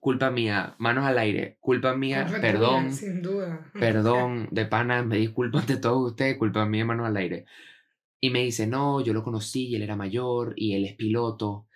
culpa 0.01 0.31
mía, 0.31 0.75
manos 0.79 1.05
al 1.05 1.19
aire, 1.19 1.57
culpa 1.61 1.95
mía, 1.95 2.27
perdón, 2.41 2.93
Sin 2.93 3.23
duda. 3.23 3.71
perdón, 3.73 4.49
de 4.51 4.67
pana, 4.67 5.03
me 5.03 5.17
disculpo 5.17 5.59
ante 5.59 5.77
todos 5.77 6.11
ustedes, 6.11 6.39
culpa 6.39 6.67
mía, 6.67 6.85
manos 6.85 7.07
al 7.07 7.17
aire. 7.17 7.47
Y 8.21 8.31
me 8.31 8.43
dice, 8.43 8.67
no, 8.67 9.03
yo 9.03 9.13
lo 9.13 9.23
conocí 9.23 9.69
y 9.69 9.77
él 9.77 9.83
era 9.83 9.97
mayor 9.97 10.55
y 10.57 10.75
él 10.75 10.85
es 10.87 10.95
piloto. 10.95 11.67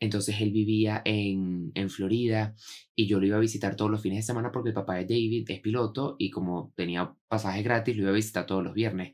Entonces 0.00 0.40
él 0.40 0.50
vivía 0.50 1.02
en, 1.04 1.72
en 1.74 1.90
Florida 1.90 2.54
y 2.96 3.06
yo 3.06 3.20
lo 3.20 3.26
iba 3.26 3.36
a 3.36 3.40
visitar 3.40 3.76
todos 3.76 3.90
los 3.90 4.00
fines 4.00 4.18
de 4.18 4.22
semana 4.22 4.50
porque 4.50 4.70
el 4.70 4.74
papá 4.74 4.94
de 4.96 5.02
David 5.04 5.50
es 5.50 5.60
piloto 5.60 6.16
y 6.18 6.30
como 6.30 6.72
tenía 6.74 7.14
pasajes 7.28 7.62
gratis 7.64 7.94
lo 7.96 8.02
iba 8.02 8.10
a 8.10 8.14
visitar 8.14 8.46
todos 8.46 8.64
los 8.64 8.74
viernes. 8.74 9.12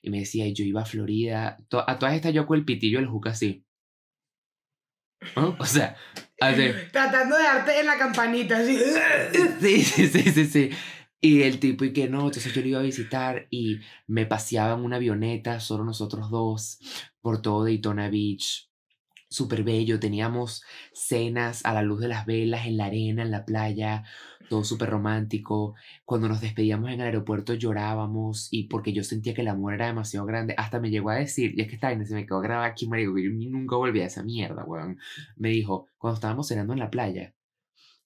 Y 0.00 0.10
me 0.10 0.20
decía, 0.20 0.48
yo 0.48 0.64
iba 0.64 0.82
a 0.82 0.86
Florida, 0.86 1.56
to- 1.68 1.84
a 1.88 1.98
todas 1.98 2.14
estas 2.14 2.32
yo 2.32 2.46
con 2.46 2.58
el 2.58 2.64
pitillo 2.64 2.98
del 3.00 3.08
juca 3.08 3.30
así. 3.30 3.64
¿No? 5.36 5.56
O 5.58 5.66
sea, 5.66 5.96
así. 6.40 6.62
Tratando 6.92 7.36
de 7.36 7.42
darte 7.42 7.80
en 7.80 7.86
la 7.86 7.98
campanita, 7.98 8.58
así. 8.58 8.78
Sí, 9.60 9.82
sí, 9.82 10.06
sí, 10.08 10.22
sí, 10.30 10.44
sí. 10.46 10.70
Y 11.20 11.42
el 11.42 11.58
tipo, 11.58 11.84
y 11.84 11.92
que 11.92 12.08
no, 12.08 12.26
entonces 12.26 12.52
yo 12.54 12.60
lo 12.60 12.68
iba 12.68 12.78
a 12.78 12.82
visitar 12.84 13.48
y 13.50 13.80
me 14.06 14.24
paseaba 14.26 14.74
en 14.78 14.84
una 14.84 14.96
avioneta, 14.96 15.58
solo 15.58 15.82
nosotros 15.84 16.30
dos, 16.30 16.78
por 17.20 17.42
todo 17.42 17.64
Daytona 17.64 18.08
Beach. 18.08 18.67
Súper 19.30 19.62
bello, 19.62 20.00
teníamos 20.00 20.62
cenas 20.92 21.64
a 21.64 21.74
la 21.74 21.82
luz 21.82 22.00
de 22.00 22.08
las 22.08 22.24
velas, 22.24 22.66
en 22.66 22.78
la 22.78 22.86
arena, 22.86 23.22
en 23.22 23.30
la 23.30 23.44
playa, 23.44 24.04
todo 24.48 24.64
súper 24.64 24.90
romántico. 24.90 25.74
Cuando 26.04 26.28
nos 26.28 26.40
despedíamos 26.40 26.88
en 26.88 27.00
el 27.00 27.06
aeropuerto 27.06 27.54
llorábamos 27.54 28.48
y 28.50 28.64
porque 28.68 28.92
yo 28.92 29.04
sentía 29.04 29.34
que 29.34 29.42
el 29.42 29.48
amor 29.48 29.74
era 29.74 29.86
demasiado 29.86 30.26
grande, 30.26 30.54
hasta 30.56 30.80
me 30.80 30.90
llegó 30.90 31.10
a 31.10 31.16
decir, 31.16 31.52
y 31.56 31.60
es 31.60 31.68
que 31.68 31.74
esta 31.74 31.90
se 32.04 32.14
me 32.14 32.26
quedó 32.26 32.40
grabada 32.40 32.66
aquí, 32.66 32.88
marico, 32.88 33.14
que 33.14 33.24
yo 33.24 33.30
nunca 33.30 33.76
volví 33.76 34.00
a 34.00 34.06
esa 34.06 34.22
mierda, 34.22 34.64
weón. 34.64 34.98
Me 35.36 35.50
dijo, 35.50 35.88
cuando 35.98 36.14
estábamos 36.14 36.48
cenando 36.48 36.72
en 36.72 36.78
la 36.78 36.90
playa, 36.90 37.34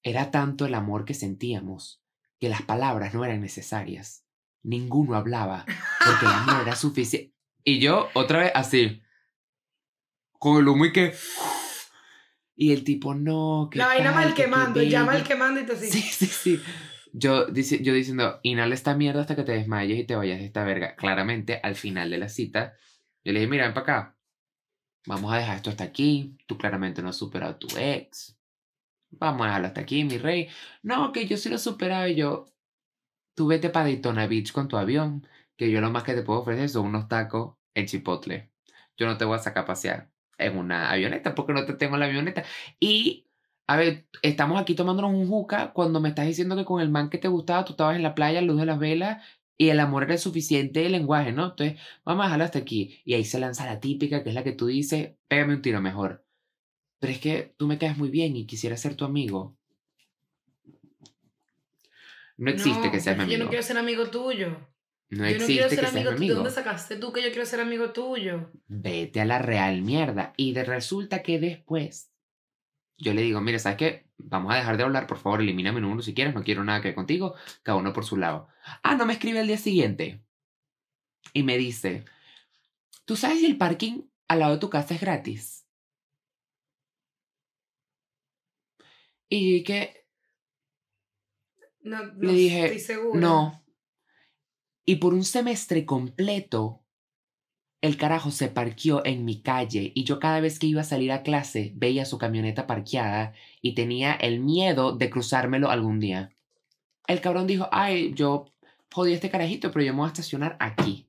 era 0.03 0.31
tanto 0.31 0.67
el 0.67 0.75
amor 0.75 1.05
que 1.05 1.15
sentíamos 1.15 2.03
que 2.41 2.49
las 2.49 2.63
palabras 2.63 3.15
no 3.15 3.25
eran 3.25 3.41
necesarias. 3.41 4.25
Ninguno 4.65 5.15
hablaba 5.15 5.65
porque 6.05 6.27
el 6.27 6.33
amor 6.33 6.63
era 6.63 6.75
suficiente. 6.77 7.33
Y 7.65 7.79
yo, 7.79 8.09
otra 8.15 8.41
vez, 8.41 8.53
así, 8.57 9.01
con 10.43 10.59
el 10.59 10.67
humo 10.67 10.85
y 10.87 10.93
que... 10.93 11.15
Y 12.57 12.73
el 12.73 12.83
tipo, 12.83 13.15
no, 13.15 13.69
que 13.71 13.79
La 13.79 13.87
vaina 13.87 14.11
mal 14.11 14.35
que 14.35 14.43
quemando, 14.43 14.83
ya 14.83 15.05
mal 15.05 15.15
bello". 15.15 15.29
quemando 15.29 15.61
y 15.61 15.67
tú 15.67 15.73
así. 15.73 15.89
Sí, 15.89 16.03
sí, 16.03 16.27
sí. 16.27 16.61
Yo, 17.13 17.47
dice, 17.47 17.81
yo 17.81 17.95
diciendo, 17.95 18.41
inhala 18.43 18.75
esta 18.75 18.97
mierda 18.97 19.21
hasta 19.21 19.37
que 19.37 19.45
te 19.45 19.53
desmayes 19.53 20.01
y 20.01 20.05
te 20.05 20.17
vayas 20.17 20.41
de 20.41 20.47
esta 20.47 20.65
verga. 20.65 20.97
Claramente, 20.97 21.61
al 21.63 21.77
final 21.77 22.11
de 22.11 22.19
la 22.19 22.29
cita, 22.29 22.75
yo 23.23 23.33
le 23.33 23.39
dije, 23.39 23.51
mira, 23.51 23.67
ven 23.67 23.75
para 23.75 23.83
acá. 23.85 24.17
Vamos 25.07 25.33
a 25.33 25.37
dejar 25.37 25.57
esto 25.59 25.71
hasta 25.71 25.85
aquí. 25.85 26.37
Tú 26.49 26.59
claramente 26.59 27.03
no 27.03 27.11
has 27.11 27.17
superado 27.17 27.53
a 27.53 27.59
tu 27.61 27.69
ex. 27.79 28.37
Vamos 29.11 29.43
a 29.43 29.47
dejarlo 29.47 29.69
hasta 29.69 29.83
aquí, 29.83 30.03
mi 30.03 30.19
rey. 30.19 30.49
No, 30.83 31.13
que 31.13 31.25
yo 31.29 31.37
sí 31.37 31.51
lo 31.51 31.55
he 31.57 31.61
superado 31.61 32.09
y 32.09 32.17
yo. 32.17 32.47
Tú 33.37 33.47
vete 33.47 33.71
para 33.71 33.85
Daytona 33.85 34.27
Beach 34.27 34.51
con 34.51 34.67
tu 34.67 34.77
avión, 34.77 35.25
que 35.57 35.71
yo 35.71 35.81
lo 35.81 35.93
más 35.93 36.03
que 36.03 36.15
te 36.15 36.23
puedo 36.23 36.41
ofrecer 36.41 36.69
son 36.69 36.87
unos 36.87 37.07
tacos 37.07 37.55
en 37.75 37.87
Chipotle. 37.87 38.51
Yo 38.97 39.07
no 39.07 39.17
te 39.17 39.25
voy 39.25 39.37
a 39.37 39.39
sacar 39.39 39.63
a 39.63 39.67
pasear 39.67 40.12
en 40.45 40.59
una 40.59 40.91
avioneta 40.91 41.35
porque 41.35 41.53
no 41.53 41.65
te 41.65 41.75
tengo 41.75 41.95
en 41.97 42.01
la 42.01 42.07
avioneta. 42.07 42.45
Y 42.81 43.27
A 43.67 43.77
ver, 43.77 44.07
estamos 44.23 44.61
aquí 44.61 44.75
tomándonos 44.75 45.13
un 45.13 45.29
juca 45.29 45.73
cuando 45.73 46.01
me 46.01 46.09
estás 46.11 46.27
diciendo 46.27 46.57
que 46.57 46.65
con 46.65 46.81
el 46.81 46.91
man 46.91 47.09
que 47.11 47.19
te 47.19 47.29
gustaba 47.29 47.65
tú 47.65 47.73
estabas 47.73 47.97
en 47.97 48.03
la 48.03 48.15
playa, 48.15 48.43
luz 48.43 48.59
de 48.59 48.67
las 48.67 48.79
velas, 48.79 49.25
y 49.57 49.69
el 49.69 49.81
amor 49.81 50.03
era 50.03 50.15
el 50.15 50.19
suficiente 50.19 50.89
lenguaje, 50.89 51.33
¿no? 51.33 51.51
Entonces, 51.51 51.81
vamos 52.05 52.23
a 52.23 52.27
dejarlo 52.27 52.45
hasta 52.45 52.59
aquí. 52.59 53.01
Y 53.05 53.15
ahí 53.15 53.25
se 53.25 53.39
lanza 53.39 53.65
la 53.65 53.81
típica, 53.81 54.23
que 54.23 54.31
es 54.31 54.35
la 54.35 54.43
que 54.45 54.53
tú 54.53 54.67
dices, 54.67 55.13
pégame 55.29 55.55
un 55.55 55.63
tiro 55.63 55.81
mejor. 55.81 56.25
Pero 56.99 57.13
es 57.13 57.21
que 57.21 57.55
tú 57.57 57.67
me 57.67 57.79
caes 57.79 57.97
muy 57.97 58.11
bien 58.11 58.37
y 58.37 58.47
quisiera 58.47 58.77
ser 58.77 58.97
tu 58.97 59.05
amigo. 59.05 59.57
No 62.37 62.51
existe 62.51 62.91
que 62.91 63.01
seas 63.01 63.17
mi 63.17 63.23
amigo. 63.25 63.39
Yo 63.39 63.45
no 63.45 63.51
quiero 63.51 63.63
ser 63.63 63.79
amigo 63.79 64.07
tuyo. 64.09 64.57
No 65.13 65.29
yo 65.29 65.37
no 65.39 65.45
existe 65.45 65.53
quiero 65.53 65.69
que 65.69 65.77
ser 65.77 65.85
seas 65.85 65.93
mi 65.93 66.01
amigo 66.01 66.15
tuyo. 66.17 66.35
¿De 66.35 66.35
amigo. 66.35 66.35
dónde 66.37 66.51
sacaste 66.51 66.97
tú 66.97 67.13
que 67.13 67.23
yo 67.23 67.29
quiero 67.29 67.45
ser 67.45 67.61
amigo 67.61 67.93
tuyo? 67.93 68.51
Vete 68.67 69.21
a 69.21 69.27
la 69.27 69.39
real 69.39 69.83
mierda. 69.83 70.33
Y 70.39 70.55
de 70.55 70.65
resulta 70.65 71.23
que 71.23 71.39
después 71.39 72.11
yo 72.97 73.13
le 73.13 73.21
digo, 73.23 73.41
mire, 73.41 73.59
¿sabes 73.59 73.77
qué? 73.79 74.07
Vamos 74.17 74.55
a 74.55 74.57
dejar 74.57 74.77
de 74.77 74.85
hablar, 74.85 75.07
por 75.07 75.19
favor, 75.19 75.43
elimina 75.43 75.73
mi 75.73 75.81
número 75.81 76.01
si 76.03 76.15
quieres, 76.15 76.35
no 76.35 76.43
quiero 76.43 76.65
nada 76.65 76.81
que 76.81 76.89
ver 76.89 76.95
contigo, 76.95 77.35
cada 77.63 77.77
uno 77.77 77.93
por 77.93 78.05
su 78.05 78.17
lado. 78.17 78.49
Ah, 78.83 78.95
no 78.95 79.05
me 79.05 79.13
escribe 79.13 79.41
el 79.41 79.49
día 79.49 79.59
siguiente. 79.59 80.25
Y 81.35 81.43
me 81.43 81.59
dice, 81.59 82.05
¿tú 83.05 83.17
sabes 83.17 83.41
si 83.41 83.47
el 83.47 83.59
parking 83.59 84.03
al 84.29 84.39
lado 84.39 84.55
de 84.55 84.61
tu 84.61 84.71
casa 84.71 84.95
es 84.95 85.01
gratis? 85.01 85.67
Y 89.29 89.65
que 89.65 90.07
No, 91.83 92.05
no 92.05 92.13
Le 92.21 92.33
dije, 92.33 92.65
estoy 92.67 92.79
segura. 92.81 93.21
no. 93.21 93.62
Y 94.85 94.97
por 94.97 95.15
un 95.15 95.25
semestre 95.25 95.87
completo, 95.87 96.83
el 97.83 97.97
carajo 97.97 98.31
se 98.31 98.49
parqueó 98.49 99.05
en 99.05 99.25
mi 99.25 99.43
calle 99.43 99.93
y 99.95 100.05
yo 100.05 100.21
cada 100.21 100.41
vez 100.41 100.59
que 100.59 100.69
iba 100.69 100.81
a 100.81 100.85
salir 100.85 101.11
a 101.11 101.23
clase 101.23 101.73
veía 101.75 102.05
su 102.05 102.17
camioneta 102.17 102.67
parqueada 102.67 103.35
y 103.61 103.75
tenía 103.75 104.13
el 104.15 104.39
miedo 104.41 104.97
de 104.97 105.11
cruzármelo 105.11 105.69
algún 105.69 105.99
día. 105.99 106.33
El 107.09 107.21
cabrón 107.21 107.49
dijo, 107.49 107.69
ay, 107.73 108.15
yo 108.15 108.47
jodí 108.93 109.13
a 109.13 109.15
este 109.17 109.31
carajito, 109.31 109.73
pero 109.73 109.85
yo 109.85 109.93
me 109.93 109.99
voy 109.99 110.07
a 110.07 110.13
estacionar 110.13 110.57
aquí. 110.61 111.09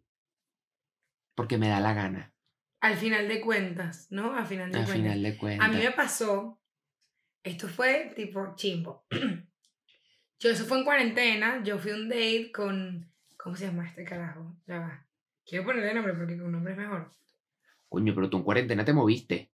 Porque 1.36 1.60
me 1.60 1.70
da 1.70 1.80
la 1.80 1.94
gana. 1.94 2.34
Al 2.82 2.98
final 2.98 3.28
de 3.28 3.40
cuentas, 3.40 4.08
¿no? 4.10 4.36
Al 4.36 4.46
final 4.46 4.72
de 4.72 4.80
Al 4.80 4.86
cuentas. 4.86 5.04
final 5.04 5.24
de 5.24 5.38
cuentas. 5.38 5.68
A 5.68 5.72
mí 5.72 5.78
me 5.78 5.92
pasó, 5.92 6.60
esto 7.44 7.68
fue 7.68 8.12
tipo 8.16 8.56
chimbo. 8.56 9.06
Yo, 10.40 10.50
eso 10.50 10.66
fue 10.66 10.80
en 10.80 10.84
cuarentena, 10.84 11.64
yo 11.64 11.80
fui 11.80 11.92
a 11.92 11.96
un 11.96 12.10
date 12.10 12.52
con, 12.52 13.13
¿cómo 13.44 13.56
se 13.58 13.68
llama 13.68 13.86
este 13.86 14.06
carajo? 14.06 14.56
Ya 14.66 14.80
va. 14.80 15.06
Quiero 15.46 15.66
ponerle 15.66 15.94
nombre 15.94 16.14
porque 16.14 16.38
con 16.38 16.50
nombre 16.52 16.72
es 16.72 16.80
mejor. 16.80 17.12
Coño, 17.90 18.16
pero 18.16 18.30
tú 18.30 18.38
en 18.38 18.44
cuarentena 18.44 18.86
te 18.86 18.94
moviste. 18.94 19.52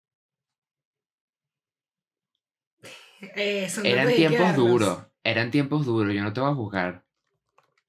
Eh, 3.36 3.68
Eran 3.84 4.08
tiempos 4.08 4.38
quedarnos. 4.38 4.56
duros. 4.56 4.98
Eran 5.22 5.50
tiempos 5.50 5.86
duros, 5.86 6.12
yo 6.12 6.22
no 6.22 6.32
te 6.34 6.40
voy 6.40 6.50
a 6.50 6.54
juzgar. 6.54 7.04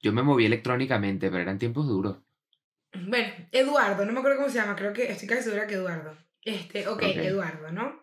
Yo 0.01 0.13
me 0.13 0.23
moví 0.23 0.45
electrónicamente, 0.45 1.29
pero 1.29 1.41
eran 1.41 1.57
tiempos 1.59 1.87
duros. 1.87 2.19
Bueno, 2.93 3.33
Eduardo, 3.51 4.05
no 4.05 4.13
me 4.13 4.19
acuerdo 4.19 4.37
cómo 4.37 4.49
se 4.49 4.59
llama, 4.59 4.75
creo 4.77 4.93
que 4.93 5.11
estoy 5.11 5.27
casi 5.27 5.43
segura 5.43 5.67
que 5.67 5.73
Eduardo. 5.73 6.15
Este, 6.41 6.87
ok, 6.87 7.03
Ok. 7.03 7.03
Eduardo, 7.17 7.71
¿no? 7.71 8.01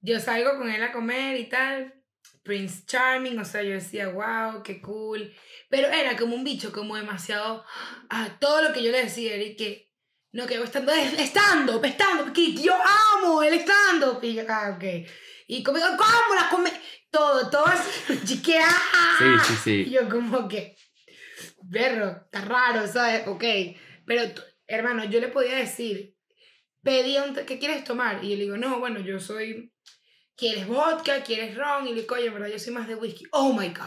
Yo 0.00 0.20
salgo 0.20 0.56
con 0.58 0.70
él 0.70 0.82
a 0.82 0.92
comer 0.92 1.40
y 1.40 1.48
tal. 1.48 1.99
Prince 2.42 2.84
Charming, 2.86 3.38
o 3.38 3.44
sea, 3.44 3.62
yo 3.62 3.72
decía, 3.72 4.08
wow, 4.08 4.62
qué 4.62 4.80
cool. 4.80 5.32
Pero 5.68 5.88
era 5.88 6.16
como 6.16 6.34
un 6.34 6.44
bicho, 6.44 6.72
como 6.72 6.96
demasiado. 6.96 7.64
Ah, 8.08 8.36
todo 8.40 8.62
lo 8.62 8.72
que 8.72 8.82
yo 8.82 8.90
le 8.90 9.04
decía 9.04 9.34
era 9.34 9.56
que. 9.56 9.90
No, 10.32 10.46
que 10.46 10.54
estando, 10.62 10.92
estando, 10.92 11.82
estando, 11.82 12.32
que 12.32 12.52
yo 12.54 12.72
amo 12.74 13.42
el 13.42 13.54
estando. 13.54 14.20
Y 14.22 14.34
yo, 14.34 14.42
ah, 14.48 14.76
ok. 14.76 14.84
Y 15.48 15.62
conmigo, 15.64 15.86
¿cómo 15.98 16.34
la 16.38 16.48
come? 16.48 16.70
Todo, 17.10 17.50
todo 17.50 17.66
así, 17.66 18.20
chiquea. 18.24 18.68
Sí, 19.18 19.24
sí, 19.44 19.54
sí. 19.64 19.84
Y 19.88 19.90
yo 19.90 20.08
como 20.08 20.46
que, 20.46 20.76
perro, 21.70 22.22
está 22.24 22.42
raro, 22.42 22.86
¿sabes? 22.86 23.26
Ok, 23.26 23.44
pero 24.06 24.22
hermano, 24.68 25.04
yo 25.04 25.20
le 25.20 25.26
podía 25.28 25.56
decir, 25.56 26.14
pedía 26.82 27.24
un, 27.24 27.34
¿qué 27.34 27.58
quieres 27.58 27.82
tomar? 27.82 28.24
Y 28.24 28.30
yo 28.30 28.36
le 28.36 28.42
digo, 28.44 28.56
no, 28.56 28.78
bueno, 28.78 29.00
yo 29.00 29.18
soy, 29.18 29.72
¿quieres 30.40 30.66
vodka? 30.66 31.22
¿Quieres 31.22 31.54
ron? 31.54 31.86
Y 31.86 31.94
le 31.94 32.00
digo, 32.00 32.14
oye, 32.16 32.30
verdad, 32.30 32.48
yo 32.48 32.58
soy 32.58 32.72
más 32.72 32.88
de 32.88 32.96
whisky. 32.96 33.26
Oh, 33.30 33.52
my 33.52 33.68
God. 33.68 33.84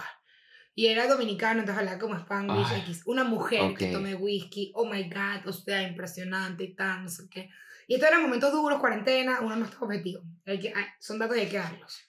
Y 0.76 0.88
era 0.88 1.08
dominicano, 1.08 1.60
entonces 1.60 1.80
hablaba 1.80 2.00
como 2.00 2.16
Spanglish 2.16 2.68
Ay, 2.70 2.82
X. 2.82 3.02
Una 3.06 3.24
mujer 3.24 3.76
que 3.76 3.88
ok. 3.88 3.94
tome 3.94 4.16
whisky, 4.16 4.72
oh 4.76 4.86
my 4.86 5.04
God, 5.04 5.48
o 5.48 5.54
sea, 5.54 5.84
impresionante 5.84 6.64
y 6.64 6.76
tal, 6.76 7.04
no 7.04 7.10
sé 7.10 7.24
qué. 7.30 7.50
Y 7.88 7.96
estos 7.96 8.10
eran 8.10 8.22
momentos 8.22 8.52
duros, 8.52 8.80
cuarentena, 8.80 9.42
uno 9.42 9.56
no 9.56 9.66
está 9.66 9.78
objetivo. 9.82 10.24
Hay 10.46 10.60
que, 10.60 10.74
son 11.00 11.20
datos 11.20 11.38
y 11.38 11.42
hay 11.42 11.50
que 11.50 11.58
darlos. 11.58 12.00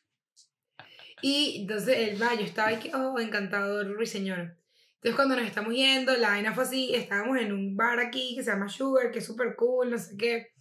Y 1.20 1.62
entonces 1.62 2.08
el 2.08 2.22
va, 2.22 2.34
yo 2.34 2.44
estaba 2.44 2.68
ahí 2.68 2.78
que, 2.78 2.94
oh, 2.94 3.18
encantador, 3.18 3.86
ruiseñor. 3.94 4.56
Entonces 4.94 5.16
cuando 5.16 5.36
nos 5.36 5.46
estamos 5.46 5.74
yendo, 5.74 6.16
la 6.16 6.30
vaina 6.30 6.54
fue 6.54 6.64
así, 6.64 6.94
estábamos 6.94 7.38
en 7.38 7.52
un 7.52 7.76
bar 7.76 8.00
aquí 8.00 8.34
que 8.34 8.42
se 8.42 8.50
llama 8.50 8.68
Sugar, 8.68 9.10
que 9.10 9.18
es 9.18 9.26
súper 9.26 9.56
cool, 9.56 9.90
no 9.90 9.98
sé 9.98 10.16
qué. 10.16 10.53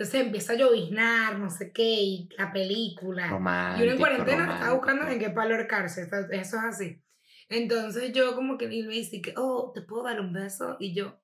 Entonces 0.00 0.22
empieza 0.22 0.54
a 0.54 0.56
lloviznar, 0.56 1.38
no 1.38 1.50
sé 1.50 1.72
qué, 1.74 1.82
y 1.82 2.28
la 2.38 2.50
película. 2.54 3.28
Romántico. 3.28 3.80
Y 3.80 3.82
uno 3.82 3.92
en 3.92 3.98
cuarentena 3.98 4.54
estaba 4.54 4.72
buscando 4.72 5.06
en 5.06 5.18
qué 5.18 5.28
palo 5.28 5.54
ahorcarse, 5.54 6.00
está- 6.00 6.26
eso 6.32 6.56
es 6.56 6.64
así. 6.64 7.02
Entonces 7.50 8.10
yo 8.14 8.34
como 8.34 8.56
que 8.56 8.64
él 8.64 8.86
me 8.86 8.94
dice 8.94 9.20
que, 9.20 9.34
oh, 9.36 9.72
¿te 9.74 9.82
puedo 9.82 10.04
dar 10.04 10.18
un 10.18 10.32
beso? 10.32 10.78
Y 10.80 10.94
yo, 10.94 11.20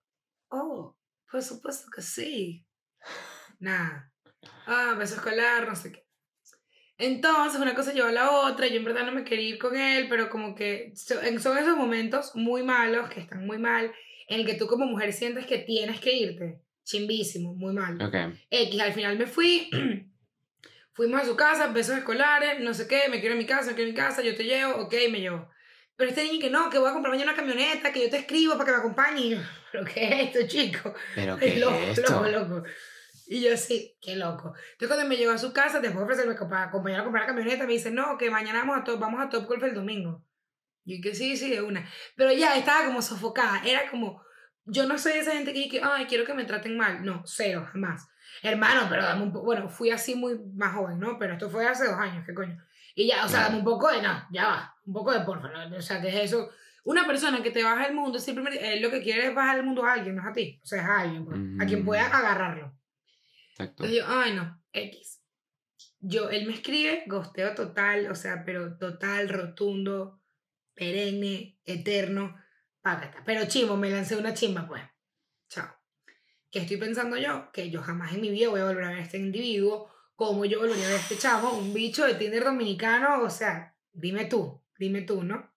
oh, 0.48 0.94
por 1.32 1.42
supuesto 1.42 1.88
que 1.90 2.02
sí. 2.02 2.66
Nada. 3.60 4.12
Ah, 4.66 4.94
beso 4.98 5.14
escolar, 5.14 5.66
no 5.66 5.74
sé 5.74 5.92
qué. 5.92 6.06
Entonces 6.98 7.58
una 7.58 7.74
cosa 7.74 7.94
llevó 7.94 8.08
a 8.08 8.12
la 8.12 8.30
otra, 8.30 8.66
yo 8.66 8.76
en 8.76 8.84
verdad 8.84 9.06
no 9.06 9.12
me 9.12 9.24
quería 9.24 9.48
ir 9.48 9.58
con 9.58 9.74
él, 9.74 10.06
pero 10.10 10.28
como 10.28 10.54
que 10.54 10.92
son 10.96 11.24
esos 11.56 11.78
momentos 11.78 12.36
muy 12.36 12.62
malos, 12.62 13.08
que 13.08 13.20
están 13.20 13.46
muy 13.46 13.56
mal, 13.56 13.90
en 14.28 14.40
el 14.40 14.44
que 14.44 14.52
tú 14.56 14.66
como 14.66 14.84
mujer 14.84 15.14
sientes 15.14 15.46
que 15.46 15.60
tienes 15.60 15.98
que 15.98 16.14
irte. 16.14 16.60
Chimbísimo, 16.86 17.52
muy 17.54 17.74
mal. 17.74 18.00
Ok. 18.00 18.14
X, 18.48 18.80
al 18.80 18.92
final 18.92 19.18
me 19.18 19.26
fui. 19.26 19.68
Fuimos 20.92 21.20
a 21.20 21.24
su 21.26 21.36
casa, 21.36 21.66
besos 21.66 21.98
escolares, 21.98 22.60
no 22.60 22.72
sé 22.72 22.86
qué, 22.86 23.08
me 23.10 23.20
quiero 23.20 23.34
a 23.34 23.38
mi 23.38 23.44
casa, 23.44 23.70
me 23.70 23.74
quiero 23.74 23.90
a 23.90 23.92
mi 23.92 23.96
casa, 23.98 24.22
yo 24.22 24.34
te 24.34 24.44
llevo, 24.44 24.76
ok, 24.82 24.94
me 25.10 25.20
llevo. 25.20 25.50
Pero 25.96 26.10
este 26.10 26.22
niño 26.22 26.40
que 26.40 26.48
no, 26.48 26.70
que 26.70 26.78
voy 26.78 26.88
a 26.88 26.92
comprar 26.92 27.12
mañana 27.12 27.32
una 27.32 27.40
camioneta, 27.40 27.92
que 27.92 28.02
yo 28.02 28.08
te 28.08 28.18
escribo 28.18 28.52
para 28.52 28.66
que 28.66 28.70
me 28.70 28.78
acompañe. 28.78 29.20
Y 29.20 29.30
yo, 29.30 29.38
¿pero 29.72 29.84
qué 29.84 30.04
es 30.04 30.28
esto, 30.28 30.46
chico? 30.46 30.94
Pero 31.14 31.36
qué 31.40 31.56
loco, 31.56 31.74
es 31.74 31.98
esto. 31.98 32.12
loco, 32.12 32.28
loco. 32.28 32.68
Y 33.26 33.42
yo 33.42 33.56
sí, 33.56 33.98
qué 34.00 34.14
loco. 34.14 34.54
Entonces 34.72 34.88
cuando 34.88 35.08
me 35.08 35.16
llegó 35.16 35.32
a 35.32 35.38
su 35.38 35.52
casa, 35.52 35.80
después 35.80 35.98
de 35.98 36.04
ofrecerme 36.04 36.48
para 36.48 36.68
acompañar 36.68 37.00
a 37.00 37.04
comprar 37.04 37.24
la 37.24 37.34
camioneta, 37.34 37.66
me 37.66 37.72
dice, 37.72 37.90
no, 37.90 38.16
que 38.16 38.30
mañana 38.30 38.60
vamos 38.60 38.78
a 38.78 38.84
Top, 38.84 39.00
vamos 39.00 39.20
a 39.20 39.28
Top 39.28 39.46
Golf 39.46 39.64
el 39.64 39.74
domingo. 39.74 40.24
Y 40.84 40.96
yo 40.96 41.02
que 41.02 41.16
sí, 41.16 41.36
sí, 41.36 41.50
de 41.50 41.62
una. 41.62 41.90
Pero 42.14 42.32
ya 42.32 42.56
estaba 42.56 42.86
como 42.86 43.02
sofocada, 43.02 43.62
era 43.66 43.90
como, 43.90 44.22
yo 44.66 44.86
no 44.86 44.98
soy 44.98 45.12
de 45.14 45.20
esa 45.20 45.32
gente 45.32 45.52
que 45.52 45.60
dice, 45.60 45.80
ay, 45.82 46.06
quiero 46.06 46.24
que 46.24 46.34
me 46.34 46.44
traten 46.44 46.76
mal. 46.76 47.04
No, 47.04 47.22
cero, 47.24 47.66
jamás. 47.72 48.08
Hermano, 48.42 48.86
pero 48.88 49.02
dame 49.02 49.22
un 49.22 49.32
poco, 49.32 49.46
bueno, 49.46 49.68
fui 49.68 49.90
así 49.90 50.14
muy 50.14 50.38
más 50.54 50.74
joven, 50.74 50.98
¿no? 50.98 51.18
Pero 51.18 51.32
esto 51.34 51.48
fue 51.48 51.66
hace 51.66 51.86
dos 51.86 51.98
años, 51.98 52.24
¿qué 52.26 52.34
coño? 52.34 52.62
Y 52.94 53.06
ya, 53.08 53.24
o 53.24 53.28
sea, 53.28 53.42
dame 53.42 53.58
un 53.58 53.64
poco 53.64 53.90
de, 53.90 54.02
no, 54.02 54.26
ya 54.30 54.46
va, 54.46 54.76
un 54.84 54.92
poco 54.92 55.12
de 55.12 55.20
porfa, 55.20 55.48
¿no? 55.48 55.76
O 55.76 55.82
sea, 55.82 56.00
que 56.00 56.08
es 56.08 56.14
eso? 56.16 56.50
Una 56.84 57.06
persona 57.06 57.42
que 57.42 57.50
te 57.50 57.62
baja 57.64 57.86
el 57.86 57.94
mundo, 57.94 58.18
simplemente, 58.18 58.72
él 58.74 58.80
lo 58.82 58.90
que 58.90 59.02
quiere 59.02 59.26
es 59.28 59.34
bajar 59.34 59.58
el 59.58 59.64
mundo 59.64 59.84
a 59.84 59.94
alguien, 59.94 60.14
no 60.16 60.22
es 60.22 60.28
a 60.28 60.32
ti. 60.32 60.60
O 60.62 60.66
sea, 60.66 60.82
es 60.82 60.88
a 60.88 61.00
alguien, 61.00 61.24
pues, 61.24 61.38
a 61.60 61.66
quien 61.66 61.84
pueda 61.84 62.08
Mm. 62.08 62.12
agarrarlo. 62.14 62.78
Exacto. 63.50 63.84
Entonces 63.84 63.96
yo, 63.98 64.04
ay 64.08 64.34
no, 64.34 64.62
X. 64.72 65.20
Yo, 66.00 66.28
él 66.30 66.46
me 66.46 66.52
escribe, 66.52 67.04
gosteo 67.06 67.54
total, 67.54 68.10
o 68.10 68.14
sea, 68.14 68.44
pero 68.44 68.76
total, 68.78 69.28
rotundo, 69.28 70.20
perenne, 70.74 71.58
eterno, 71.64 72.36
págata. 72.86 73.22
Pero 73.24 73.46
chimbo, 73.46 73.76
me 73.76 73.90
lancé 73.90 74.16
una 74.16 74.32
chimba, 74.34 74.66
pues. 74.66 74.82
Chao. 75.48 75.68
¿Qué 76.50 76.60
estoy 76.60 76.76
pensando 76.76 77.16
yo? 77.16 77.50
Que 77.52 77.70
yo 77.70 77.82
jamás 77.82 78.12
en 78.14 78.20
mi 78.20 78.30
vida 78.30 78.48
voy 78.48 78.60
a 78.60 78.64
volver 78.66 78.84
a 78.84 78.88
ver 78.90 78.98
a 78.98 79.02
este 79.02 79.18
individuo, 79.18 79.90
como 80.14 80.44
yo 80.44 80.60
volvería 80.60 80.84
a 80.84 80.88
ver 80.88 80.96
a 80.98 81.00
este 81.00 81.18
chamo, 81.18 81.52
un 81.58 81.74
bicho 81.74 82.06
de 82.06 82.14
Tinder 82.14 82.44
dominicano, 82.44 83.22
o 83.22 83.30
sea, 83.30 83.76
dime 83.92 84.26
tú, 84.26 84.62
dime 84.78 85.02
tú, 85.02 85.22
¿no? 85.24 85.52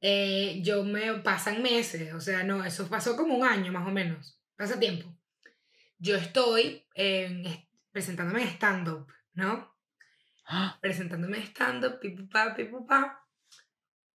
Eh, 0.00 0.60
yo 0.62 0.82
me 0.84 1.14
pasan 1.20 1.62
meses, 1.62 2.12
o 2.14 2.20
sea, 2.20 2.42
no, 2.42 2.64
eso 2.64 2.88
pasó 2.88 3.16
como 3.16 3.36
un 3.36 3.46
año 3.46 3.70
más 3.70 3.86
o 3.86 3.90
menos, 3.92 4.40
pasa 4.56 4.80
tiempo 4.80 5.14
yo 6.02 6.16
estoy 6.16 6.84
en- 6.94 7.46
es- 7.46 7.60
presentándome 7.92 8.42
en 8.42 8.48
stand-up, 8.48 9.06
¿no? 9.34 9.72
¡Ah! 10.46 10.76
Presentándome 10.82 11.36
en 11.36 11.44
stand-up, 11.44 12.00
pipupá, 12.00 12.54
pipupá. 12.56 13.21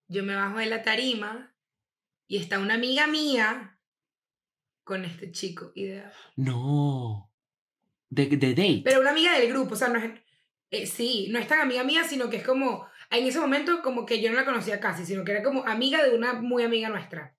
Yo 0.07 0.23
me 0.23 0.35
bajo 0.35 0.59
de 0.59 0.67
la 0.67 0.83
tarima 0.83 1.55
y 2.27 2.37
está 2.37 2.59
una 2.59 2.75
amiga 2.75 3.07
mía 3.07 3.79
con 4.83 5.03
este 5.05 5.31
chico 5.31 5.71
ideal. 5.75 6.13
No. 6.35 7.31
De, 8.09 8.27
de 8.27 8.49
date. 8.49 8.81
Pero 8.85 9.01
una 9.01 9.11
amiga 9.11 9.37
del 9.37 9.49
grupo, 9.49 9.73
o 9.73 9.77
sea, 9.77 9.89
no 9.89 9.99
es... 9.99 10.11
eh, 10.71 10.85
sí, 10.85 11.27
no 11.29 11.39
es 11.39 11.47
tan 11.47 11.59
amiga 11.59 11.83
mía, 11.83 12.03
sino 12.03 12.29
que 12.29 12.37
es 12.37 12.45
como... 12.45 12.87
En 13.09 13.25
ese 13.25 13.39
momento 13.39 13.81
como 13.81 14.05
que 14.05 14.21
yo 14.21 14.29
no 14.29 14.35
la 14.35 14.43
conocía 14.43 14.81
casi, 14.81 15.05
sino 15.05 15.23
que 15.23 15.31
era 15.31 15.43
como 15.43 15.65
amiga 15.65 16.03
de 16.03 16.13
una 16.13 16.33
muy 16.33 16.63
amiga 16.63 16.89
nuestra. 16.89 17.37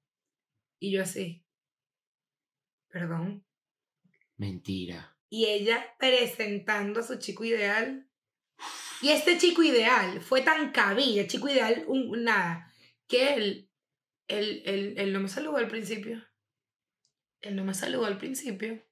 Y 0.78 0.92
yo 0.92 1.02
así. 1.02 1.44
Perdón. 2.88 3.44
Mentira. 4.36 5.14
Y 5.28 5.44
ella 5.44 5.94
presentando 5.98 7.00
a 7.00 7.02
su 7.02 7.18
chico 7.18 7.44
ideal 7.44 8.07
Y 9.00 9.10
este 9.10 9.38
chico 9.38 9.62
ideal 9.62 10.20
fue 10.20 10.42
tan 10.42 10.72
cabilla, 10.72 11.26
chico 11.26 11.48
ideal, 11.48 11.84
un, 11.86 12.24
nada, 12.24 12.72
que 13.06 13.34
él, 13.34 13.70
él, 14.26 14.62
él, 14.66 14.94
él 14.96 15.12
no 15.12 15.20
me 15.20 15.28
saludó 15.28 15.56
al 15.56 15.68
principio. 15.68 16.24
Él 17.40 17.54
no 17.56 17.64
me 17.64 17.74
saludó 17.74 18.06
al 18.06 18.18
principio. 18.18 18.84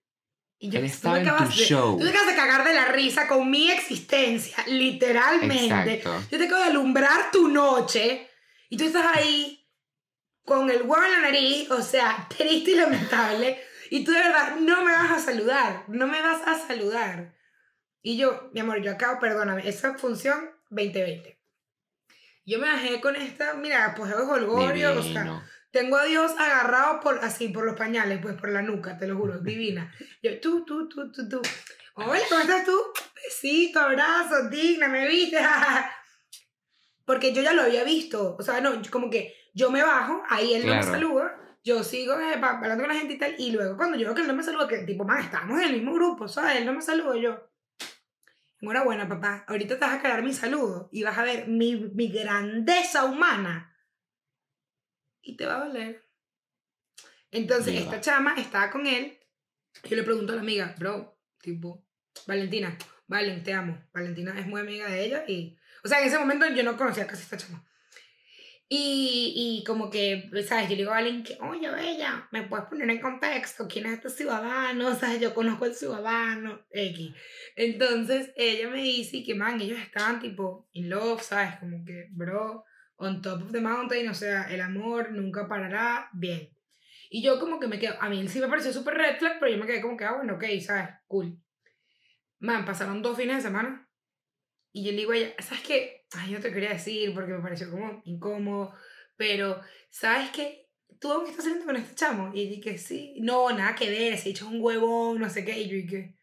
Y 0.59 0.71
yo, 0.71 0.79
Él 0.79 0.87
tú 0.87 0.93
estaba 0.93 1.17
me 1.21 1.29
acabas 1.29 1.57
de- 1.57 1.65
show. 1.65 1.99
Tú 1.99 2.05
te 2.05 2.11
acabas 2.11 2.29
de 2.29 2.37
cagar 2.37 2.65
de 2.65 2.75
la 2.75 2.87
risa 2.87 3.27
con 3.29 3.51
mi 3.51 3.71
existencia, 3.71 4.57
literalmente. 4.69 5.95
Exacto. 5.95 6.25
Yo 6.31 6.39
te 6.39 6.47
acabo 6.47 6.63
de 6.63 6.69
alumbrar 6.71 7.31
tu 7.31 7.49
noche 7.49 8.31
y 8.71 8.77
tú 8.77 8.85
estás 8.85 9.17
ahí 9.17 9.69
con 10.45 10.71
el 10.71 10.83
huevo 10.83 11.05
en 11.05 11.11
la 11.13 11.21
nariz, 11.23 11.71
o 11.71 11.83
sea, 11.83 12.27
triste 12.35 12.71
y 12.71 12.75
lamentable. 12.77 13.61
Y 13.91 14.05
tú 14.05 14.13
de 14.13 14.19
verdad 14.19 14.57
no 14.61 14.83
me 14.83 14.93
vas 14.93 15.11
a 15.11 15.19
saludar, 15.19 15.85
no 15.89 16.07
me 16.07 16.23
vas 16.23 16.41
a 16.47 16.67
saludar. 16.67 17.36
Y 18.09 18.17
yo, 18.17 18.51
mi 18.53 18.61
amor, 18.61 18.81
yo 18.83 18.93
acabo, 18.93 19.19
perdóname, 19.19 19.69
esa 19.69 19.99
función 19.99 20.49
2020. 20.71 21.41
Yo 22.45 22.61
me 22.61 22.69
bajé 22.69 23.01
con 23.01 23.17
esta, 23.17 23.55
mira, 23.55 23.95
pues 23.97 24.13
es 24.13 24.17
holgorio, 24.17 24.97
o 24.97 25.03
sea, 25.03 25.43
tengo 25.73 25.97
a 25.97 26.05
Dios 26.05 26.31
agarrado 26.39 27.01
por, 27.01 27.19
así, 27.25 27.49
por 27.49 27.65
los 27.65 27.75
pañales, 27.75 28.21
pues 28.23 28.37
por 28.37 28.51
la 28.51 28.63
nuca, 28.63 28.97
te 28.97 29.09
lo 29.09 29.17
juro, 29.17 29.41
divina. 29.41 29.93
Yo, 30.23 30.41
tú, 30.41 30.65
tú, 30.65 30.89
tú, 30.89 31.11
tú, 31.11 31.29
tú. 31.29 31.43
Hola, 31.95 32.21
¿cómo 32.29 32.41
estás 32.43 32.65
tú? 32.65 32.79
Besito, 33.25 33.81
abrazo, 33.81 34.51
digna, 34.51 34.87
me 34.87 35.09
viste. 35.09 35.39
Porque 37.05 37.33
yo 37.33 37.43
ya 37.43 37.55
lo 37.55 37.63
había 37.63 37.83
visto. 37.83 38.37
O 38.39 38.43
sea, 38.45 38.61
no, 38.61 38.81
como 38.89 39.11
que 39.11 39.35
yo 39.53 39.73
me 39.73 39.83
bajo, 39.83 40.23
ahí 40.29 40.55
él 40.55 40.61
no 40.65 40.75
Claro. 40.75 40.87
me 40.87 40.93
saluda, 40.93 41.59
yo 41.65 41.83
sigo 41.83 42.21
eh, 42.21 42.35
hablando 42.41 42.85
con 42.85 42.89
la 42.95 43.01
gente 43.01 43.15
y 43.15 43.19
tal, 43.19 43.35
y 43.37 43.51
luego 43.51 43.77
cuando 43.77 43.99
yo 43.99 44.05
veo 44.05 44.15
que 44.15 44.23
él 44.23 44.29
no 44.29 44.35
me 44.35 44.45
saluda, 44.45 44.69
que 44.69 44.79
tipo, 44.85 45.03
man, 45.03 45.25
estamos 45.25 45.59
en 45.59 45.65
el 45.65 45.73
mismo 45.73 45.93
grupo, 45.93 46.29
¿sabes? 46.29 46.59
Él 46.59 46.67
no 46.67 46.73
me 46.73 46.83
saluda, 46.83 47.17
yo. 47.17 47.56
Enhorabuena, 48.61 49.09
papá. 49.09 49.45
Ahorita 49.49 49.75
te 49.75 49.85
vas 49.85 49.95
a 49.95 50.03
cagar 50.03 50.23
mi 50.23 50.33
saludo 50.33 50.89
y 50.93 51.03
vas 51.03 51.19
a 51.19 51.23
ver 51.23 51.49
mi, 51.49 51.77
mi 51.77 52.09
grandeza 52.09 53.05
humana. 53.05 53.77
Y 55.21 55.37
te 55.37 55.47
va 55.47 55.57
a 55.57 55.67
doler. 55.67 56.05
Entonces, 57.31 57.75
esta 57.75 58.01
chama 58.01 58.35
estaba 58.39 58.71
con 58.71 58.87
él. 58.87 59.19
Yo 59.85 59.97
le 59.97 60.03
pregunto 60.03 60.33
a 60.33 60.37
la 60.37 60.43
amiga, 60.43 60.75
bro, 60.79 61.19
tipo, 61.41 61.85
Valentina, 62.27 62.79
Valen, 63.09 63.43
te 63.45 63.53
amo. 63.53 63.79
Valentina 63.93 64.39
es 64.39 64.47
muy 64.47 64.61
amiga 64.61 64.89
de 64.89 65.05
ella 65.05 65.25
y. 65.27 65.57
O 65.85 65.89
sea, 65.89 66.01
en 66.01 66.09
ese 66.09 66.19
momento 66.19 66.47
yo 66.49 66.63
no 66.63 66.77
conocía 66.77 67.07
casi 67.07 67.23
a 67.23 67.25
esta 67.25 67.37
chama. 67.37 67.65
Y, 68.69 69.33
y 69.61 69.65
como 69.65 69.91
que, 69.91 70.29
¿sabes? 70.45 70.65
Yo 70.65 70.71
le 70.71 70.77
digo 70.79 70.91
a 70.91 70.95
Valen 70.95 71.23
que, 71.23 71.39
oye, 71.41 71.71
bella, 71.71 72.29
¿me 72.33 72.43
puedes 72.43 72.67
poner 72.67 72.91
en 72.91 73.01
contexto 73.01 73.69
quién 73.69 73.87
es 73.87 73.93
este 73.93 74.11
ciudadano? 74.11 74.93
¿Sabes? 74.99 75.21
Yo 75.21 75.35
conozco 75.35 75.67
al 75.67 75.75
ciudadano, 75.75 76.67
X. 76.71 77.15
Entonces 77.55 78.33
ella 78.37 78.69
me 78.69 78.83
dice 78.83 79.23
que, 79.23 79.37
man, 79.37 79.61
ellos 79.61 79.79
estaban 79.79 80.21
tipo 80.21 80.69
in 80.73 80.91
love, 80.91 81.23
¿sabes? 81.23 81.57
Como 81.61 81.85
que, 81.85 82.09
bro, 82.11 82.65
on 82.97 83.23
top 83.23 83.43
of 83.43 83.53
the 83.53 83.61
mountain, 83.61 84.09
o 84.09 84.15
sea, 84.15 84.45
el 84.53 84.61
amor 84.61 85.13
nunca 85.13 85.47
parará, 85.47 86.11
bien. 86.13 86.53
Y 87.09 87.23
yo 87.23 87.39
como 87.39 87.61
que 87.61 87.69
me 87.69 87.79
quedo, 87.79 87.95
a 88.01 88.09
mí 88.09 88.27
sí 88.27 88.41
me 88.41 88.49
pareció 88.49 88.73
súper 88.73 88.95
red 88.95 89.19
flag, 89.19 89.39
pero 89.39 89.53
yo 89.53 89.59
me 89.59 89.67
quedé 89.67 89.81
como 89.81 89.97
que, 89.97 90.05
ah, 90.05 90.15
bueno, 90.17 90.35
ok, 90.35 90.45
¿sabes? 90.61 90.89
Cool. 91.07 91.39
Man, 92.41 92.65
pasaron 92.65 93.01
dos 93.01 93.17
fines 93.17 93.37
de 93.37 93.43
semana 93.43 93.89
y 94.73 94.85
yo 94.85 94.91
le 94.91 94.99
digo 94.99 95.13
a 95.13 95.17
ella, 95.17 95.35
¿sabes 95.39 95.63
qué? 95.63 95.96
Ay, 96.13 96.33
yo 96.33 96.41
te 96.41 96.53
quería 96.53 96.71
decir 96.71 97.13
porque 97.15 97.33
me 97.33 97.43
pareció 97.43 97.71
como 97.71 98.01
incómodo, 98.05 98.75
pero, 99.17 99.61
¿sabes 99.91 100.31
qué? 100.31 100.69
¿Tú 101.01 101.13
aún 101.13 101.27
estás 101.27 101.45
saliendo 101.45 101.67
con 101.67 101.77
este 101.77 101.95
chamo? 101.95 102.31
Y 102.35 102.61
que 102.61 102.79
sí, 102.79 103.17
no, 103.21 103.51
nada 103.51 103.75
que 103.75 103.91
ver, 103.91 104.13
ese 104.13 104.31
hecho 104.31 104.47
es 104.47 104.53
un 104.53 104.61
huevón, 104.61 105.19
no 105.19 105.29
sé 105.29 105.45
qué, 105.45 105.59
y 105.59 105.69
yo 105.69 105.91
que... 105.91 106.17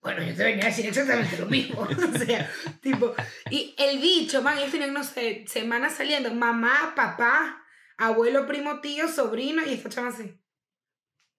Bueno, 0.00 0.22
yo 0.22 0.36
te 0.36 0.44
venía 0.44 0.64
a 0.64 0.68
decir 0.68 0.86
exactamente 0.86 1.36
lo 1.36 1.46
mismo. 1.46 1.80
o 2.14 2.18
sea, 2.18 2.48
tipo. 2.80 3.12
Y 3.50 3.74
el 3.76 3.98
bicho, 3.98 4.40
man, 4.40 4.56
ellos 4.56 4.70
tenían, 4.70 4.92
no 4.92 5.02
sé, 5.02 5.44
semanas 5.48 5.96
saliendo. 5.96 6.32
Mamá, 6.32 6.92
papá, 6.94 7.64
abuelo, 7.98 8.46
primo, 8.46 8.80
tío, 8.80 9.08
sobrino 9.08 9.66
y 9.66 9.70
esta 9.70 9.88
chama 9.88 10.10
así. 10.10 10.40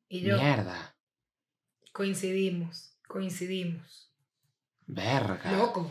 Y 0.10 0.20
yo, 0.20 0.36
Mierda. 0.36 0.98
coincidimos, 1.94 3.00
coincidimos. 3.08 4.14
Verga. 4.86 5.50
Loco. 5.54 5.90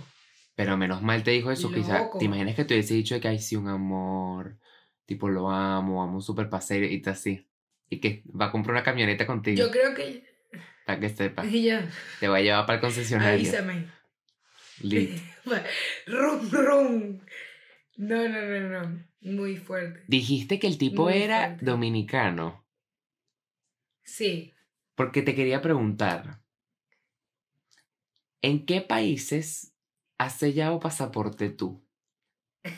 Pero 0.57 0.77
menos 0.77 1.03
mal 1.03 1.23
te 1.23 1.31
dijo 1.31 1.51
eso. 1.53 1.71
Quizá, 1.71 1.99
Loco. 1.99 2.19
¿Te 2.19 2.25
imaginas 2.25 2.57
que 2.57 2.65
te 2.65 2.75
hubiese 2.75 2.95
dicho 2.95 3.21
que 3.21 3.29
hay 3.29 3.39
sí 3.39 3.55
un 3.57 3.69
amor? 3.69 4.59
Tipo, 5.05 5.29
lo 5.29 5.51
amo, 5.51 6.03
amo 6.03 6.17
un 6.17 6.23
super 6.23 6.49
paseo 6.51 6.83
y 6.85 7.01
tal 7.01 7.13
así. 7.13 7.47
Y 7.89 8.01
que 8.01 8.25
va 8.29 8.47
a 8.47 8.51
comprar 8.51 8.75
una 8.75 8.83
camioneta 8.83 9.27
contigo. 9.27 9.57
Yo 9.59 9.71
creo 9.71 9.95
que. 9.95 10.25
Para 10.87 10.99
que 10.99 11.09
sepas. 11.11 11.47
Y 11.53 11.65
yo, 11.65 11.79
Te 12.19 12.27
va 12.29 12.39
a 12.39 12.41
llevar 12.41 12.67
para 12.67 12.77
el 12.77 12.81
concesionario. 12.81 13.35
avísame. 13.35 13.87
Rum, 16.07 16.51
rum. 16.51 17.21
No, 17.99 18.29
no, 18.29 18.43
no, 18.43 18.61
no. 18.83 19.07
Muy 19.21 19.57
fuerte. 19.57 20.03
Dijiste 20.09 20.59
que 20.59 20.67
el 20.67 20.77
tipo 20.79 21.05
Muy 21.05 21.15
era 21.23 21.47
fuerte. 21.47 21.65
dominicano. 21.65 22.65
Sí. 24.03 24.55
Porque 24.95 25.23
te 25.23 25.35
quería 25.35 25.61
preguntar. 25.63 26.41
¿En 28.43 28.65
qué 28.67 28.81
países 28.81 29.75
has 30.19 30.39
sellado 30.39 30.81
pasaporte 30.81 31.51
tú? 31.51 31.87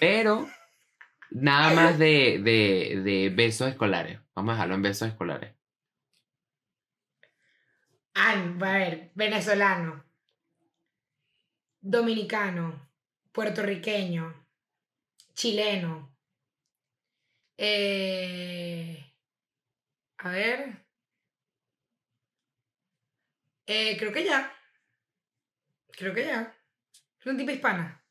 Pero 0.00 0.48
nada 1.30 1.70
más 1.72 1.98
de, 1.98 2.40
de, 2.42 3.00
de 3.02 3.30
besos 3.30 3.68
escolares. 3.68 4.20
Vamos 4.34 4.50
a 4.52 4.54
dejarlo 4.54 4.74
en 4.76 4.82
besos 4.82 5.08
escolares. 5.08 5.54
Ah, 8.14 8.32
a 8.32 8.78
ver, 8.78 9.12
venezolano, 9.14 10.04
dominicano, 11.80 12.90
puertorriqueño, 13.32 14.46
chileno. 15.34 16.14
eh, 17.56 19.04
a 20.18 20.30
ver. 20.30 20.86
eh, 23.66 23.96
creo 23.98 24.12
que 24.12 24.24
ya. 24.24 24.52
Creo 25.92 26.14
que 26.14 26.24
ya. 26.24 26.57
Es 27.28 27.34
una 27.34 27.40
tipa 27.40 27.52
hispana. 27.52 28.02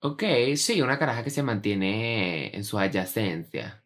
Ok, 0.00 0.24
sí, 0.56 0.82
una 0.82 0.98
caraja 0.98 1.24
que 1.24 1.30
se 1.30 1.42
mantiene 1.42 2.54
en 2.54 2.64
su 2.64 2.78
adyacencia. 2.78 3.82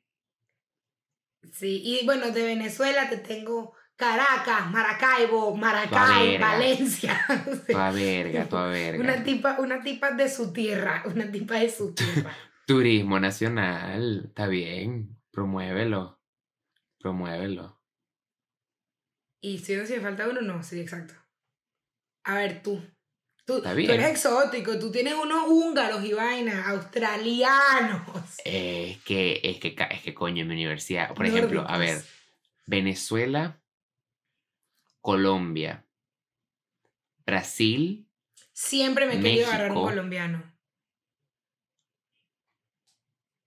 Sí, 1.53 1.83
y 1.85 2.05
bueno, 2.05 2.33
de 2.33 2.43
Venezuela 2.43 3.09
te 3.09 3.19
tengo 3.19 3.75
Caracas, 3.95 4.69
Maracaibo, 4.73 5.57
Maracay. 5.57 6.39
Valencia. 6.39 7.17
Toda 7.69 7.93
verga, 7.93 8.49
toda 8.49 8.67
verga. 8.67 9.05
Una 9.05 9.23
tipa, 9.23 9.61
una 9.61 9.81
tipa 9.81 10.11
de 10.11 10.29
su 10.29 10.53
tierra, 10.53 11.05
una 11.07 11.31
tipa 11.31 11.61
de 11.61 11.71
su 11.71 11.95
tierra. 11.95 12.37
Turismo 12.67 13.21
nacional, 13.21 14.25
está 14.27 14.49
bien. 14.49 15.17
Promuévelo. 15.31 16.21
Promuévelo. 16.99 17.81
Y 19.41 19.59
si 19.59 19.77
no 19.77 19.87
si 19.87 19.93
me 19.93 20.01
falta 20.01 20.29
uno, 20.29 20.41
no, 20.41 20.65
sí, 20.65 20.81
exacto. 20.81 21.15
A 22.25 22.35
ver, 22.39 22.63
tú. 22.65 22.83
Tú, 23.47 23.63
eres 23.65 24.11
exótico, 24.11 24.77
tú 24.79 24.91
tienes 24.91 25.15
unos 25.15 25.47
húngaros 25.47 26.05
y 26.05 26.13
vainas, 26.13 26.67
australianos. 26.67 28.03
Es 28.45 29.01
que, 29.05 29.41
es 29.43 29.61
que, 29.61 29.77
es 29.91 30.03
que 30.03 30.15
coño, 30.15 30.43
en 30.43 30.49
mi 30.49 30.55
universidad. 30.55 31.15
Por 31.15 31.27
ejemplo, 31.27 31.65
a 31.67 31.79
ver. 31.79 32.03
Venezuela, 32.67 33.63
Colombia, 35.01 35.87
Brasil, 37.25 38.07
Siempre 38.57 39.05
me 39.05 39.17
he 39.17 39.21
querido 39.21 39.49
agarrar 39.49 39.73
un 39.73 39.85
colombiano. 39.85 40.43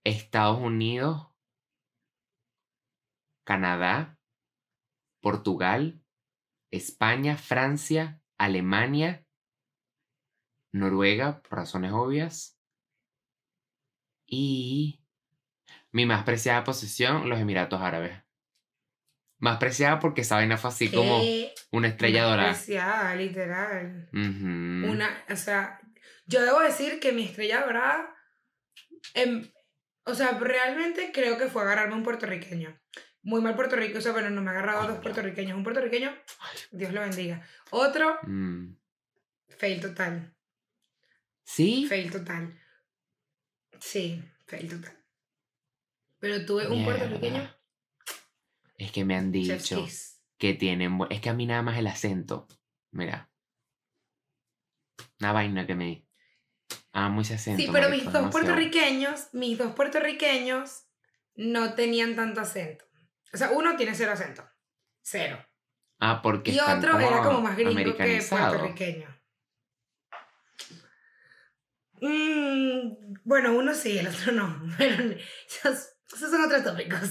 Estados 0.04 0.60
Unidos, 0.60 1.28
Canadá, 3.43 4.20
Portugal, 5.20 6.06
España, 6.70 7.38
Francia, 7.38 8.22
Alemania, 8.38 9.26
Noruega, 10.72 11.41
por 11.41 11.59
razones 11.59 11.91
obvias, 11.93 12.59
y 14.26 15.03
mi 15.91 16.05
más 16.05 16.24
preciada 16.24 16.63
posesión, 16.63 17.30
los 17.30 17.39
Emiratos 17.39 17.82
Árabes. 17.82 18.22
Más 19.39 19.57
preciada 19.57 19.99
porque 19.99 20.22
esa 20.22 20.36
vaina 20.36 20.57
fue 20.57 20.70
así 20.70 20.91
como 20.91 21.22
una 21.72 21.88
estrella 21.88 22.26
dorada. 22.26 22.51
especial, 22.51 23.17
literal. 23.17 24.09
Una, 24.11 25.24
o 25.30 25.36
sea, 25.36 25.80
yo 26.26 26.41
debo 26.43 26.59
decir 26.59 26.99
que 26.99 27.13
mi 27.13 27.24
estrella 27.24 27.65
dorada, 27.65 28.13
em, 29.13 29.49
o 30.03 30.13
sea, 30.13 30.38
realmente 30.38 31.11
creo 31.13 31.38
que 31.38 31.47
fue 31.47 31.61
agarrarme 31.61 31.95
un 31.95 32.03
puertorriqueño. 32.03 32.78
Muy 33.22 33.41
mal 33.41 33.55
puertorriqueño, 33.55 33.99
o 33.99 34.01
sea, 34.01 34.11
bueno, 34.11 34.30
no 34.30 34.41
me 34.41 34.49
ha 34.49 34.53
agarrado 34.53 34.88
dos 34.89 34.99
puertorriqueños. 34.99 35.57
Un 35.57 35.63
puertorriqueño, 35.63 36.13
Dios 36.72 36.93
lo 36.93 37.01
bendiga. 37.01 37.41
Otro, 37.72 38.17
Mm. 38.24 38.76
fail 39.57 39.80
total. 39.82 40.36
¿Sí? 41.50 41.88
Fail 41.89 42.12
total. 42.12 42.62
Sí, 43.80 44.24
fail 44.45 44.70
total. 44.70 45.04
Pero 46.20 46.45
tuve 46.45 46.68
un 46.68 46.86
puertorriqueño, 46.86 47.39
Mierda. 47.39 47.60
Es 48.78 48.91
que 48.91 49.04
me 49.04 49.16
han 49.16 49.32
dicho 49.32 49.84
que 50.38 50.54
tienen... 50.54 51.00
Es 51.10 51.22
que 51.22 51.30
a 51.30 51.34
mí 51.34 51.47
nada 51.47 51.64
más 51.64 51.80
el 51.80 51.88
acento. 51.88 52.47
Mira. 52.91 53.32
Una 55.20 55.34
vaina 55.34 55.66
que 55.66 55.74
me... 55.74 56.08
Amo 56.91 57.22
ese 57.22 57.34
acento. 57.34 57.64
Sí, 57.64 57.70
pero 57.72 57.89
mis 57.89 58.04
dos 58.04 58.14
demasiado. 58.14 58.32
puertorriqueños, 58.32 59.30
mis 59.34 59.58
dos 59.58 59.74
puertorriqueños 59.74 60.86
no 61.34 61.74
tenían 61.74 62.16
tanto 62.16 62.41
acento. 62.41 62.86
O 63.34 63.38
sea, 63.38 63.50
uno 63.52 63.76
tiene 63.76 63.95
cero 63.95 64.12
acento. 64.12 64.47
Cero. 65.02 65.43
Ah, 65.97 66.22
porque 66.22 66.52
Y 66.52 66.60
otro 66.60 67.00
era 67.00 67.24
como 67.24 67.41
más 67.41 67.58
gringo 67.58 67.95
que 67.97 68.22
puertorriqueño. 68.22 69.18
Mm, 72.02 73.16
bueno, 73.24 73.54
uno 73.56 73.74
sí, 73.74 73.97
el 73.97 74.08
otro 74.08 74.32
no. 74.32 74.62
Pero 74.78 74.95
esos, 75.47 75.89
esos 76.14 76.30
son 76.32 76.41
otros 76.43 76.64
tópicos. 76.64 77.02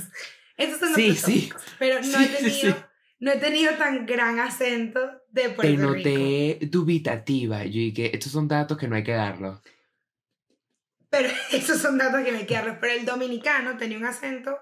Esos 0.56 0.80
son 0.80 0.94
Sí, 0.94 1.10
otros 1.10 1.18
sí. 1.24 1.48
tópicos. 1.48 1.62
Pero 1.78 1.96
no 2.00 2.18
Sí, 2.18 2.24
he 2.24 2.28
tenido, 2.42 2.88
no 3.20 3.32
he 3.32 3.36
tenido 3.38 3.74
tan 3.74 4.06
gran 4.06 4.40
acento 4.40 5.00
de 5.30 5.42
Te 5.42 5.50
Puerto 5.50 5.86
Rico. 5.92 6.10
noté 6.10 6.58
dubitativa. 6.70 7.64
Yo 7.64 7.72
dije, 7.80 8.14
estos 8.14 8.32
son 8.32 8.48
datos 8.48 8.76
que 8.78 8.88
no 8.88 8.96
hay 8.96 9.04
que 9.04 9.12
darlos. 9.12 9.60
Pero 11.10 11.28
esos 11.52 11.78
son 11.80 11.98
datos 11.98 12.24
que 12.24 12.32
me 12.32 12.46
quedan. 12.46 12.78
Pero 12.80 12.92
el 12.94 13.06
dominicano 13.06 13.76
tenía 13.76 13.98
un 13.98 14.04
acento 14.06 14.58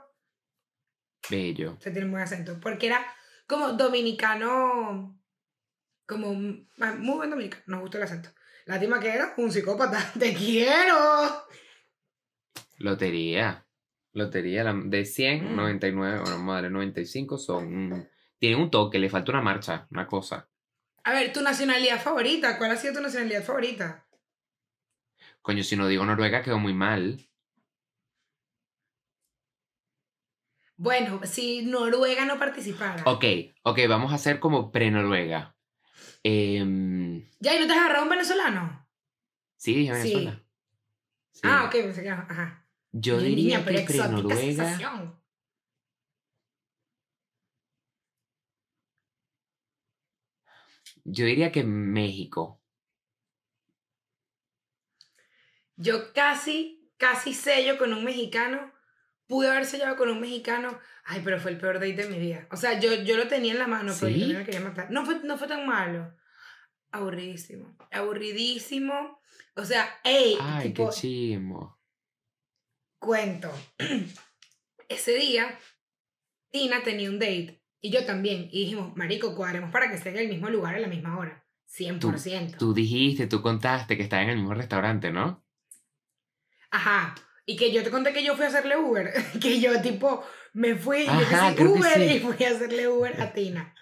Bello. 1.28 1.76
se 1.80 1.90
tiene 1.90 2.04
un 2.06 2.12
buen 2.12 2.22
acento, 2.22 2.60
porque 2.60 2.86
era 2.86 3.04
como 3.48 3.72
dominicano, 3.72 5.20
como 6.06 6.28
ah, 6.80 6.94
muy 6.98 7.16
buen 7.16 7.30
dominicano, 7.30 7.62
nos 7.66 7.80
gustó 7.80 7.96
el 7.98 8.04
acento. 8.04 8.30
La 8.66 8.78
tima 8.80 9.00
que 9.00 9.08
era 9.08 9.34
un 9.38 9.50
psicópata, 9.50 10.12
te 10.18 10.34
quiero. 10.34 11.44
Lotería. 12.78 13.66
Lotería. 14.12 14.64
De 14.84 15.04
100, 15.04 15.52
Mm. 15.52 15.56
99, 15.56 16.20
bueno, 16.20 16.38
madre, 16.38 16.70
95 16.70 17.38
son... 17.38 17.88
mm, 17.88 18.08
Tienen 18.38 18.60
un 18.60 18.70
toque, 18.70 18.98
le 18.98 19.08
falta 19.08 19.32
una 19.32 19.40
marcha, 19.42 19.86
una 19.90 20.06
cosa. 20.06 20.48
A 21.04 21.12
ver, 21.12 21.32
tu 21.32 21.40
nacionalidad 21.40 22.00
favorita, 22.00 22.58
¿cuál 22.58 22.72
ha 22.72 22.76
sido 22.76 22.94
tu 22.94 23.00
nacionalidad 23.00 23.42
favorita? 23.44 24.06
Coño, 25.40 25.62
si 25.62 25.76
no 25.76 25.86
digo 25.86 26.04
Noruega 26.04 26.42
quedó 26.42 26.58
muy 26.58 26.74
mal. 26.74 27.18
Bueno, 30.76 31.20
si 31.24 31.62
Noruega 31.64 32.26
no 32.26 32.38
participara. 32.38 33.02
Ok, 33.06 33.24
ok, 33.62 33.78
vamos 33.88 34.12
a 34.12 34.16
hacer 34.16 34.38
como 34.40 34.70
pre-Noruega. 34.70 35.55
Em, 36.28 37.22
¿Ya 37.40 37.54
y 37.54 37.60
no 37.60 37.66
te 37.66 37.72
has 37.72 37.78
agarrado 37.78 38.02
un 38.04 38.10
venezolano? 38.10 38.88
sí, 39.56 39.74
dije. 39.74 39.92
Venezuela. 39.92 40.42
Sí. 41.32 41.40
Ah, 41.44 41.64
ok, 41.66 41.70
que 41.70 42.00
era- 42.00 42.26
ajá. 42.28 42.66
Yo 42.92 43.20
Niña, 43.20 43.36
diría 43.36 43.64
pero 43.64 43.78
que 43.78 43.86
pre-Noruega... 43.86 44.42
sensación. 44.42 45.20
Yo 51.04 51.24
diría 51.26 51.52
que 51.52 51.62
México. 51.62 52.60
Yo 55.76 56.12
casi, 56.12 56.90
casi 56.96 57.34
sello 57.34 57.78
con 57.78 57.92
un 57.92 58.04
mexicano. 58.04 58.72
Pude 59.26 59.48
haber 59.50 59.66
sellado 59.66 59.96
con 59.96 60.08
un 60.08 60.20
mexicano. 60.20 60.78
Ay, 61.04 61.20
pero 61.24 61.40
fue 61.40 61.50
el 61.52 61.58
peor 61.58 61.74
date 61.74 61.94
de 61.94 62.08
mi 62.08 62.18
vida. 62.18 62.46
O 62.50 62.56
sea, 62.56 62.78
yo, 62.78 62.94
yo 62.94 63.16
lo 63.16 63.26
tenía 63.28 63.52
en 63.52 63.58
la 63.58 63.66
mano, 63.66 63.92
pero 63.98 64.10
yo 64.10 64.18
también 64.20 64.38
me 64.38 64.44
quería 64.44 64.60
matar. 64.60 64.90
No 64.90 65.04
fue, 65.04 65.20
no 65.24 65.36
fue 65.36 65.48
tan 65.48 65.66
malo. 65.66 66.14
Aburridísimo. 66.92 67.76
Aburridísimo. 67.90 69.20
O 69.54 69.64
sea, 69.64 69.88
ey, 70.04 70.36
Ay, 70.40 70.68
tipo, 70.68 70.90
qué 70.90 70.96
chimo. 70.96 71.80
cuento. 72.98 73.50
Ese 74.88 75.14
día, 75.14 75.58
Tina 76.50 76.82
tenía 76.82 77.10
un 77.10 77.18
date. 77.18 77.62
Y 77.80 77.90
yo 77.90 78.04
también. 78.04 78.48
Y 78.52 78.60
dijimos, 78.64 78.96
marico, 78.96 79.34
cuadremos 79.34 79.70
para 79.70 79.88
que 79.88 79.96
esté 79.96 80.10
en 80.10 80.18
el 80.18 80.28
mismo 80.28 80.48
lugar 80.48 80.74
a 80.76 80.78
la 80.80 80.88
misma 80.88 81.18
hora. 81.18 81.44
100%. 81.68 82.58
Tú 82.58 82.72
dijiste, 82.72 83.26
tú 83.26 83.42
contaste 83.42 83.96
que 83.96 84.04
estaba 84.04 84.22
en 84.22 84.30
el 84.30 84.36
mismo 84.36 84.54
restaurante, 84.54 85.10
¿no? 85.10 85.44
Ajá. 86.70 87.14
Y 87.48 87.56
que 87.56 87.72
yo 87.72 87.82
te 87.84 87.90
conté 87.90 88.12
que 88.12 88.24
yo 88.24 88.34
fui 88.34 88.44
a 88.44 88.48
hacerle 88.48 88.76
Uber. 88.76 89.12
que 89.40 89.60
yo, 89.60 89.80
tipo, 89.80 90.26
me 90.52 90.74
fui 90.74 91.04
yo 91.06 91.12
Ajá, 91.12 91.50
que 91.50 91.50
sí, 91.50 91.54
creo 91.54 91.72
que 91.72 91.78
Uber 91.78 92.02
y 92.02 92.18
fui 92.20 92.44
a 92.44 92.50
hacerle 92.50 92.88
Uber 92.88 93.20
a 93.22 93.32
Tina. 93.32 93.74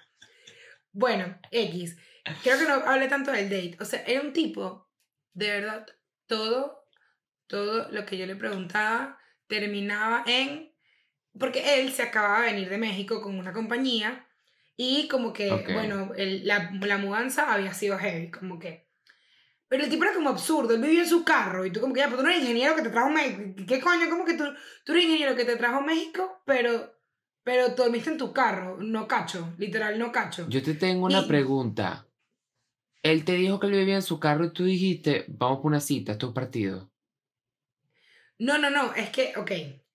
Bueno, 0.92 1.38
X. 1.50 1.96
Creo 2.42 2.58
que 2.58 2.64
no 2.64 2.74
hablé 2.74 3.08
tanto 3.08 3.32
del 3.32 3.48
date. 3.50 3.76
O 3.80 3.84
sea, 3.84 4.02
era 4.06 4.20
un 4.20 4.32
tipo, 4.32 4.88
de 5.32 5.50
verdad, 5.50 5.86
todo, 6.26 6.86
todo 7.46 7.90
lo 7.90 8.06
que 8.06 8.16
yo 8.16 8.26
le 8.26 8.36
preguntaba 8.36 9.18
terminaba 9.46 10.22
en. 10.26 10.72
Porque 11.38 11.80
él 11.80 11.92
se 11.92 12.02
acababa 12.02 12.42
de 12.42 12.52
venir 12.52 12.68
de 12.68 12.78
México 12.78 13.20
con 13.20 13.36
una 13.38 13.52
compañía 13.52 14.28
y 14.76 15.08
como 15.08 15.32
que, 15.32 15.50
bueno, 15.72 16.12
el- 16.16 16.46
la, 16.46 16.70
la 16.80 16.98
mudanza 16.98 17.52
había 17.52 17.74
sido 17.74 17.98
heavy, 17.98 18.30
como 18.30 18.58
que. 18.58 18.83
Pero 19.68 19.84
el 19.84 19.90
tipo 19.90 20.04
era 20.04 20.14
como 20.14 20.28
absurdo, 20.30 20.74
él 20.74 20.80
vivía 20.82 21.02
en 21.02 21.08
su 21.08 21.24
carro 21.24 21.64
y 21.64 21.72
tú 21.72 21.80
como 21.80 21.94
que 21.94 22.00
ya, 22.00 22.06
pues 22.06 22.18
tú 22.18 22.22
no 22.22 22.30
eres 22.30 22.42
ingeniero 22.42 22.76
que 22.76 22.82
te 22.82 22.90
trajo 22.90 23.10
México. 23.10 23.64
¿Qué 23.66 23.80
coño? 23.80 24.08
Como 24.10 24.24
que 24.24 24.34
tú, 24.34 24.44
tú 24.84 24.92
eres 24.92 25.04
ingeniero 25.04 25.34
que 25.34 25.44
te 25.44 25.56
trajo 25.56 25.80
México, 25.80 26.42
pero, 26.44 26.94
pero 27.42 27.70
dormiste 27.70 28.10
en 28.10 28.18
tu 28.18 28.32
carro, 28.32 28.76
no 28.80 29.08
cacho, 29.08 29.54
literal 29.58 29.98
no 29.98 30.12
cacho. 30.12 30.46
Yo 30.48 30.62
te 30.62 30.74
tengo 30.74 31.06
una 31.06 31.20
Y- 31.22 31.26
pregunta. 31.28 32.06
Él 33.02 33.24
te 33.24 33.32
dijo 33.32 33.58
que 33.60 33.66
él 33.66 33.72
vivía 33.72 33.96
en 33.96 34.02
su 34.02 34.18
carro 34.20 34.46
y 34.46 34.52
tú 34.52 34.64
dijiste, 34.64 35.24
vamos 35.28 35.58
por 35.58 35.66
una 35.66 35.80
cita, 35.80 36.12
esto 36.12 36.28
es 36.28 36.32
partido. 36.34 36.90
No, 38.38 38.58
no, 38.58 38.70
no, 38.70 38.94
es 38.94 39.10
que, 39.10 39.32
ok, 39.36 39.50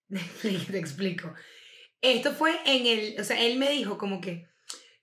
te 0.71 0.77
explico. 0.77 1.33
Esto 2.01 2.31
fue 2.33 2.51
en 2.65 2.85
el, 2.85 3.19
o 3.19 3.23
sea, 3.23 3.39
él 3.43 3.57
me 3.57 3.69
dijo 3.71 3.97
como 3.97 4.21
que, 4.21 4.47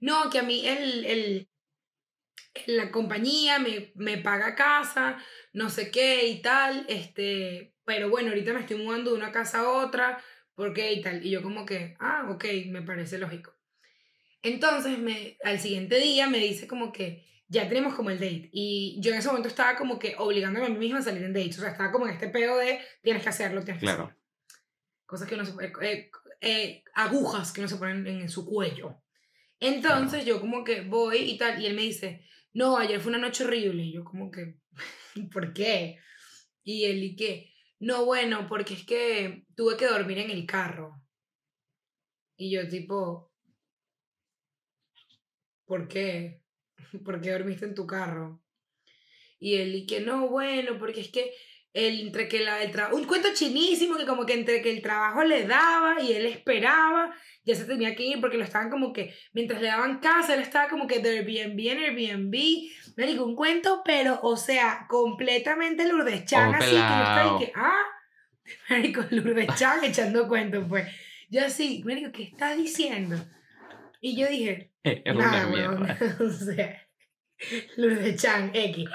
no, 0.00 0.30
que 0.30 0.38
a 0.38 0.42
mí 0.42 0.66
el, 0.66 1.04
el, 1.04 1.48
la 2.66 2.90
compañía 2.90 3.58
me, 3.58 3.92
me 3.94 4.18
paga 4.18 4.54
casa, 4.54 5.18
no 5.52 5.70
sé 5.70 5.90
qué 5.90 6.26
y 6.26 6.42
tal, 6.42 6.86
este, 6.88 7.74
pero 7.84 8.10
bueno, 8.10 8.30
ahorita 8.30 8.52
me 8.52 8.60
estoy 8.60 8.78
mudando 8.78 9.12
de 9.12 9.16
una 9.16 9.32
casa 9.32 9.60
a 9.60 9.68
otra, 9.68 10.22
porque 10.54 10.92
y 10.92 11.02
tal, 11.02 11.24
y 11.24 11.30
yo 11.30 11.42
como 11.42 11.66
que, 11.66 11.96
ah, 12.00 12.26
ok, 12.30 12.44
me 12.68 12.82
parece 12.82 13.18
lógico. 13.18 13.54
Entonces, 14.42 14.98
me, 14.98 15.38
al 15.44 15.58
siguiente 15.60 15.98
día 15.98 16.28
me 16.28 16.38
dice 16.38 16.66
como 16.66 16.92
que 16.92 17.26
ya 17.48 17.68
tenemos 17.68 17.94
como 17.94 18.10
el 18.10 18.18
date, 18.18 18.48
y 18.52 18.98
yo 19.00 19.12
en 19.12 19.18
ese 19.18 19.28
momento 19.28 19.48
estaba 19.48 19.76
como 19.76 19.98
que 19.98 20.14
obligándome 20.18 20.66
a 20.66 20.68
mí 20.68 20.78
misma 20.78 20.98
a 20.98 21.02
salir 21.02 21.22
en 21.22 21.32
dates, 21.32 21.58
o 21.58 21.60
sea, 21.60 21.70
estaba 21.70 21.92
como 21.92 22.06
en 22.06 22.14
este 22.14 22.28
pedo 22.28 22.56
de 22.58 22.80
tienes 23.02 23.22
que 23.22 23.28
hacerlo, 23.28 23.62
tienes 23.62 23.80
que 23.80 23.86
Claro. 23.86 24.04
hacerlo. 24.04 24.22
Cosas 25.04 25.28
que 25.28 25.34
uno 25.36 25.44
se 25.44 25.52
eh, 25.82 26.10
eh, 26.40 26.84
agujas 26.94 27.52
que 27.52 27.60
no 27.60 27.68
se 27.68 27.76
ponen 27.76 28.06
en, 28.06 28.28
su 28.28 28.44
cuello. 28.44 29.00
Entonces 29.60 30.24
yo 30.24 30.40
como 30.40 30.64
que 30.64 30.80
voy 30.82 31.18
y 31.18 31.38
tal, 31.38 31.60
y 31.62 31.66
él 31.66 31.74
me 31.74 31.82
dice, 31.82 32.26
no, 32.56 32.78
ayer 32.78 32.98
fue 33.00 33.10
una 33.10 33.18
noche 33.18 33.44
horrible. 33.44 33.82
Y 33.82 33.92
yo 33.92 34.02
como 34.02 34.30
que, 34.30 34.54
¿por 35.32 35.52
qué? 35.52 35.98
Y 36.64 36.84
él 36.84 37.04
y 37.04 37.14
que, 37.14 37.52
no, 37.80 38.06
bueno, 38.06 38.46
porque 38.48 38.72
es 38.72 38.86
que 38.86 39.44
tuve 39.54 39.76
que 39.76 39.86
dormir 39.86 40.18
en 40.18 40.30
el 40.30 40.46
carro. 40.46 41.02
Y 42.38 42.50
yo 42.50 42.66
tipo, 42.66 43.30
¿por 45.66 45.86
qué? 45.86 46.42
¿Por 47.04 47.20
qué 47.20 47.32
dormiste 47.32 47.66
en 47.66 47.74
tu 47.74 47.86
carro? 47.86 48.42
Y 49.38 49.56
él 49.56 49.74
y 49.74 49.86
que, 49.86 50.00
no, 50.00 50.28
bueno, 50.28 50.78
porque 50.78 51.02
es 51.02 51.10
que 51.10 51.34
el, 51.74 52.00
entre 52.00 52.26
que 52.26 52.40
la, 52.40 52.62
el 52.62 52.72
un 52.94 53.04
cuento 53.04 53.28
chinísimo 53.34 53.98
que 53.98 54.06
como 54.06 54.24
que 54.24 54.32
entre 54.32 54.62
que 54.62 54.70
el 54.70 54.80
trabajo 54.80 55.22
le 55.24 55.46
daba 55.46 56.00
y 56.00 56.12
él 56.14 56.24
esperaba, 56.24 57.14
ya 57.46 57.54
se 57.54 57.64
tenía 57.64 57.94
que 57.94 58.02
ir 58.02 58.20
porque 58.20 58.36
lo 58.36 58.44
estaban 58.44 58.70
como 58.70 58.92
que, 58.92 59.14
mientras 59.32 59.62
le 59.62 59.68
daban 59.68 60.00
casa, 60.00 60.34
él 60.34 60.40
estaba 60.40 60.68
como 60.68 60.88
que 60.88 60.98
de 60.98 61.20
Airbnb 61.20 61.60
en 61.60 61.78
Airbnb, 61.78 62.34
me 62.96 63.06
digo 63.06 63.24
un 63.24 63.36
cuento, 63.36 63.82
pero, 63.84 64.18
o 64.22 64.36
sea, 64.36 64.86
completamente 64.88 65.86
Lourdes 65.86 66.24
Chan, 66.24 66.50
Oh, 66.50 66.56
así 66.56 66.70
que 66.70 66.76
yo 66.76 66.82
estaba 66.82 67.36
y 67.36 67.44
que, 67.44 67.52
ah, 67.54 67.82
Marico, 68.68 69.04
Lourdes 69.10 69.54
Chan 69.54 69.84
echando 69.84 70.26
cuentos, 70.26 70.66
pues. 70.68 70.88
Yo 71.28 71.44
así, 71.44 71.82
me 71.84 71.94
digo, 71.94 72.10
¿qué 72.12 72.24
estás 72.24 72.56
diciendo? 72.56 73.16
Y 74.00 74.16
yo 74.16 74.28
dije, 74.28 74.72
Es 74.82 75.14
Nada, 75.14 75.46
una 75.46 75.98
o 76.20 76.30
sea, 76.30 76.82
Lourdes 77.76 78.20
Chan, 78.20 78.50
X. 78.54 78.88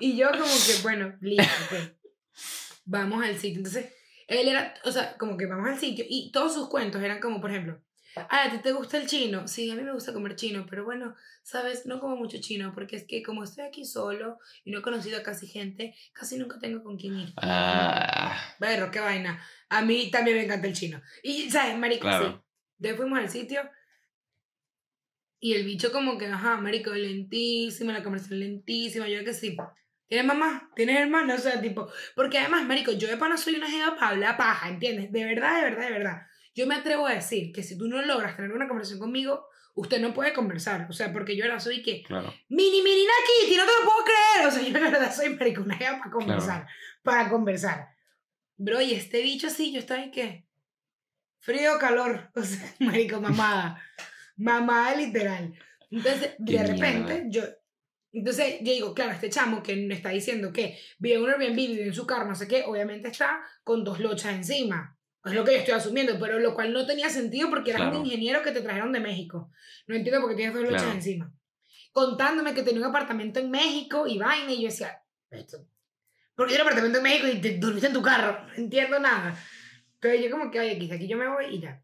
Y 0.00 0.16
yo 0.16 0.30
como 0.30 0.44
que, 0.44 0.82
bueno, 0.82 1.14
listo, 1.20 1.52
pues, 1.68 1.92
vamos 2.86 3.22
al 3.22 3.36
sitio. 3.36 3.58
Entonces, 3.58 3.92
él 4.28 4.48
era, 4.48 4.74
o 4.84 4.92
sea, 4.92 5.16
como 5.18 5.36
que 5.36 5.46
vamos 5.46 5.68
al 5.68 5.78
sitio 5.78 6.06
y 6.08 6.30
todos 6.32 6.54
sus 6.54 6.68
cuentos 6.68 7.02
eran 7.02 7.20
como, 7.20 7.40
por 7.40 7.50
ejemplo, 7.50 7.82
"Ay, 8.28 8.48
¿a 8.48 8.50
ti 8.50 8.58
te 8.58 8.72
gusta 8.72 8.98
el 8.98 9.06
chino? 9.06 9.46
Sí, 9.48 9.70
a 9.70 9.74
mí 9.74 9.82
me 9.82 9.92
gusta 9.92 10.12
comer 10.12 10.36
chino, 10.36 10.66
pero 10.68 10.84
bueno, 10.84 11.14
sabes, 11.42 11.86
no 11.86 12.00
como 12.00 12.16
mucho 12.16 12.38
chino 12.40 12.72
porque 12.74 12.96
es 12.96 13.04
que 13.04 13.22
como 13.22 13.44
estoy 13.44 13.64
aquí 13.64 13.84
solo 13.84 14.38
y 14.64 14.70
no 14.70 14.78
he 14.80 14.82
conocido 14.82 15.18
a 15.18 15.22
casi 15.22 15.46
gente, 15.46 15.94
casi 16.12 16.36
nunca 16.38 16.58
tengo 16.58 16.82
con 16.82 16.96
quién 16.96 17.18
ir. 17.18 17.32
Ah, 17.36 18.36
Berro, 18.58 18.90
qué 18.90 19.00
vaina. 19.00 19.42
A 19.68 19.82
mí 19.82 20.10
también 20.10 20.36
me 20.36 20.44
encanta 20.44 20.66
el 20.66 20.74
chino. 20.74 21.00
Y, 21.22 21.50
¿sabes, 21.50 21.76
marico? 21.78 22.02
Claro. 22.02 22.26
Sí. 22.26 22.40
Entonces 22.78 22.96
fuimos 22.96 23.18
al 23.18 23.28
sitio 23.30 23.70
y 25.40 25.54
el 25.54 25.64
bicho 25.64 25.92
como 25.92 26.18
que, 26.18 26.26
ajá, 26.26 26.56
marico, 26.56 26.92
lentísima, 26.92 27.92
la 27.92 28.02
conversación 28.02 28.40
lentísima, 28.40 29.08
yo 29.08 29.24
que 29.24 29.34
sí. 29.34 29.56
¿Tienes 30.08 30.26
mamá? 30.26 30.70
¿Tienes 30.74 30.98
hermano? 30.98 31.34
O 31.34 31.38
sea, 31.38 31.60
tipo, 31.60 31.88
porque 32.16 32.38
además, 32.38 32.66
marico, 32.66 32.92
yo 32.92 33.08
de 33.08 33.16
pana 33.18 33.36
soy 33.36 33.56
una 33.56 33.70
jeva 33.70 33.94
para 33.94 34.08
hablar 34.08 34.36
paja, 34.36 34.68
¿entiendes? 34.68 35.12
De 35.12 35.24
verdad, 35.24 35.56
de 35.58 35.70
verdad, 35.70 35.86
de 35.86 35.92
verdad. 35.92 36.22
Yo 36.58 36.66
me 36.66 36.74
atrevo 36.74 37.06
a 37.06 37.14
decir 37.14 37.52
que 37.52 37.62
si 37.62 37.78
tú 37.78 37.86
no 37.86 38.02
logras 38.02 38.34
tener 38.34 38.50
una 38.52 38.66
conversación 38.66 38.98
conmigo, 38.98 39.46
usted 39.74 40.00
no 40.00 40.12
puede 40.12 40.32
conversar. 40.32 40.88
O 40.90 40.92
sea, 40.92 41.12
porque 41.12 41.36
yo 41.36 41.44
ahora 41.44 41.60
soy 41.60 41.82
que, 41.82 42.02
Claro. 42.02 42.34
mini, 42.48 42.82
mini, 42.82 43.02
Kitty, 43.42 43.56
no 43.56 43.64
te 43.64 43.70
lo 43.78 43.84
puedo 43.88 44.04
creer. 44.04 44.48
O 44.48 44.50
sea, 44.50 44.62
yo 44.62 44.72
de 44.72 44.80
verdad 44.90 45.14
soy 45.14 45.36
marico, 45.36 45.62
una 45.62 45.76
jeva 45.76 45.98
para 45.98 46.10
conversar. 46.10 46.66
Para 47.04 47.30
conversar. 47.30 47.88
Bro, 48.56 48.80
y 48.80 48.92
este 48.94 49.22
bicho 49.22 49.46
así, 49.46 49.72
yo 49.72 49.78
estaba 49.78 50.02
en 50.02 50.10
que, 50.10 50.48
frío 51.38 51.78
calor. 51.78 52.28
O 52.34 52.42
sea, 52.42 52.74
marico, 52.80 53.20
mamada. 53.20 53.80
mamada 54.36 54.96
literal. 54.96 55.54
Entonces, 55.92 56.34
Qué 56.44 56.58
de 56.58 56.66
repente, 56.66 57.26
yo... 57.28 57.42
Entonces, 58.10 58.58
yo 58.62 58.72
digo, 58.72 58.94
claro, 58.94 59.12
este 59.12 59.30
chamo 59.30 59.62
que 59.62 59.76
me 59.76 59.94
está 59.94 60.08
diciendo 60.08 60.52
que 60.52 60.76
vive 60.98 61.16
en 61.16 61.22
un 61.22 61.30
Airbnb, 61.30 61.54
vive 61.54 61.86
en 61.86 61.94
su 61.94 62.04
carro, 62.04 62.26
no 62.26 62.34
sé 62.34 62.48
qué, 62.48 62.64
obviamente 62.66 63.06
está 63.06 63.38
con 63.62 63.84
dos 63.84 64.00
lochas 64.00 64.34
encima. 64.34 64.97
Es 65.28 65.34
lo 65.34 65.44
que 65.44 65.52
yo 65.52 65.58
estoy 65.58 65.74
asumiendo, 65.74 66.18
pero 66.18 66.38
lo 66.38 66.54
cual 66.54 66.72
no 66.72 66.86
tenía 66.86 67.08
sentido 67.10 67.50
porque 67.50 67.70
eras 67.70 67.82
Claro. 67.82 68.00
un 68.00 68.06
ingeniero 68.06 68.42
que 68.42 68.52
te 68.52 68.60
trajeron 68.60 68.92
de 68.92 69.00
México. 69.00 69.50
No 69.86 69.94
entiendo 69.94 70.20
por 70.20 70.30
qué 70.30 70.36
tienes 70.36 70.54
dos 70.54 70.66
Claro. 70.68 70.92
encima. 70.92 71.32
Contándome 71.92 72.54
que 72.54 72.62
tenía 72.62 72.80
un 72.80 72.86
apartamento 72.86 73.40
en 73.40 73.50
México 73.50 74.06
y 74.06 74.18
vaina, 74.18 74.52
y 74.52 74.62
yo 74.62 74.68
decía, 74.68 75.02
esto, 75.30 75.66
porque 76.34 76.50
tiene 76.52 76.62
un 76.62 76.68
apartamento 76.68 76.98
en 76.98 77.02
México 77.04 77.26
y 77.26 77.40
te 77.40 77.58
dormiste 77.58 77.88
en 77.88 77.92
tu 77.92 78.02
carro, 78.02 78.46
no 78.46 78.54
entiendo 78.54 78.98
nada. 79.00 79.36
Entonces 79.94 80.22
yo 80.24 80.30
como 80.30 80.50
que, 80.50 80.60
oye, 80.60 80.76
aquí, 80.76 80.90
aquí 80.92 81.08
yo 81.08 81.16
me 81.16 81.28
voy 81.28 81.56
y 81.56 81.60
ya. 81.60 81.82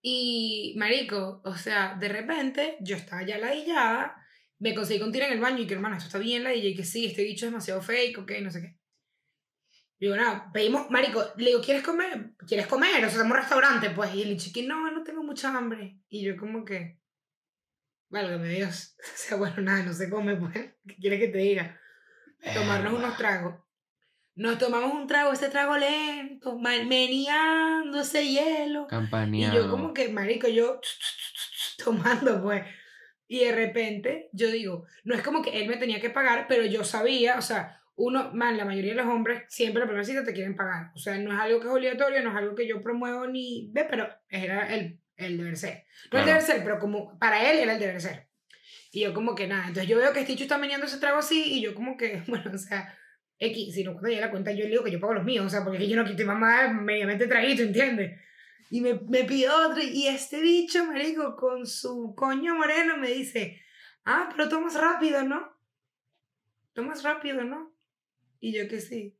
Y, 0.00 0.74
marico, 0.76 1.42
o 1.44 1.56
sea, 1.56 1.96
de 1.98 2.08
repente 2.08 2.76
yo 2.80 2.96
estaba 2.96 3.24
ya 3.24 3.38
ladillada, 3.38 4.16
me 4.58 4.74
conseguí 4.74 5.00
con 5.00 5.12
tira 5.12 5.26
en 5.26 5.34
el 5.34 5.40
baño 5.40 5.58
y 5.62 5.66
que, 5.66 5.74
hermano, 5.74 5.96
esto 5.96 6.06
está 6.06 6.18
bien 6.18 6.44
ladilla 6.44 6.68
y 6.68 6.74
que 6.76 6.84
sí, 6.84 7.06
este 7.06 7.24
bicho 7.24 7.44
es 7.46 7.52
demasiado 7.52 7.82
fake, 7.82 8.18
ok, 8.18 8.32
no 8.40 8.50
sé 8.50 8.60
qué. 8.62 8.75
Digo, 9.98 10.14
nada, 10.14 10.50
pedimos, 10.52 10.90
marico, 10.90 11.24
le 11.36 11.46
digo, 11.46 11.60
¿quieres 11.62 11.82
comer? 11.82 12.32
¿Quieres 12.46 12.66
comer? 12.66 13.04
O 13.04 13.08
sea, 13.08 13.20
somos 13.20 13.36
restaurante, 13.36 13.90
pues. 13.90 14.14
Y 14.14 14.22
el 14.22 14.36
chiqui, 14.36 14.66
no, 14.66 14.90
no 14.90 15.02
tengo 15.02 15.22
mucha 15.22 15.56
hambre. 15.56 15.98
Y 16.08 16.22
yo 16.22 16.36
como 16.36 16.64
que, 16.64 17.00
válgame 18.08 18.48
Dios. 18.48 18.96
O 19.02 19.16
sea, 19.16 19.36
bueno, 19.38 19.62
nada, 19.62 19.82
no 19.84 19.92
se 19.94 20.10
come, 20.10 20.36
pues. 20.36 20.52
¿Qué 20.86 20.96
quieres 21.00 21.20
que 21.20 21.28
te 21.28 21.38
diga? 21.38 21.80
Tomarnos 22.54 22.92
Verga. 22.92 23.06
unos 23.06 23.16
tragos. 23.18 23.54
Nos 24.34 24.58
tomamos 24.58 24.92
un 24.92 25.06
trago, 25.06 25.32
ese 25.32 25.48
trago 25.48 25.78
lento, 25.78 26.58
meneando 26.58 27.98
ese 28.00 28.28
hielo. 28.28 28.84
Y 28.84 28.90
Campaneado. 28.90 29.54
yo 29.54 29.70
como 29.70 29.94
que, 29.94 30.10
marico, 30.10 30.46
yo 30.46 30.78
tomando, 31.82 32.42
pues. 32.42 32.64
Y 33.28 33.40
de 33.46 33.52
repente, 33.52 34.28
yo 34.32 34.50
digo, 34.50 34.84
no 35.04 35.14
es 35.14 35.22
como 35.22 35.42
que 35.42 35.58
él 35.58 35.68
me 35.68 35.78
tenía 35.78 36.00
que 36.02 36.10
pagar, 36.10 36.46
pero 36.48 36.66
yo 36.66 36.84
sabía, 36.84 37.38
o 37.38 37.42
sea, 37.42 37.82
uno, 37.96 38.30
man, 38.34 38.56
la 38.56 38.64
mayoría 38.64 38.92
de 38.94 39.02
los 39.02 39.06
hombres 39.06 39.44
siempre 39.48 39.80
la 39.80 39.86
primera 39.86 40.04
cita 40.04 40.22
te 40.24 40.32
quieren 40.34 40.54
pagar. 40.54 40.92
O 40.94 40.98
sea, 40.98 41.16
no 41.18 41.32
es 41.32 41.40
algo 41.40 41.60
que 41.60 41.66
es 41.66 41.72
obligatorio, 41.72 42.22
no 42.22 42.30
es 42.30 42.36
algo 42.36 42.54
que 42.54 42.66
yo 42.68 42.80
promuevo 42.80 43.26
ni 43.26 43.70
ve, 43.72 43.86
pero 43.88 44.08
era 44.28 44.72
el, 44.74 45.00
el 45.16 45.38
deber 45.38 45.56
ser. 45.56 45.84
No 46.12 46.18
el 46.18 46.24
Claro. 46.24 46.26
deber 46.26 46.42
ser, 46.42 46.62
pero 46.64 46.78
como 46.78 47.18
para 47.18 47.50
él 47.50 47.58
era 47.58 47.72
el 47.74 47.80
deber 47.80 48.00
ser. 48.00 48.28
Y 48.92 49.00
yo 49.00 49.12
como 49.14 49.34
que 49.34 49.46
nada, 49.46 49.66
entonces 49.68 49.88
yo 49.88 49.96
veo 49.98 50.12
que 50.12 50.20
este 50.20 50.32
Sticho 50.32 50.44
está 50.44 50.58
meneando 50.58 50.86
ese 50.86 50.98
trago 50.98 51.18
así 51.18 51.54
y 51.54 51.60
yo 51.62 51.74
como 51.74 51.96
que, 51.96 52.22
bueno, 52.28 52.50
o 52.54 52.58
sea, 52.58 52.94
X, 53.38 53.74
si 53.74 53.84
no 53.84 53.92
cuando 53.98 54.18
la 54.20 54.30
cuenta 54.30 54.52
yo 54.52 54.64
le 54.64 54.70
digo 54.70 54.84
que 54.84 54.90
yo 54.90 55.00
pago 55.00 55.14
los 55.14 55.24
míos, 55.24 55.44
o 55.44 55.50
sea, 55.50 55.64
porque 55.64 55.88
yo 55.88 55.96
no 55.96 56.04
quito 56.04 56.24
mamá 56.24 56.68
mediamente 56.68 57.26
traguito, 57.26 57.62
¿entiendes? 57.62 58.20
Y 58.70 58.80
me, 58.80 58.94
me 59.08 59.24
pidió 59.24 59.54
otro 59.68 59.82
y 59.82 60.06
este 60.08 60.40
bicho, 60.40 60.84
marico, 60.86 61.36
con 61.36 61.66
su 61.66 62.14
coño 62.16 62.54
moreno 62.56 62.96
me 62.96 63.08
dice, 63.10 63.60
ah, 64.04 64.28
pero 64.30 64.48
tomas 64.48 64.74
rápido, 64.74 65.22
¿no? 65.22 65.54
Tomas 66.72 67.02
rápido, 67.02 67.44
¿no? 67.44 67.75
Y 68.40 68.52
yo 68.52 68.68
que 68.68 68.80
sí. 68.80 69.16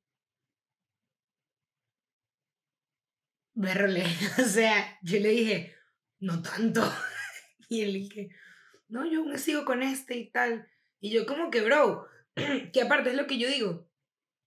Verle, 3.55 4.05
o 4.39 4.45
sea, 4.45 4.99
yo 5.03 5.19
le 5.19 5.31
dije, 5.31 5.75
no 6.21 6.43
tanto. 6.43 6.83
Y 7.69 7.83
él 7.83 7.95
dije, 7.95 8.29
no, 8.87 9.05
yo 9.11 9.21
aún 9.21 9.37
sigo 9.39 9.65
con 9.65 9.83
este 9.83 10.17
y 10.17 10.31
tal. 10.31 10.69
Y 11.01 11.11
yo 11.11 11.27
como 11.27 11.51
que, 11.51 11.63
bro, 11.63 12.07
que 12.73 12.81
aparte 12.81 13.11
es 13.11 13.17
lo 13.17 13.27
que 13.27 13.39
yo 13.39 13.49
digo, 13.49 13.89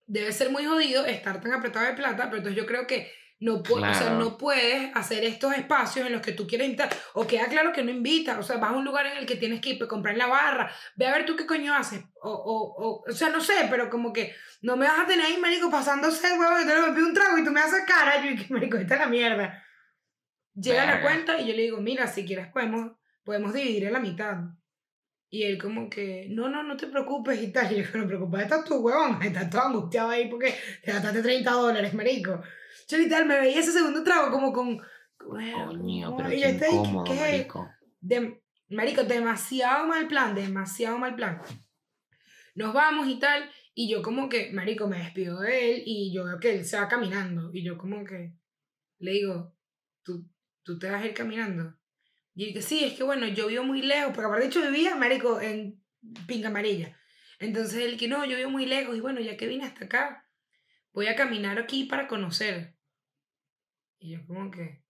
debe 0.07 0.31
ser 0.31 0.49
muy 0.51 0.63
jodido 0.65 1.05
estar 1.05 1.41
tan 1.41 1.51
apretado 1.51 1.85
de 1.85 1.93
plata, 1.93 2.25
pero 2.25 2.37
entonces 2.37 2.55
yo 2.55 2.65
creo 2.65 2.87
que 2.87 3.11
no, 3.41 3.63
pu- 3.63 3.75
o 3.77 3.79
sea, 3.93 3.99
Claro. 4.01 4.19
no 4.19 4.37
puedes 4.37 4.93
hacer 4.95 5.23
estos 5.23 5.53
espacios 5.55 6.05
en 6.07 6.11
los 6.13 6.21
que 6.21 6.33
tú 6.33 6.45
quieres 6.45 6.65
invitar, 6.67 6.89
o 7.13 7.25
queda 7.25 7.45
claro 7.47 7.71
que 7.71 7.83
no 7.83 7.91
invitas, 7.91 8.37
o 8.37 8.43
sea, 8.43 8.57
vas 8.57 8.71
a 8.71 8.75
un 8.75 8.83
lugar 8.85 9.05
en 9.05 9.17
el 9.17 9.25
que 9.25 9.37
tienes 9.37 9.61
que 9.61 9.69
ir, 9.71 9.77
pues, 9.77 9.89
comprar 9.89 10.17
la 10.17 10.27
barra, 10.27 10.69
ve 10.95 11.05
a 11.07 11.13
ver 11.13 11.25
tú 11.25 11.35
qué 11.35 11.45
coño 11.45 11.73
haces, 11.73 12.03
o, 12.21 12.29
o, 12.31 12.73
o, 12.87 13.03
o 13.09 13.11
sea, 13.13 13.29
no 13.29 13.39
sé, 13.41 13.53
pero 13.69 13.89
como 13.89 14.11
que 14.11 14.35
no 14.61 14.75
me 14.75 14.87
vas 14.87 14.99
a 14.99 15.05
tener 15.07 15.25
ahí, 15.25 15.37
marico, 15.37 15.69
pasándose 15.71 16.27
el 16.33 16.39
huevo, 16.39 16.59
y 16.59 16.63
tú 16.63 16.87
me 16.87 16.93
pido 16.95 17.07
un 17.07 17.13
trago 17.13 17.37
y 17.37 17.43
tú 17.45 17.51
me 17.51 17.61
haces 17.61 17.83
cara, 17.87 18.21
yo, 18.23 18.31
marico, 18.49 18.77
esta 18.77 18.95
es 18.95 18.99
la 18.99 19.07
mierda. 19.07 19.63
Llega 20.53 20.85
la 20.85 20.95
Verga. 20.95 21.01
cuenta 21.09 21.39
y 21.39 21.47
yo 21.47 21.53
le 21.55 21.61
digo, 21.61 21.77
mira, 21.79 22.07
si 22.07 22.25
quieres 22.25 22.47
podemos, 22.51 22.91
podemos 23.23 23.53
dividir 23.53 23.85
en 23.85 23.93
la 23.93 23.99
mitad. 23.99 24.35
Y 25.29 25.43
él 25.43 25.57
como 25.61 25.89
que, 25.89 26.25
no, 26.31 26.49
no, 26.49 26.63
no 26.63 26.75
te 26.75 26.87
preocupes 26.87 27.41
y 27.41 27.51
tal. 27.53 27.71
Y 27.71 27.77
yo, 27.77 27.83
no 27.93 28.01
te 28.01 28.07
preocupes, 28.07 28.41
estás 28.41 28.65
tú, 28.65 28.75
huevón. 28.77 29.19
Estás 29.23 29.49
todo 29.49 29.61
angustiado 29.61 30.09
ahí 30.09 30.27
porque 30.27 30.53
te 30.83 30.91
gastaste 30.91 31.21
30 31.21 31.51
dólares, 31.51 31.93
marico. 31.93 32.41
Yo 32.89 32.97
literal 32.97 33.25
me 33.25 33.39
veía 33.39 33.59
ese 33.59 33.71
segundo 33.71 34.03
trago 34.03 34.31
como 34.31 34.51
con... 34.51 34.81
Coño, 35.17 36.15
pero 36.17 36.31
y 36.31 36.35
qué 36.35 36.41
yo 36.41 36.47
estoy, 36.47 36.69
¿qué- 36.69 36.75
incómodo, 36.75 37.03
qué? 37.05 37.19
marico. 37.19 37.69
De, 38.01 38.41
marico, 38.69 39.03
demasiado 39.03 39.87
mal 39.87 40.07
plan, 40.07 40.33
demasiado 40.33 40.97
mal 40.97 41.15
plan. 41.15 41.41
Nos 42.55 42.73
vamos 42.73 43.07
y 43.07 43.19
tal, 43.19 43.49
y 43.75 43.89
yo 43.89 44.01
como 44.01 44.27
que, 44.27 44.51
marico, 44.51 44.87
me 44.87 44.97
despido 44.97 45.39
de 45.39 45.71
él 45.75 45.83
y 45.85 46.11
yo 46.13 46.25
veo 46.25 46.39
que 46.39 46.55
él 46.55 46.65
se 46.65 46.77
va 46.79 46.87
caminando. 46.87 47.51
Y 47.53 47.63
yo 47.63 47.77
como 47.77 48.03
que 48.03 48.33
le 48.97 49.11
digo, 49.11 49.55
¿tú, 50.03 50.27
tú 50.63 50.79
te 50.79 50.89
vas 50.89 51.03
a 51.03 51.05
ir 51.05 51.13
caminando? 51.13 51.75
Y 52.33 52.45
él 52.47 52.53
que 52.53 52.61
sí, 52.61 52.83
es 52.83 52.93
que 52.93 53.03
bueno, 53.03 53.27
yo 53.27 53.47
vivo 53.47 53.63
muy 53.63 53.81
lejos, 53.81 54.13
porque 54.13 54.25
aparte 54.25 54.43
de 54.45 54.49
hecho 54.49 54.61
vivía, 54.61 54.95
marico, 54.95 55.39
en 55.41 55.83
Pinga 56.27 56.49
Amarilla. 56.49 56.97
Entonces 57.39 57.83
él 57.83 57.97
que 57.97 58.07
no, 58.07 58.25
yo 58.25 58.35
vivo 58.35 58.49
muy 58.49 58.65
lejos 58.65 58.95
y 58.95 58.99
bueno, 58.99 59.19
ya 59.21 59.37
que 59.37 59.47
vine 59.47 59.65
hasta 59.65 59.85
acá, 59.85 60.25
voy 60.91 61.07
a 61.07 61.15
caminar 61.15 61.59
aquí 61.59 61.83
para 61.85 62.07
conocer. 62.07 62.78
Y 63.99 64.11
yo 64.11 64.25
como 64.25 64.49
que... 64.49 64.83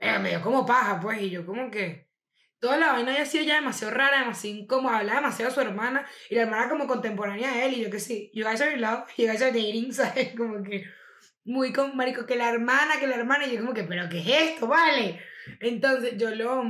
Eh, 0.00 0.18
me 0.20 0.30
dio 0.30 0.42
como 0.42 0.64
paja, 0.64 1.00
pues, 1.00 1.20
y 1.22 1.30
yo 1.30 1.44
como 1.44 1.70
que... 1.70 2.08
Toda 2.60 2.76
la 2.76 2.92
vaina 2.92 3.12
había 3.12 3.24
sido 3.24 3.44
ya 3.44 3.56
demasiado 3.56 3.94
rara, 3.94 4.20
demasiado 4.20 4.56
incómoda, 4.56 4.98
hablaba 4.98 5.20
demasiado 5.20 5.50
de 5.50 5.54
su 5.54 5.60
hermana, 5.60 6.06
y 6.28 6.34
la 6.34 6.42
hermana 6.42 6.68
como 6.68 6.88
contemporánea 6.88 7.52
de 7.52 7.66
él, 7.66 7.74
y 7.74 7.84
yo 7.84 7.90
que 7.90 8.00
sí, 8.00 8.32
you 8.34 8.44
guys 8.44 8.60
are 8.60 8.72
in 8.72 8.80
love, 8.80 9.04
you 9.16 9.26
guys 9.26 9.42
are 9.42 9.52
dating, 9.52 9.92
¿sabes? 9.92 10.34
Como 10.36 10.62
que 10.62 10.84
muy 11.44 11.72
con 11.72 11.96
marico, 11.96 12.26
que 12.26 12.36
la 12.36 12.50
hermana, 12.50 12.98
que 12.98 13.06
la 13.06 13.14
hermana, 13.14 13.46
y 13.46 13.54
yo 13.54 13.60
como 13.60 13.74
que, 13.74 13.84
pero 13.84 14.08
¿qué 14.08 14.18
es 14.18 14.52
esto? 14.52 14.66
Vale. 14.66 15.20
Entonces 15.60 16.16
yo 16.16 16.30
lo, 16.34 16.64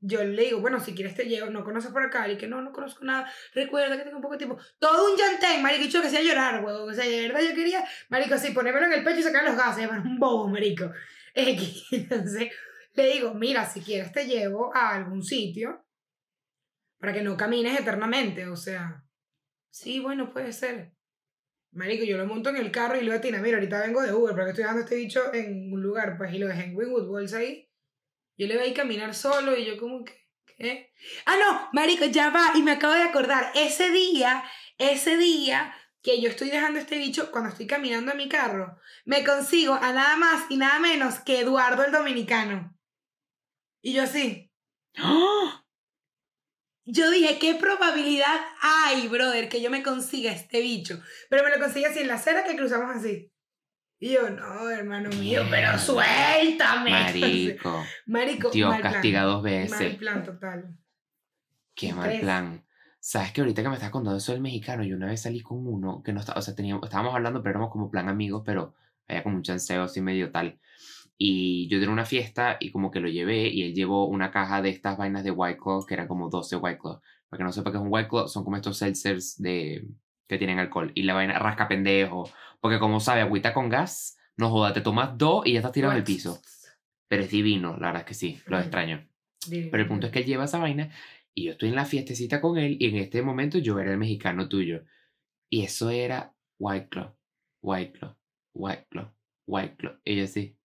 yo 0.00 0.24
le 0.24 0.44
digo, 0.44 0.60
bueno, 0.60 0.80
si 0.80 0.94
quieres 0.94 1.14
te 1.14 1.24
llevo, 1.24 1.50
no 1.50 1.64
conoces 1.64 1.90
por 1.90 2.02
acá, 2.02 2.28
y 2.28 2.38
que 2.38 2.48
no, 2.48 2.62
no 2.62 2.72
conozco 2.72 3.04
nada, 3.04 3.30
recuerda 3.54 3.96
que 3.96 4.04
tengo 4.04 4.16
un 4.16 4.22
poco 4.22 4.34
de 4.34 4.38
tiempo, 4.38 4.58
todo 4.78 5.12
un 5.12 5.18
llantén, 5.18 5.62
marico, 5.62 5.84
yo 5.84 6.00
que 6.00 6.08
hacía 6.08 6.22
llorar, 6.22 6.64
huevón, 6.64 6.90
o 6.90 6.94
sea, 6.94 7.04
de 7.04 7.28
verdad 7.28 7.40
yo 7.40 7.54
quería, 7.54 7.84
marico, 8.08 8.34
así, 8.34 8.52
ponérmelo 8.52 8.86
en 8.86 8.94
el 8.94 9.04
pecho 9.04 9.20
y 9.20 9.22
sacar 9.22 9.44
los 9.44 9.56
gases, 9.56 9.84
era 9.84 10.00
un 10.00 10.18
bobo, 10.18 10.48
marico. 10.48 10.90
Entonces 11.34 12.50
le 12.94 13.12
digo, 13.12 13.34
mira, 13.34 13.64
si 13.66 13.80
quieres 13.80 14.12
te 14.12 14.26
llevo 14.26 14.74
a 14.74 14.94
algún 14.94 15.22
sitio 15.22 15.84
para 16.98 17.12
que 17.12 17.22
no 17.22 17.36
camines 17.36 17.78
eternamente, 17.78 18.46
o 18.48 18.56
sea, 18.56 19.04
sí, 19.70 20.00
bueno, 20.00 20.32
puede 20.32 20.52
ser. 20.52 20.92
Marico, 21.72 22.04
yo 22.04 22.18
lo 22.18 22.26
monto 22.26 22.50
en 22.50 22.56
el 22.56 22.72
carro 22.72 22.96
y 22.96 22.98
le 22.98 23.04
digo 23.04 23.14
a 23.14 23.20
Tina, 23.20 23.40
mira, 23.40 23.58
ahorita 23.58 23.80
vengo 23.80 24.02
de 24.02 24.12
Uber 24.12 24.34
porque 24.34 24.50
estoy 24.50 24.64
dando 24.64 24.80
este 24.80 24.96
bicho 24.96 25.32
en 25.32 25.72
un 25.72 25.80
lugar, 25.80 26.16
pues, 26.18 26.34
y 26.34 26.38
lo 26.38 26.48
dejé 26.48 26.64
en 26.64 26.76
Winwood 26.76 27.08
Walls 27.08 27.32
ahí. 27.32 27.69
Yo 28.40 28.46
le 28.46 28.56
veía 28.56 28.72
caminar 28.72 29.14
solo 29.14 29.54
y 29.54 29.66
yo 29.66 29.76
como 29.76 30.02
que, 30.02 30.26
¿qué? 30.56 30.94
Ah, 31.26 31.36
no, 31.36 31.68
marico, 31.74 32.06
ya 32.06 32.30
va, 32.30 32.52
y 32.54 32.62
me 32.62 32.72
acabo 32.72 32.94
de 32.94 33.02
acordar, 33.02 33.52
ese 33.54 33.90
día, 33.90 34.42
ese 34.78 35.18
día 35.18 35.74
que 36.00 36.22
yo 36.22 36.30
estoy 36.30 36.48
dejando 36.48 36.78
a 36.78 36.82
este 36.82 36.96
bicho, 36.96 37.30
cuando 37.32 37.50
estoy 37.50 37.66
caminando 37.66 38.12
en 38.12 38.16
mi 38.16 38.30
carro, 38.30 38.78
me 39.04 39.22
consigo 39.24 39.74
a 39.74 39.92
nada 39.92 40.16
más 40.16 40.46
y 40.48 40.56
nada 40.56 40.78
menos 40.78 41.18
que 41.18 41.40
Eduardo 41.40 41.84
el 41.84 41.92
Dominicano. 41.92 42.74
Y 43.82 43.92
yo 43.92 44.04
así, 44.04 44.50
¡Ah! 44.96 45.62
yo 46.86 47.10
dije, 47.10 47.38
¿qué 47.38 47.56
probabilidad 47.56 48.40
hay, 48.62 49.06
brother, 49.08 49.50
que 49.50 49.60
yo 49.60 49.70
me 49.70 49.82
consiga 49.82 50.32
este 50.32 50.62
bicho? 50.62 51.02
Pero 51.28 51.44
me 51.44 51.50
lo 51.50 51.58
consigue 51.58 51.88
así 51.88 51.98
en 51.98 52.08
la 52.08 52.14
acera 52.14 52.44
que 52.44 52.56
cruzamos 52.56 52.96
así. 52.96 53.30
Y 54.02 54.14
yo, 54.14 54.30
no, 54.30 54.70
hermano 54.70 55.10
mío, 55.10 55.42
pero 55.50 55.78
suéltame. 55.78 56.90
Marico. 56.90 57.84
Marico, 58.06 58.50
Dios, 58.50 58.70
mal 58.70 58.80
plan. 58.80 58.92
castiga 58.94 59.22
dos 59.24 59.42
Mal 59.42 59.52
veces. 59.52 59.94
plan 59.96 60.24
total. 60.24 60.78
Qué 61.74 61.92
mal 61.92 62.18
plan. 62.18 62.64
Sabes 62.98 63.32
que 63.32 63.42
ahorita 63.42 63.62
que 63.62 63.68
me 63.68 63.74
estás 63.74 63.90
contando 63.90 64.16
eso 64.16 64.32
del 64.32 64.40
mexicano, 64.40 64.84
yo 64.84 64.96
una 64.96 65.06
vez 65.06 65.20
salí 65.20 65.40
con 65.42 65.66
uno 65.66 66.02
que 66.02 66.14
no 66.14 66.20
estaba, 66.20 66.38
o 66.38 66.42
sea, 66.42 66.54
teníamos, 66.54 66.84
estábamos 66.84 67.14
hablando, 67.14 67.42
pero 67.42 67.50
éramos 67.50 67.70
como 67.70 67.90
plan 67.90 68.08
amigos, 68.08 68.42
pero 68.44 68.74
había 69.06 69.22
como 69.22 69.36
un 69.36 69.42
chanceo 69.42 69.82
así 69.82 70.00
medio 70.00 70.30
tal. 70.30 70.58
Y 71.18 71.68
yo 71.68 71.78
tenía 71.78 71.92
una 71.92 72.06
fiesta 72.06 72.56
y 72.58 72.70
como 72.70 72.90
que 72.90 73.00
lo 73.00 73.08
llevé 73.08 73.48
y 73.48 73.62
él 73.62 73.74
llevó 73.74 74.06
una 74.06 74.30
caja 74.30 74.62
de 74.62 74.70
estas 74.70 74.96
vainas 74.96 75.24
de 75.24 75.30
White 75.30 75.58
Claw, 75.62 75.84
que 75.84 75.92
eran 75.92 76.08
como 76.08 76.30
12 76.30 76.56
White 76.56 76.78
Claw. 76.78 77.00
Para 77.28 77.38
que 77.38 77.44
no 77.44 77.52
sepa 77.52 77.70
qué 77.70 77.76
es 77.76 77.82
un 77.82 77.92
White 77.92 78.08
Claw, 78.08 78.28
son 78.28 78.44
como 78.44 78.56
estos 78.56 78.78
seltzers 78.78 79.36
de, 79.36 79.86
que 80.30 80.38
tienen 80.38 80.58
alcohol. 80.58 80.92
Y 80.94 81.02
la 81.02 81.14
vaina 81.14 81.38
rasca 81.38 81.68
pendejo, 81.68 82.30
porque 82.60 82.78
como 82.78 83.00
sabe, 83.00 83.20
agüita 83.20 83.52
con 83.52 83.68
gas, 83.68 84.16
No 84.36 84.48
joda, 84.48 84.72
te 84.72 84.80
tomas 84.80 85.18
dos 85.18 85.46
y 85.46 85.52
ya 85.52 85.58
estás 85.58 85.72
tirado 85.72 85.92
en 85.92 85.98
el 85.98 86.04
piso. 86.04 86.40
Pero 87.08 87.24
es 87.24 87.30
divino, 87.30 87.76
la 87.76 87.88
verdad 87.88 88.02
es 88.02 88.06
que 88.06 88.14
sí, 88.14 88.40
lo 88.46 88.58
extraño. 88.58 89.06
Divino. 89.46 89.68
Pero 89.70 89.82
el 89.82 89.88
punto 89.88 90.06
es 90.06 90.12
que 90.12 90.20
él 90.20 90.24
lleva 90.24 90.44
esa 90.44 90.58
vaina 90.58 90.90
y 91.34 91.44
yo 91.44 91.52
estoy 91.52 91.68
en 91.68 91.74
la 91.74 91.84
fiestecita 91.84 92.40
con 92.40 92.56
él 92.56 92.76
y 92.80 92.88
en 92.88 92.96
este 92.96 93.20
momento 93.22 93.58
yo 93.58 93.78
era 93.78 93.90
el 93.90 93.98
mexicano 93.98 94.48
tuyo. 94.48 94.84
Y 95.50 95.64
eso 95.64 95.90
era 95.90 96.34
White 96.58 96.88
Claw, 96.88 97.16
White 97.60 97.98
Claw, 97.98 98.16
White 98.54 98.86
Claw, 98.88 99.12
White 99.46 99.76
Claw. 99.76 99.94
Y 100.04 100.16
yo 100.16 100.24
así. 100.24 100.56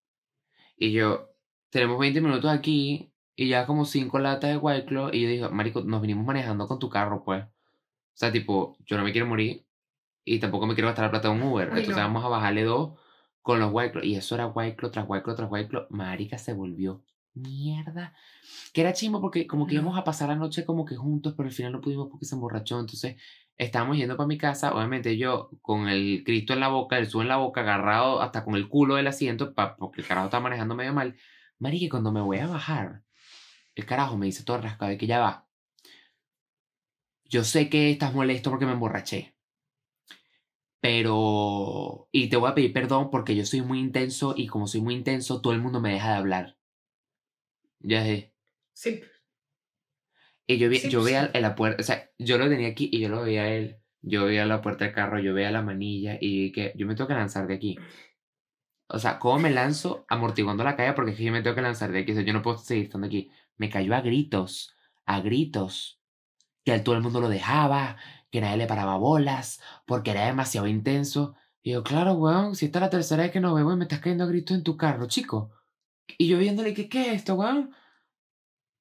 Y 0.76 0.92
yo, 0.92 1.30
tenemos 1.70 1.98
20 1.98 2.20
minutos 2.20 2.50
aquí 2.50 3.12
y 3.34 3.48
ya 3.48 3.66
como 3.66 3.86
5 3.86 4.18
latas 4.18 4.50
de 4.50 4.56
White 4.58 4.86
Claw. 4.86 5.10
Y 5.12 5.22
yo 5.22 5.28
digo, 5.28 5.50
Marico, 5.50 5.82
nos 5.82 6.02
vinimos 6.02 6.26
manejando 6.26 6.68
con 6.68 6.78
tu 6.78 6.90
carro, 6.90 7.24
pues. 7.24 7.44
O 8.14 8.16
sea, 8.16 8.30
tipo, 8.32 8.76
yo 8.86 8.96
no 8.96 9.04
me 9.04 9.12
quiero 9.12 9.26
morir 9.26 9.66
y 10.24 10.38
tampoco 10.38 10.66
me 10.66 10.74
quiero 10.74 10.88
gastar 10.88 11.06
la 11.06 11.10
plata 11.10 11.28
de 11.28 11.34
un 11.34 11.42
Uber. 11.42 11.68
Entonces 11.68 11.96
no. 11.96 12.02
vamos 12.02 12.24
a 12.24 12.28
bajarle 12.28 12.62
dos 12.64 12.98
con 13.42 13.58
los 13.60 13.72
White 13.72 13.92
Claw. 13.92 14.04
Y 14.04 14.14
eso 14.14 14.34
era 14.36 14.46
White 14.46 14.76
Claw 14.76 14.90
tras 14.92 15.04
White 15.08 15.24
Claw 15.24 15.36
tras 15.36 15.50
White 15.50 15.68
Claw. 15.68 15.86
Marica 15.90 16.38
se 16.38 16.52
volvió 16.52 17.02
mierda. 17.34 18.14
Que 18.72 18.80
era 18.82 18.92
chimo 18.92 19.20
porque 19.20 19.46
como 19.46 19.66
que 19.66 19.74
No. 19.74 19.80
íbamos 19.82 19.98
a 19.98 20.04
pasar 20.04 20.28
la 20.28 20.36
noche 20.36 20.64
como 20.64 20.84
que 20.84 20.96
juntos, 20.96 21.34
pero 21.36 21.48
al 21.48 21.54
final 21.54 21.72
no 21.72 21.80
pudimos 21.80 22.08
porque 22.08 22.24
se 22.24 22.36
emborrachó. 22.36 22.78
Entonces 22.80 23.16
estábamos 23.56 23.96
yendo 23.96 24.16
para 24.16 24.26
mi 24.28 24.38
casa. 24.38 24.72
Obviamente 24.74 25.16
yo 25.18 25.50
con 25.60 25.88
el 25.88 26.22
Cristo 26.24 26.52
en 26.52 26.60
la 26.60 26.68
boca, 26.68 26.96
el 26.98 27.08
su 27.08 27.20
en 27.20 27.28
la 27.28 27.36
boca, 27.36 27.62
agarrado 27.62 28.22
hasta 28.22 28.44
con 28.44 28.54
el 28.54 28.68
culo 28.68 28.94
del 28.94 29.08
asiento, 29.08 29.52
pa- 29.54 29.76
porque 29.76 30.00
el 30.00 30.06
carajo 30.06 30.26
estaba 30.26 30.44
manejando 30.44 30.74
medio 30.76 30.94
mal. 30.94 31.16
Marica, 31.58 31.84
y 31.84 31.88
cuando 31.88 32.12
me 32.12 32.20
voy 32.20 32.38
a 32.38 32.46
bajar, 32.46 33.02
el 33.74 33.86
carajo 33.86 34.16
me 34.16 34.26
dice 34.26 34.44
todo 34.44 34.58
rascado 34.60 34.90
de 34.90 34.98
que 34.98 35.06
ya 35.06 35.18
va. 35.20 35.43
Yo 37.24 37.44
sé 37.44 37.68
que 37.68 37.90
estás 37.90 38.14
molesto 38.14 38.50
porque 38.50 38.66
me 38.66 38.72
emborraché. 38.72 39.34
Pero... 40.80 42.08
Y 42.12 42.28
te 42.28 42.36
voy 42.36 42.50
a 42.50 42.54
pedir 42.54 42.72
perdón 42.72 43.10
porque 43.10 43.34
yo 43.34 43.46
soy 43.46 43.62
muy 43.62 43.80
intenso 43.80 44.34
y 44.36 44.46
como 44.46 44.66
soy 44.66 44.80
muy 44.82 44.94
intenso, 44.94 45.40
todo 45.40 45.52
el 45.52 45.60
mundo 45.60 45.80
me 45.80 45.92
deja 45.92 46.10
de 46.10 46.16
hablar. 46.16 46.58
Ya 47.80 48.02
sé. 48.04 48.34
Sí. 48.72 49.02
Y 50.46 50.58
yo, 50.58 50.68
vi, 50.68 50.78
Sí, 50.78 50.90
yo 50.90 51.00
pues, 51.00 51.06
veía 51.06 51.24
sí. 51.26 51.30
en 51.34 51.42
la 51.42 51.54
puerta, 51.54 51.80
o 51.80 51.84
sea, 51.84 52.10
yo 52.18 52.38
lo 52.38 52.48
tenía 52.48 52.68
aquí 52.68 52.90
y 52.92 53.00
yo 53.00 53.08
lo 53.08 53.22
veía 53.22 53.42
a 53.42 53.48
él. 53.54 53.78
Yo 54.02 54.26
veía 54.26 54.44
la 54.44 54.60
puerta 54.60 54.84
del 54.84 54.94
carro, 54.94 55.18
yo 55.18 55.32
veía 55.32 55.50
la 55.50 55.62
manilla 55.62 56.18
y 56.20 56.52
que 56.52 56.72
yo 56.76 56.86
me 56.86 56.94
tengo 56.94 57.08
que 57.08 57.14
lanzar 57.14 57.46
de 57.46 57.54
aquí. 57.54 57.78
O 58.88 58.98
sea, 58.98 59.18
¿cómo 59.18 59.38
me 59.38 59.50
lanzo 59.50 60.04
amortiguando 60.08 60.62
la 60.64 60.76
calle? 60.76 60.92
Porque 60.92 61.12
es 61.12 61.16
que 61.16 61.24
yo 61.24 61.32
me 61.32 61.42
tengo 61.42 61.56
que 61.56 61.62
lanzar 61.62 61.90
de 61.90 62.00
aquí. 62.00 62.12
O 62.12 62.14
sea, 62.14 62.24
yo 62.24 62.32
no 62.34 62.42
puedo 62.42 62.58
seguir 62.58 62.84
estando 62.84 63.06
aquí. 63.06 63.30
Me 63.56 63.70
cayó 63.70 63.94
a 63.94 64.00
gritos, 64.02 64.74
a 65.06 65.20
gritos. 65.20 66.00
Que 66.64 66.72
a 66.72 66.84
todo 66.84 66.94
el 66.94 67.02
mundo 67.02 67.20
lo 67.20 67.28
dejaba, 67.28 67.96
que 68.30 68.40
nadie 68.40 68.56
le 68.56 68.66
paraba 68.66 68.96
bolas, 68.96 69.60
porque 69.86 70.10
era 70.10 70.26
demasiado 70.26 70.66
intenso. 70.66 71.34
Y 71.62 71.72
yo, 71.72 71.82
claro, 71.82 72.14
weón, 72.14 72.56
si 72.56 72.66
esta 72.66 72.78
es 72.78 72.82
la 72.82 72.90
tercera 72.90 73.22
vez 73.22 73.32
que 73.32 73.40
nos 73.40 73.54
vemos 73.54 73.74
y 73.74 73.76
me 73.76 73.84
estás 73.84 74.00
cayendo 74.00 74.24
a 74.24 74.26
gritos 74.26 74.56
en 74.56 74.64
tu 74.64 74.76
carro, 74.76 75.06
chico. 75.06 75.52
Y 76.18 76.28
yo 76.28 76.38
viéndole, 76.38 76.74
que 76.74 76.88
¿qué 76.88 77.08
es 77.08 77.16
esto, 77.18 77.34
weón? 77.36 77.74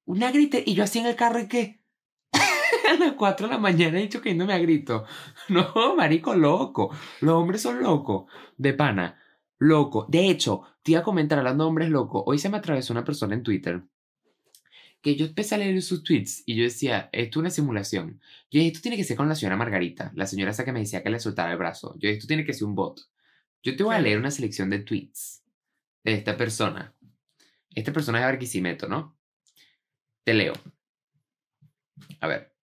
Una 0.06 0.30
grite, 0.32 0.62
y 0.66 0.74
yo 0.74 0.84
así 0.84 0.98
en 0.98 1.06
el 1.06 1.16
carro 1.16 1.40
y 1.40 1.48
que 1.48 1.82
a 2.90 2.94
las 2.98 3.12
4 3.12 3.46
de 3.46 3.52
la 3.54 3.58
mañana 3.58 3.98
he 3.98 4.02
dicho 4.02 4.20
que 4.20 4.34
no 4.34 4.46
me 4.46 4.54
a 4.54 4.58
grito. 4.58 5.04
No, 5.48 5.94
marico, 5.96 6.34
loco. 6.34 6.90
Los 7.20 7.34
hombres 7.34 7.62
son 7.62 7.82
locos. 7.82 8.30
De 8.56 8.74
pana. 8.74 9.20
Loco. 9.58 10.06
De 10.08 10.28
hecho, 10.30 10.62
te 10.82 10.92
iba 10.92 11.00
a 11.00 11.04
comentar 11.04 11.38
hablando 11.38 11.64
de 11.64 11.68
hombres 11.68 11.90
locos. 11.90 12.22
Hoy 12.26 12.38
se 12.38 12.48
me 12.48 12.58
atravesó 12.58 12.92
una 12.92 13.04
persona 13.04 13.34
en 13.34 13.42
Twitter 13.42 13.84
que 15.04 15.16
yo 15.16 15.26
empecé 15.26 15.54
a 15.54 15.58
leer 15.58 15.82
sus 15.82 16.02
tweets 16.02 16.42
y 16.46 16.56
yo 16.56 16.64
decía, 16.64 17.10
esto 17.12 17.38
es 17.38 17.40
una 17.40 17.50
simulación. 17.50 18.22
Yo 18.50 18.58
dije, 18.58 18.68
esto 18.68 18.80
tiene 18.80 18.96
que 18.96 19.04
ser 19.04 19.18
con 19.18 19.28
la 19.28 19.34
señora 19.34 19.54
Margarita, 19.54 20.10
la 20.14 20.26
señora 20.26 20.52
esa 20.52 20.64
que 20.64 20.72
me 20.72 20.80
decía 20.80 21.02
que 21.02 21.10
le 21.10 21.20
soltaba 21.20 21.52
el 21.52 21.58
brazo. 21.58 21.92
Yo 21.96 22.08
dije, 22.08 22.14
esto 22.14 22.26
tiene 22.26 22.46
que 22.46 22.54
ser 22.54 22.64
un 22.64 22.74
bot. 22.74 23.02
Yo 23.62 23.76
te 23.76 23.82
voy 23.82 23.94
a 23.94 24.00
leer 24.00 24.18
una 24.18 24.30
selección 24.30 24.70
de 24.70 24.78
tweets 24.78 25.44
de 26.04 26.14
esta 26.14 26.38
persona. 26.38 26.94
Esta 27.74 27.92
persona 27.92 28.18
es 28.18 28.24
Barquisimeto, 28.24 28.88
¿no? 28.88 29.14
Te 30.24 30.32
leo. 30.32 30.54
A 32.20 32.26
ver. 32.26 32.54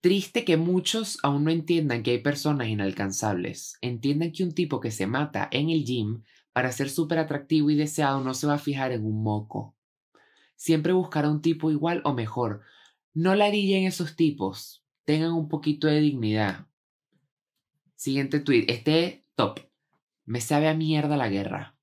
Triste 0.00 0.46
que 0.46 0.56
muchos 0.56 1.18
aún 1.22 1.44
no 1.44 1.50
entiendan 1.50 2.02
que 2.02 2.12
hay 2.12 2.22
personas 2.22 2.68
inalcanzables. 2.68 3.76
Entiendan 3.82 4.32
que 4.32 4.42
un 4.42 4.52
tipo 4.52 4.80
que 4.80 4.90
se 4.90 5.06
mata 5.06 5.48
en 5.52 5.68
el 5.68 5.84
gym 5.84 6.22
para 6.54 6.72
ser 6.72 6.88
súper 6.88 7.18
atractivo 7.18 7.68
y 7.68 7.76
deseado 7.76 8.24
no 8.24 8.32
se 8.32 8.46
va 8.46 8.54
a 8.54 8.58
fijar 8.58 8.92
en 8.92 9.04
un 9.04 9.22
moco. 9.22 9.77
Siempre 10.58 10.92
buscará 10.92 11.30
un 11.30 11.40
tipo 11.40 11.70
igual 11.70 12.02
o 12.04 12.12
mejor. 12.14 12.62
No 13.14 13.36
ladillen 13.36 13.84
esos 13.86 14.16
tipos. 14.16 14.84
Tengan 15.04 15.32
un 15.32 15.48
poquito 15.48 15.86
de 15.86 16.00
dignidad. 16.00 16.66
Siguiente 17.94 18.40
tweet. 18.40 18.64
Este 18.68 19.24
top. 19.36 19.60
Me 20.24 20.40
sabe 20.40 20.66
a 20.68 20.74
mierda 20.74 21.16
la 21.16 21.28
guerra. 21.28 21.76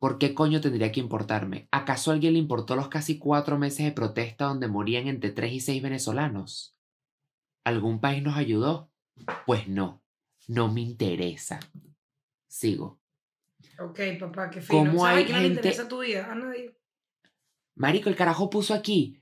¿Por 0.00 0.18
qué 0.18 0.34
coño 0.34 0.60
tendría 0.60 0.90
que 0.90 0.98
importarme? 0.98 1.68
¿Acaso 1.70 2.10
a 2.10 2.14
alguien 2.14 2.32
le 2.32 2.40
importó 2.40 2.74
los 2.74 2.88
casi 2.88 3.16
cuatro 3.18 3.58
meses 3.58 3.86
de 3.86 3.92
protesta 3.92 4.46
donde 4.46 4.66
morían 4.66 5.06
entre 5.06 5.30
tres 5.30 5.52
y 5.52 5.60
seis 5.60 5.80
venezolanos? 5.80 6.76
¿Algún 7.62 8.00
país 8.00 8.22
nos 8.24 8.36
ayudó? 8.36 8.90
Pues 9.46 9.68
no, 9.68 10.02
no 10.48 10.70
me 10.70 10.80
interesa. 10.80 11.60
Sigo. 12.48 13.00
Ok, 13.78 14.00
papá, 14.18 14.50
qué 14.50 14.60
fino. 14.60 14.78
¿Cómo 14.90 15.04
¿Sabes 15.04 15.18
hay 15.18 15.24
que 15.26 15.32
no 15.32 15.38
le 15.38 15.44
gente- 15.44 15.60
interesa 15.60 15.88
tu 15.88 16.00
vida? 16.00 16.30
A 16.30 16.34
nadie. 16.34 16.76
Marico, 17.74 18.08
el 18.08 18.16
carajo 18.16 18.50
puso 18.50 18.74
aquí. 18.74 19.20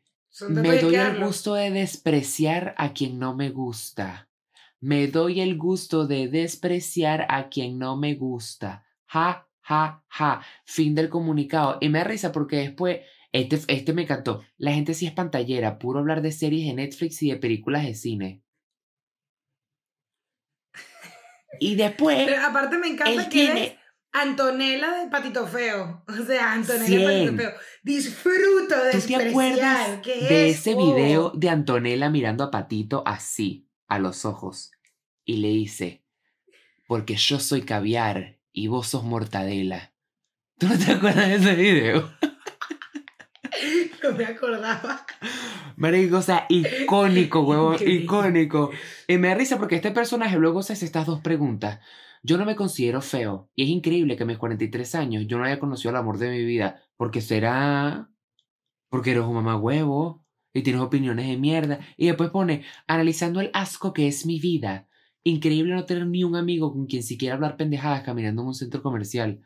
Me 0.49 0.79
doy 0.79 0.95
el 0.95 1.23
gusto 1.23 1.55
de 1.55 1.71
despreciar 1.71 2.75
a 2.79 2.93
quien 2.93 3.19
no 3.19 3.35
me 3.35 3.51
gusta. 3.51 4.29
Me 4.81 5.07
doy 5.07 5.41
el 5.41 5.57
gusto 5.57 6.07
de 6.07 6.29
despreciar 6.29 7.27
a 7.29 7.49
quien 7.49 7.79
no 7.79 7.97
me 7.97 8.15
gusta. 8.15 8.87
Ja, 9.07 9.49
ja, 9.61 10.03
ja. 10.09 10.43
Fin 10.65 10.95
del 10.95 11.09
comunicado. 11.09 11.79
Y 11.81 11.89
me 11.89 11.99
da 11.99 12.05
risa 12.05 12.33
porque 12.33 12.57
después, 12.57 13.01
este, 13.31 13.61
este 13.69 13.93
me 13.93 14.03
encantó. 14.03 14.43
La 14.57 14.73
gente 14.73 14.95
sí 14.95 15.07
es 15.07 15.13
pantallera, 15.13 15.79
puro 15.79 16.01
hablar 16.01 16.23
de 16.23 16.33
series 16.33 16.67
de 16.67 16.75
Netflix 16.75 17.23
y 17.23 17.31
de 17.31 17.37
películas 17.37 17.85
de 17.85 17.95
cine. 17.95 18.43
Y 21.61 21.75
después, 21.75 22.25
Pero 22.25 22.47
aparte 22.47 22.79
me 22.79 22.89
encanta 22.89 23.13
él 23.13 23.25
que 23.25 23.31
tiene... 23.31 23.67
eres 23.67 23.82
Antonella 24.13 24.93
de 24.99 25.11
Patito 25.11 25.47
Feo. 25.47 26.05
O 26.07 26.25
sea, 26.25 26.53
Antonella 26.53 27.09
de 27.09 27.25
Patito 27.25 27.37
Feo. 27.37 27.53
Disfruto 27.83 28.85
de 28.85 28.93
¿Tú 28.93 29.07
te 29.07 29.17
acuerdas 29.17 30.01
¿Qué 30.03 30.15
de 30.21 30.51
es 30.51 30.59
ese 30.61 30.73
eso? 30.73 30.95
video 30.95 31.33
de 31.35 31.49
Antonella 31.49 32.11
mirando 32.11 32.45
a 32.45 32.51
Patito 32.51 33.03
así, 33.07 33.69
a 33.89 33.99
los 33.99 34.25
ojos? 34.25 34.71
Y 35.25 35.37
le 35.39 35.49
dice, 35.49 36.05
porque 36.87 37.17
yo 37.17 37.41
soy 37.41 37.63
caviar 37.63 38.39
y 38.53 38.67
vos 38.67 38.89
sos 38.89 39.05
mortadela. 39.05 39.93
¿Tú 40.59 40.69
no 40.69 40.79
te 40.79 40.93
acuerdas 40.93 41.29
de 41.29 41.35
ese 41.37 41.55
video? 41.55 42.13
No 44.03 44.13
me 44.13 44.25
acordaba. 44.25 45.07
Marico, 45.77 46.17
o 46.17 46.23
sea, 46.23 46.47
icónico, 46.49 47.43
huevón, 47.43 47.77
icónico. 47.87 48.71
Y 49.07 49.19
me 49.19 49.29
da 49.29 49.35
risa 49.35 49.59
porque 49.59 49.77
este 49.77 49.93
personaje 49.93 50.37
luego 50.39 50.63
se 50.63 50.73
hace 50.73 50.85
estas 50.85 51.07
dos 51.07 51.21
preguntas. 51.21 51.79
Yo 52.23 52.39
no 52.39 52.45
me 52.45 52.57
considero 52.57 53.01
feo. 53.01 53.51
Y 53.55 53.65
es 53.65 53.69
increíble 53.69 54.17
que 54.17 54.23
a 54.23 54.27
mis 54.27 54.39
43 54.39 54.95
años 54.95 55.27
yo 55.27 55.39
no 55.39 55.45
haya 55.45 55.59
conocido 55.59 55.91
el 55.91 55.97
amor 55.97 56.19
de 56.19 56.31
mi 56.31 56.45
vida. 56.45 56.83
Porque 56.97 57.21
será... 57.21 58.09
Porque 58.89 59.11
eres 59.13 59.25
un 59.25 59.35
mamá 59.35 59.57
huevo. 59.57 60.25
Y 60.55 60.63
tienes 60.63 60.83
opiniones 60.83 61.27
de 61.27 61.37
mierda. 61.37 61.81
Y 61.97 62.07
después 62.07 62.31
pone, 62.31 62.65
analizando 62.87 63.41
el 63.41 63.51
asco 63.55 63.93
que 63.93 64.07
es 64.07 64.27
mi 64.27 64.39
vida. 64.39 64.87
Increíble 65.25 65.75
no 65.75 65.87
tener 65.87 66.07
ni 66.07 66.25
un 66.25 66.37
amigo 66.37 66.73
con 66.73 66.87
quien 66.87 67.03
siquiera 67.03 67.35
hablar 67.35 67.57
pendejadas 67.57 68.03
caminando 68.03 68.43
en 68.43 68.49
un 68.49 68.55
centro 68.55 68.83
comercial. 68.83 69.41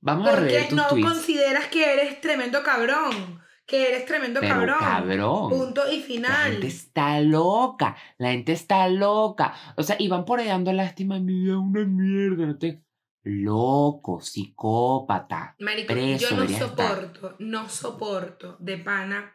Vamos 0.00 0.28
a 0.28 0.32
Porque 0.32 0.46
rever 0.48 0.68
tus 0.68 0.76
no 0.76 0.88
tweets. 0.88 1.08
consideras 1.08 1.66
que 1.68 1.92
eres 1.92 2.20
tremendo 2.20 2.62
cabrón. 2.62 3.40
Que 3.66 3.88
eres 3.88 4.04
tremendo 4.04 4.40
Pero 4.40 4.54
cabrón. 4.54 4.78
cabrón. 4.78 5.48
Punto 5.50 5.90
y 5.90 6.00
La 6.00 6.04
final. 6.06 6.52
gente 6.52 6.66
está 6.66 7.20
loca, 7.20 7.96
la 8.18 8.30
gente 8.32 8.52
está 8.52 8.88
loca. 8.88 9.54
O 9.76 9.82
sea, 9.82 9.96
y 9.98 10.08
van 10.08 10.24
por 10.26 10.38
ahí 10.40 10.48
dando 10.48 10.72
lástima, 10.72 11.18
mi 11.18 11.32
vida 11.40 11.52
es 11.52 11.58
una 11.58 11.84
mierda. 11.84 12.46
No 12.46 12.58
te... 12.58 12.82
Loco, 13.26 14.20
psicópata. 14.20 15.56
Marico, 15.58 15.94
preso 15.94 16.28
yo 16.28 16.36
no 16.36 16.42
estar. 16.42 16.68
soporto, 16.68 17.36
no 17.38 17.68
soporto 17.70 18.56
de 18.60 18.76
pana. 18.76 19.34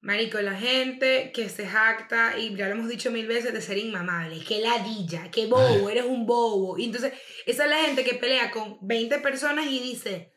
Marico, 0.00 0.40
la 0.40 0.54
gente 0.54 1.30
que 1.32 1.48
se 1.48 1.66
jacta, 1.66 2.36
y 2.38 2.54
ya 2.56 2.66
lo 2.68 2.74
hemos 2.74 2.88
dicho 2.88 3.10
mil 3.12 3.26
veces, 3.28 3.52
de 3.52 3.60
ser 3.60 3.78
inmamable. 3.78 4.40
Que 4.44 4.60
ladilla, 4.60 5.30
que 5.30 5.46
bobo, 5.46 5.88
eres 5.88 6.04
un 6.04 6.26
bobo. 6.26 6.78
Y 6.78 6.84
entonces, 6.84 7.12
esa 7.46 7.64
es 7.64 7.70
la 7.70 7.78
gente 7.78 8.04
que 8.04 8.14
pelea 8.14 8.50
con 8.50 8.78
20 8.82 9.18
personas 9.18 9.66
y 9.66 9.78
dice, 9.80 10.32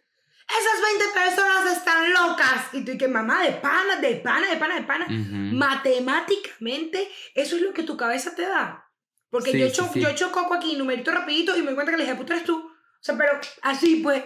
esas 0.60 0.82
20 1.00 1.06
personas 1.14 1.78
están 1.78 2.14
locas. 2.14 2.74
Y 2.74 2.84
tú, 2.86 2.92
y 2.92 2.98
que 2.98 3.08
mamá, 3.08 3.44
de 3.44 3.52
pana, 3.54 3.98
de 3.98 4.16
pana, 4.18 4.50
de 4.50 4.58
pana, 4.58 4.76
de 4.76 4.84
pana. 4.84 5.08
Matemáticamente, 5.12 7.08
eso 7.36 7.56
es 7.56 7.62
lo 7.62 7.74
que 7.74 7.84
tu 7.84 7.98
cabeza 7.98 8.36
te 8.36 8.44
da. 8.44 8.88
Porque 9.30 9.52
Sí, 9.52 9.60
yo, 9.60 9.70
sí, 9.70 9.90
sí. 9.94 10.02
yo 10.02 10.10
echo 10.10 10.32
coco 10.32 10.54
aquí, 10.54 10.76
numerito 10.76 11.12
rapidito, 11.12 11.56
y 11.56 11.60
me 11.62 11.68
doy 11.68 11.76
cuenta 11.76 11.92
que 11.92 11.98
le 11.98 12.04
dije, 12.04 12.16
puta 12.16 12.34
eres 12.34 12.46
tú. 12.46 12.58
O 12.58 13.04
sea, 13.04 13.18
pero 13.18 13.40
así 13.62 13.98
pues, 13.98 14.24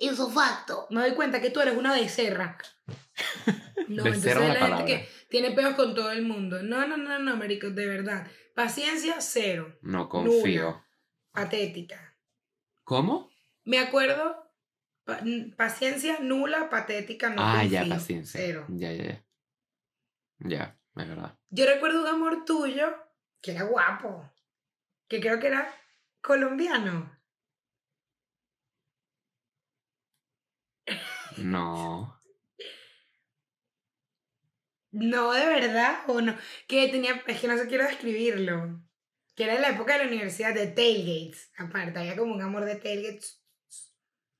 eso 0.00 0.28
facto. 0.30 0.86
Me 0.90 1.00
doy 1.00 1.14
cuenta 1.14 1.40
que 1.40 1.50
tú 1.50 1.60
eres 1.60 1.76
una 1.76 1.92
becerra. 1.94 2.58
No, 3.86 3.98
entonces 4.06 4.22
Becerra 4.24 4.48
la 4.54 4.68
la 4.68 4.76
gente 4.78 4.84
que 4.86 5.08
tiene 5.28 5.50
peos 5.50 5.74
con 5.74 5.94
todo 5.94 6.10
el 6.10 6.22
mundo. 6.22 6.62
No, 6.62 6.86
no, 6.86 6.96
no, 6.96 7.18
no, 7.18 7.36
marico, 7.36 7.68
de 7.68 7.86
verdad. 7.86 8.26
Paciencia, 8.54 9.16
cero. 9.20 9.76
No 9.82 10.08
confío. 10.08 10.82
patética. 11.32 12.16
¿Cómo? 12.82 13.30
Me 13.64 13.78
acuerdo, 13.78 14.43
pa- 15.04 15.20
paciencia 15.56 16.18
nula, 16.20 16.68
patética, 16.70 17.30
no 17.30 17.42
ah, 17.42 17.64
ya, 17.64 17.84
paciencia. 17.86 18.40
cero. 18.40 18.66
Ya, 18.68 18.92
ya, 18.92 19.04
ya. 19.04 19.24
Ya, 20.40 20.78
es 20.96 21.08
verdad. 21.08 21.38
Yo 21.50 21.66
recuerdo 21.66 22.00
un 22.02 22.08
amor 22.08 22.44
tuyo 22.44 22.94
que 23.40 23.52
era 23.52 23.64
guapo, 23.64 24.30
que 25.08 25.20
creo 25.20 25.38
que 25.38 25.48
era 25.48 25.72
colombiano. 26.20 27.10
No. 31.38 32.20
No, 34.92 35.32
de 35.32 35.46
verdad, 35.46 35.98
o 36.06 36.20
no. 36.20 36.36
Que 36.68 36.88
tenía, 36.88 37.22
es 37.26 37.40
que 37.40 37.48
no 37.48 37.58
sé 37.58 37.66
quiero 37.66 37.84
describirlo. 37.84 38.80
Que 39.34 39.44
era 39.44 39.56
en 39.56 39.62
la 39.62 39.70
época 39.70 39.94
de 39.94 40.04
la 40.04 40.08
universidad 40.10 40.54
de 40.54 40.68
tailgates. 40.68 41.50
Aparte, 41.58 41.98
había 41.98 42.16
como 42.16 42.32
un 42.34 42.42
amor 42.42 42.64
de 42.64 42.76
tailgates. 42.76 43.43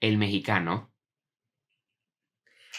El 0.05 0.18
mexicano. 0.18 0.92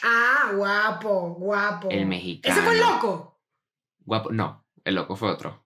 Ah, 0.04 0.52
guapo, 0.56 1.34
guapo. 1.40 1.90
El 1.90 2.06
mexicano. 2.06 2.54
¿Ese 2.54 2.64
fue 2.64 2.76
el 2.76 2.80
loco? 2.82 3.42
Guapo. 3.98 4.32
No, 4.32 4.68
el 4.84 4.94
loco 4.94 5.16
fue 5.16 5.32
otro. 5.32 5.66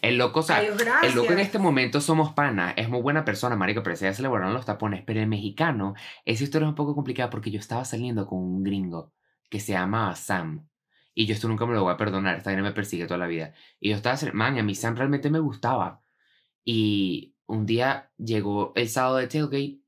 El 0.00 0.16
loco, 0.16 0.40
o 0.40 0.42
sea, 0.42 0.62
el 0.62 1.14
loco 1.14 1.32
en 1.34 1.40
este 1.40 1.58
momento 1.58 2.00
somos 2.00 2.32
pana. 2.32 2.70
Es 2.70 2.88
muy 2.88 3.02
buena 3.02 3.22
persona, 3.22 3.54
marico, 3.54 3.82
pero 3.82 3.96
se 3.96 4.22
le 4.22 4.28
volaron 4.28 4.54
los 4.54 4.64
tapones. 4.64 5.02
Pero 5.04 5.20
el 5.20 5.26
mexicano, 5.26 5.92
esa 6.24 6.42
historia 6.42 6.64
es 6.64 6.70
un 6.70 6.74
poco 6.74 6.94
complicada 6.94 7.28
porque 7.28 7.50
yo 7.50 7.58
estaba 7.58 7.84
saliendo 7.84 8.26
con 8.26 8.38
un 8.38 8.62
gringo 8.62 9.12
que 9.50 9.60
se 9.60 9.72
llama 9.72 10.16
Sam. 10.16 10.66
Y 11.12 11.26
yo 11.26 11.34
esto 11.34 11.48
nunca 11.48 11.66
me 11.66 11.74
lo 11.74 11.82
voy 11.82 11.92
a 11.92 11.98
perdonar. 11.98 12.38
Esta 12.38 12.48
vaina 12.48 12.62
me 12.62 12.72
persigue 12.72 13.04
toda 13.04 13.18
la 13.18 13.26
vida. 13.26 13.52
Y 13.78 13.90
yo 13.90 13.96
estaba, 13.96 14.16
man, 14.32 14.58
a 14.58 14.62
mí 14.62 14.74
Sam 14.74 14.96
realmente 14.96 15.28
me 15.28 15.38
gustaba. 15.38 16.00
Y 16.64 17.36
un 17.44 17.66
día 17.66 18.10
llegó 18.16 18.72
el 18.74 18.88
sábado 18.88 19.16
de 19.16 19.26
tailgate 19.26 19.81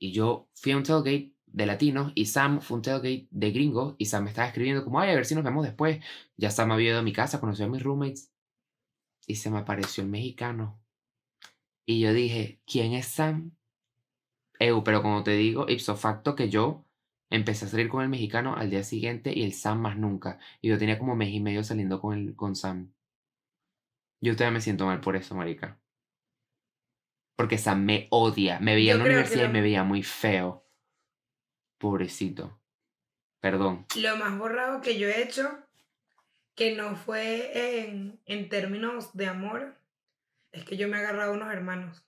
y 0.00 0.12
yo 0.12 0.48
fui 0.54 0.72
a 0.72 0.78
un 0.78 0.82
tailgate 0.82 1.34
de 1.46 1.66
latinos 1.66 2.12
y 2.14 2.26
Sam 2.26 2.60
fue 2.60 2.78
un 2.78 2.82
tailgate 2.82 3.28
de 3.30 3.50
gringos 3.52 3.94
y 3.98 4.06
Sam 4.06 4.24
me 4.24 4.30
estaba 4.30 4.48
escribiendo 4.48 4.82
como, 4.82 4.98
ay, 4.98 5.10
a 5.10 5.14
ver 5.14 5.26
si 5.26 5.34
nos 5.34 5.44
vemos 5.44 5.64
después. 5.64 6.02
Ya 6.36 6.50
Sam 6.50 6.72
había 6.72 6.90
ido 6.90 6.98
a 7.00 7.02
mi 7.02 7.12
casa, 7.12 7.38
conoció 7.38 7.66
a 7.66 7.68
mis 7.68 7.82
roommates 7.82 8.32
y 9.26 9.36
se 9.36 9.50
me 9.50 9.58
apareció 9.58 10.02
el 10.02 10.10
mexicano. 10.10 10.80
Y 11.86 12.00
yo 12.00 12.12
dije, 12.14 12.60
¿quién 12.66 12.94
es 12.94 13.06
Sam? 13.06 13.52
Eu, 14.58 14.84
pero 14.84 15.02
como 15.02 15.22
te 15.22 15.32
digo, 15.32 15.66
ipso 15.68 15.96
facto 15.96 16.34
que 16.34 16.48
yo 16.50 16.86
empecé 17.30 17.66
a 17.66 17.68
salir 17.68 17.88
con 17.88 18.02
el 18.02 18.08
mexicano 18.08 18.54
al 18.56 18.70
día 18.70 18.84
siguiente 18.84 19.32
y 19.36 19.42
el 19.42 19.52
Sam 19.52 19.80
más 19.80 19.98
nunca. 19.98 20.38
Y 20.62 20.68
yo 20.68 20.78
tenía 20.78 20.98
como 20.98 21.16
mes 21.16 21.30
y 21.30 21.40
medio 21.40 21.64
saliendo 21.64 22.00
con, 22.00 22.18
el, 22.18 22.36
con 22.36 22.56
Sam. 22.56 22.92
Yo 24.20 24.34
todavía 24.34 24.54
me 24.54 24.60
siento 24.60 24.86
mal 24.86 25.00
por 25.00 25.16
eso, 25.16 25.34
marica. 25.34 25.79
Porque 27.40 27.56
Sam 27.56 27.86
me 27.86 28.06
odia. 28.10 28.60
Me 28.60 28.74
veía 28.74 28.92
Yo 28.92 28.98
en 28.98 28.98
la 28.98 29.04
universidad 29.06 29.48
y 29.48 29.52
me 29.52 29.62
veía 29.62 29.82
muy 29.82 30.02
feo. 30.02 30.62
Pobrecito. 31.78 32.60
Perdón. 33.40 33.86
Lo 33.96 34.14
más 34.18 34.36
borrado 34.36 34.82
que 34.82 34.98
yo 34.98 35.08
he 35.08 35.22
hecho, 35.22 35.48
que 36.54 36.76
no 36.76 36.96
fue 36.96 37.86
en, 37.86 38.20
en 38.26 38.50
términos 38.50 39.14
de 39.14 39.26
amor, 39.26 39.74
es 40.52 40.66
que 40.66 40.76
yo 40.76 40.86
me 40.86 40.98
he 40.98 41.00
agarrado 41.00 41.32
a 41.32 41.34
unos 41.34 41.50
hermanos. 41.50 42.04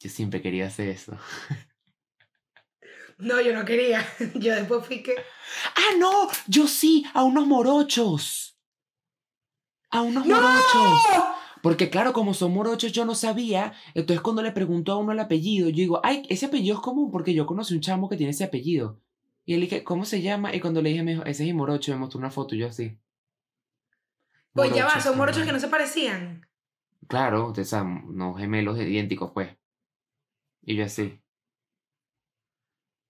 Yo 0.00 0.10
siempre 0.10 0.42
quería 0.42 0.66
hacer 0.66 0.88
eso. 0.88 1.16
No, 3.18 3.40
yo 3.40 3.54
no 3.54 3.64
quería. 3.64 4.06
Yo 4.34 4.54
después 4.54 4.84
fui 4.84 5.02
que. 5.02 5.14
¡Ah, 5.74 5.94
no! 5.96 6.28
Yo 6.48 6.66
sí, 6.68 7.06
a 7.14 7.22
unos 7.22 7.46
morochos. 7.46 8.58
A 9.88 10.02
unos 10.02 10.26
¡No! 10.26 10.36
morochos. 10.36 11.35
Porque 11.66 11.90
claro, 11.90 12.12
como 12.12 12.32
son 12.32 12.54
morochos, 12.54 12.92
yo 12.92 13.04
no 13.04 13.16
sabía. 13.16 13.72
Entonces 13.94 14.20
cuando 14.20 14.40
le 14.40 14.52
preguntó 14.52 14.92
a 14.92 14.98
uno 14.98 15.10
el 15.10 15.18
apellido, 15.18 15.68
yo 15.68 15.78
digo, 15.78 16.00
ay, 16.04 16.22
ese 16.28 16.46
apellido 16.46 16.76
es 16.76 16.80
común 16.80 17.10
porque 17.10 17.34
yo 17.34 17.44
conocí 17.44 17.74
un 17.74 17.80
chamo 17.80 18.08
que 18.08 18.16
tiene 18.16 18.30
ese 18.30 18.44
apellido. 18.44 19.00
Y 19.44 19.54
él 19.54 19.62
dije, 19.62 19.82
¿cómo 19.82 20.04
se 20.04 20.22
llama? 20.22 20.54
Y 20.54 20.60
cuando 20.60 20.80
le 20.80 20.90
dije, 20.90 21.02
me 21.02 21.10
dijo, 21.14 21.24
ese 21.24 21.42
es 21.42 21.48
mi 21.48 21.54
morocho, 21.54 21.90
me 21.90 21.98
mostró 21.98 22.20
una 22.20 22.30
foto 22.30 22.54
y 22.54 22.58
yo 22.58 22.68
así. 22.68 22.96
Pues 24.52 24.72
ya 24.76 24.86
va, 24.86 25.00
son 25.00 25.16
morochos 25.18 25.44
que 25.44 25.50
no 25.50 25.58
se 25.58 25.66
parecían. 25.66 26.46
Claro, 27.08 27.50
de 27.50 27.62
esa, 27.62 27.82
no 27.82 28.34
gemelos 28.34 28.78
idénticos, 28.78 29.32
pues. 29.32 29.50
Y 30.62 30.76
yo 30.76 30.84
así. 30.84 31.20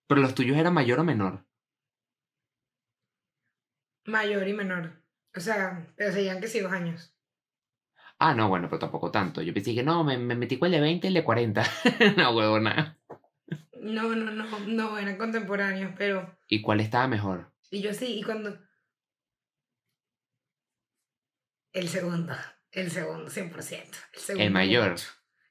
Pero 0.07 0.23
los 0.23 0.35
tuyos 0.35 0.57
eran 0.57 0.73
mayor 0.73 0.99
o 1.01 1.05
menor. 1.05 1.45
Mayor 4.07 4.49
y 4.49 4.55
menor. 4.55 5.03
O 5.37 5.41
sea, 5.41 5.93
pero 5.95 6.11
se 6.11 6.23
llevan 6.23 6.41
que 6.41 6.49
sí 6.49 6.61
dos 6.61 6.73
años. 6.73 7.13
Ah, 8.19 8.35
no, 8.35 8.49
bueno, 8.49 8.69
pero 8.69 8.79
tampoco 8.79 9.11
tanto. 9.11 9.43
Yo 9.43 9.53
pensé 9.53 9.75
que 9.75 9.83
no, 9.83 10.03
me, 10.03 10.17
me 10.17 10.35
metí 10.35 10.59
con 10.59 10.67
el 10.67 10.73
de 10.73 10.81
20 10.81 11.07
y 11.07 11.09
el 11.09 11.15
de 11.15 11.25
40. 11.25 11.63
no, 12.17 12.31
huevona. 12.37 12.99
No, 13.81 14.03
no, 14.15 14.31
no, 14.33 14.59
no, 14.61 14.99
eran 14.99 15.17
contemporáneos, 15.19 15.93
pero. 15.97 16.39
¿Y 16.49 16.63
cuál 16.63 16.81
estaba 16.81 17.07
mejor? 17.09 17.53
Y 17.71 17.83
yo 17.83 17.93
sí, 17.93 18.19
y 18.19 18.23
cuando. 18.23 18.59
El 21.73 21.89
segundo. 21.89 22.35
El 22.71 22.91
segundo, 22.91 23.31
100%. 23.31 23.99
El, 24.13 24.21
segundo 24.21 24.45
El 24.45 24.51
mayor. 24.51 24.97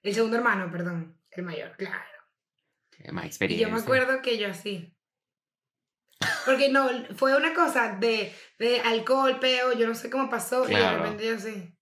El 0.01 0.13
segundo 0.13 0.37
hermano, 0.37 0.71
perdón. 0.71 1.19
El 1.31 1.43
mayor, 1.43 1.75
claro. 1.77 2.03
Más 3.11 3.25
Y 3.25 3.27
experiencia. 3.27 3.67
yo 3.67 3.73
me 3.73 3.79
acuerdo 3.81 4.21
que 4.21 4.37
yo 4.37 4.49
así. 4.49 4.95
Porque 6.45 6.69
no, 6.69 6.87
fue 7.15 7.35
una 7.35 7.53
cosa 7.53 7.97
de, 7.97 8.33
de 8.57 8.79
alcohol, 8.81 9.39
peo, 9.39 9.73
yo 9.73 9.87
no 9.87 9.95
sé 9.95 10.09
cómo 10.09 10.29
pasó, 10.29 10.63
y 10.65 10.69
de 10.69 10.75
Claro. 10.75 11.03
repente 11.03 11.25
yo 11.27 11.35
así. 11.35 11.74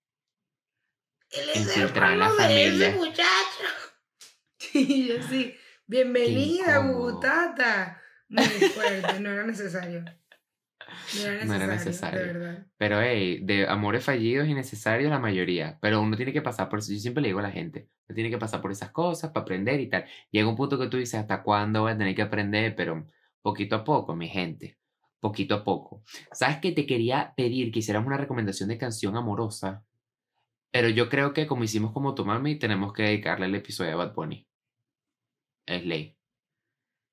Él 1.34 1.50
es 1.54 1.62
Infiltrar 1.62 2.14
en 2.14 2.20
la 2.20 2.32
de 2.48 2.68
ese 2.68 2.92
muchacho. 2.96 3.24
Y 4.76 5.08
yo 5.08 5.20
así, 5.20 5.54
bienvenida. 5.86 6.82
Muy 6.82 8.42
fuerte, 8.42 9.20
no 9.20 9.30
era 9.30 9.46
necesario. 9.46 10.04
No 10.04 11.22
era 11.22 11.46
necesario, 11.46 11.46
No 11.46 11.54
era 11.56 11.68
necesario. 11.68 12.20
de 12.20 12.26
verdad. 12.34 12.68
Pero, 12.78 13.02
hey, 13.02 13.40
de 13.44 13.68
amores 13.68 14.04
fallidos 14.04 14.48
y 14.48 14.54
necesarios 14.54 15.10
la 15.12 15.20
mayoría. 15.20 15.78
Pero 15.82 16.02
uno 16.02 16.16
tiene 16.18 16.34
que 16.34 16.42
pasar 16.42 16.70
por 16.70 16.80
eso. 16.80 16.92
Yo 16.92 17.00
siempre 17.00 17.22
le 17.22 17.30
digo 17.30 17.40
a 17.40 17.44
la 17.44 17.52
gente, 17.52 17.90
uno 18.08 18.16
tiene 18.16 18.30
que 18.30 18.38
pasar 18.38 18.62
por 18.62 18.72
esas 18.72 18.92
cosas 18.92 19.32
para 19.32 19.42
aprender 19.44 19.80
y 19.80 19.90
tal. 19.90 20.06
Llega 20.32 20.48
un 20.48 20.56
punto 20.56 20.80
que 20.80 20.88
tú 20.88 20.98
dices, 20.98 21.20
¿hasta 21.20 21.44
cuándo 21.44 21.82
voy 21.82 21.92
a 21.92 21.98
tener 21.98 22.16
que 22.16 22.22
aprender? 22.22 22.76
Pero 22.76 23.06
poquito 23.42 23.76
a 23.76 23.84
poco, 23.84 24.16
mi 24.16 24.28
gente. 24.30 24.78
Poquito 25.20 25.56
a 25.56 25.64
poco. 25.64 26.04
¿Sabes 26.32 26.58
que 26.58 26.72
te 26.72 26.86
quería 26.86 27.34
pedir 27.38 27.72
que 27.72 27.80
hiciéramos 27.80 28.08
una 28.08 28.18
recomendación 28.18 28.70
de 28.70 28.78
canción 28.78 29.16
amorosa? 29.16 29.84
Pero 30.74 30.90
yo 30.90 31.08
creo 31.08 31.36
que 31.36 31.46
como 31.46 31.64
hicimos 31.64 31.94
como 31.94 32.16
tu 32.16 32.26
mami, 32.26 32.58
tenemos 32.58 32.94
que 32.94 33.04
dedicarle 33.04 33.46
el 33.46 33.54
episodio 33.54 33.94
a 33.94 33.96
Bad 33.96 34.16
Bunny. 34.16 34.50
Es 35.68 35.86
ley. 35.86 36.18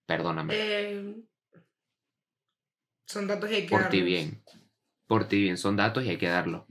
Perdóname. 0.06 0.54
Eh, 0.56 1.14
son 3.06 3.26
datos 3.26 3.50
y 3.50 3.56
hay 3.56 3.66
que 3.66 3.76
por 3.76 3.90
ti 3.90 4.00
bien. 4.00 4.42
Por 5.06 5.28
ti 5.28 5.42
bien. 5.42 5.58
Son 5.58 5.76
datos 5.76 6.02
y 6.04 6.08
hay 6.08 6.16
que 6.16 6.28
darlo. 6.28 6.66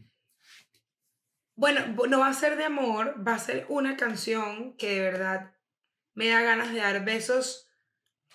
Bueno, 1.56 1.96
no 2.10 2.22
va 2.22 2.30
a 2.30 2.34
ser 2.34 2.58
de 2.58 2.66
amor, 2.66 3.24
va 3.26 3.36
a 3.36 3.40
ser 3.40 3.68
una 3.70 3.96
canción 3.96 4.76
que 4.76 4.96
de 4.96 5.02
verdad 5.02 5.56
me 6.16 6.30
da 6.30 6.42
ganas 6.42 6.74
de 6.74 6.80
dar 6.80 7.06
besos, 7.06 7.70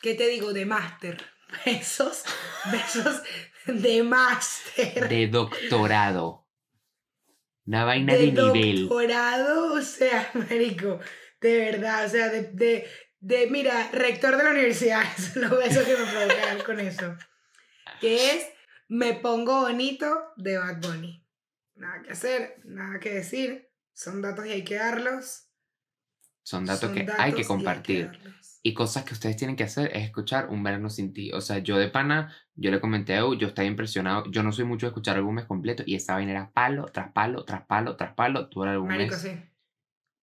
¿qué 0.00 0.14
te 0.14 0.28
digo? 0.28 0.52
De 0.52 0.64
máster. 0.64 1.20
Besos, 1.64 2.24
besos 2.70 3.22
de 3.66 4.02
máster. 4.02 5.08
De 5.08 5.26
doctorado. 5.26 6.43
Una 7.66 7.84
vaina 7.84 8.14
de, 8.14 8.30
de 8.30 8.32
nivel. 8.32 8.88
doctorado, 8.88 9.74
o 9.74 9.80
sea, 9.80 10.30
marico, 10.34 11.00
de 11.40 11.58
verdad, 11.58 12.04
o 12.04 12.08
sea, 12.08 12.28
de, 12.28 12.42
de, 12.52 12.86
de, 13.20 13.46
mira, 13.48 13.90
rector 13.92 14.36
de 14.36 14.44
la 14.44 14.50
universidad, 14.50 15.04
son 15.16 15.42
los 15.42 15.50
besos 15.58 15.84
que 15.84 15.96
me 15.96 16.04
provocan 16.04 16.58
con 16.64 16.80
eso. 16.80 17.16
Que 18.00 18.32
es 18.32 18.46
Me 18.88 19.14
Pongo 19.14 19.62
Bonito 19.62 20.32
de 20.36 20.58
Bad 20.58 20.80
Bunny. 20.80 21.24
Nada 21.76 22.02
que 22.02 22.12
hacer, 22.12 22.60
nada 22.64 23.00
que 23.00 23.10
decir, 23.14 23.70
son 23.92 24.22
datos 24.22 24.46
y 24.46 24.50
hay 24.50 24.64
que 24.64 24.76
darlos. 24.76 25.48
Son 26.42 26.66
datos 26.66 26.90
son 26.90 26.94
que 26.94 27.04
datos 27.04 27.24
hay 27.24 27.32
que 27.32 27.44
compartir. 27.44 28.10
Y 28.66 28.72
cosas 28.72 29.04
que 29.04 29.12
ustedes 29.12 29.36
tienen 29.36 29.56
que 29.56 29.64
hacer 29.64 29.90
es 29.94 30.04
escuchar 30.04 30.48
Un 30.48 30.62
verano 30.62 30.88
sin 30.88 31.12
ti. 31.12 31.30
O 31.32 31.42
sea, 31.42 31.58
yo 31.58 31.76
de 31.76 31.88
pana, 31.88 32.34
yo 32.54 32.70
le 32.70 32.80
comenté 32.80 33.12
a 33.12 33.18
Eu, 33.18 33.34
yo 33.34 33.48
estaba 33.48 33.68
impresionado. 33.68 34.24
Yo 34.30 34.42
no 34.42 34.52
soy 34.52 34.64
mucho 34.64 34.86
de 34.86 34.88
escuchar 34.88 35.16
álbumes 35.16 35.44
completos 35.44 35.86
y 35.86 35.94
esa 35.94 36.14
vaina 36.14 36.30
era 36.30 36.50
palo 36.50 36.86
tras 36.86 37.12
palo, 37.12 37.44
tras 37.44 37.66
palo, 37.66 37.96
tras 37.96 38.14
palo. 38.14 38.48
El 38.50 38.68
álbum 38.68 38.88
Marico, 38.88 39.16
sí. 39.16 39.32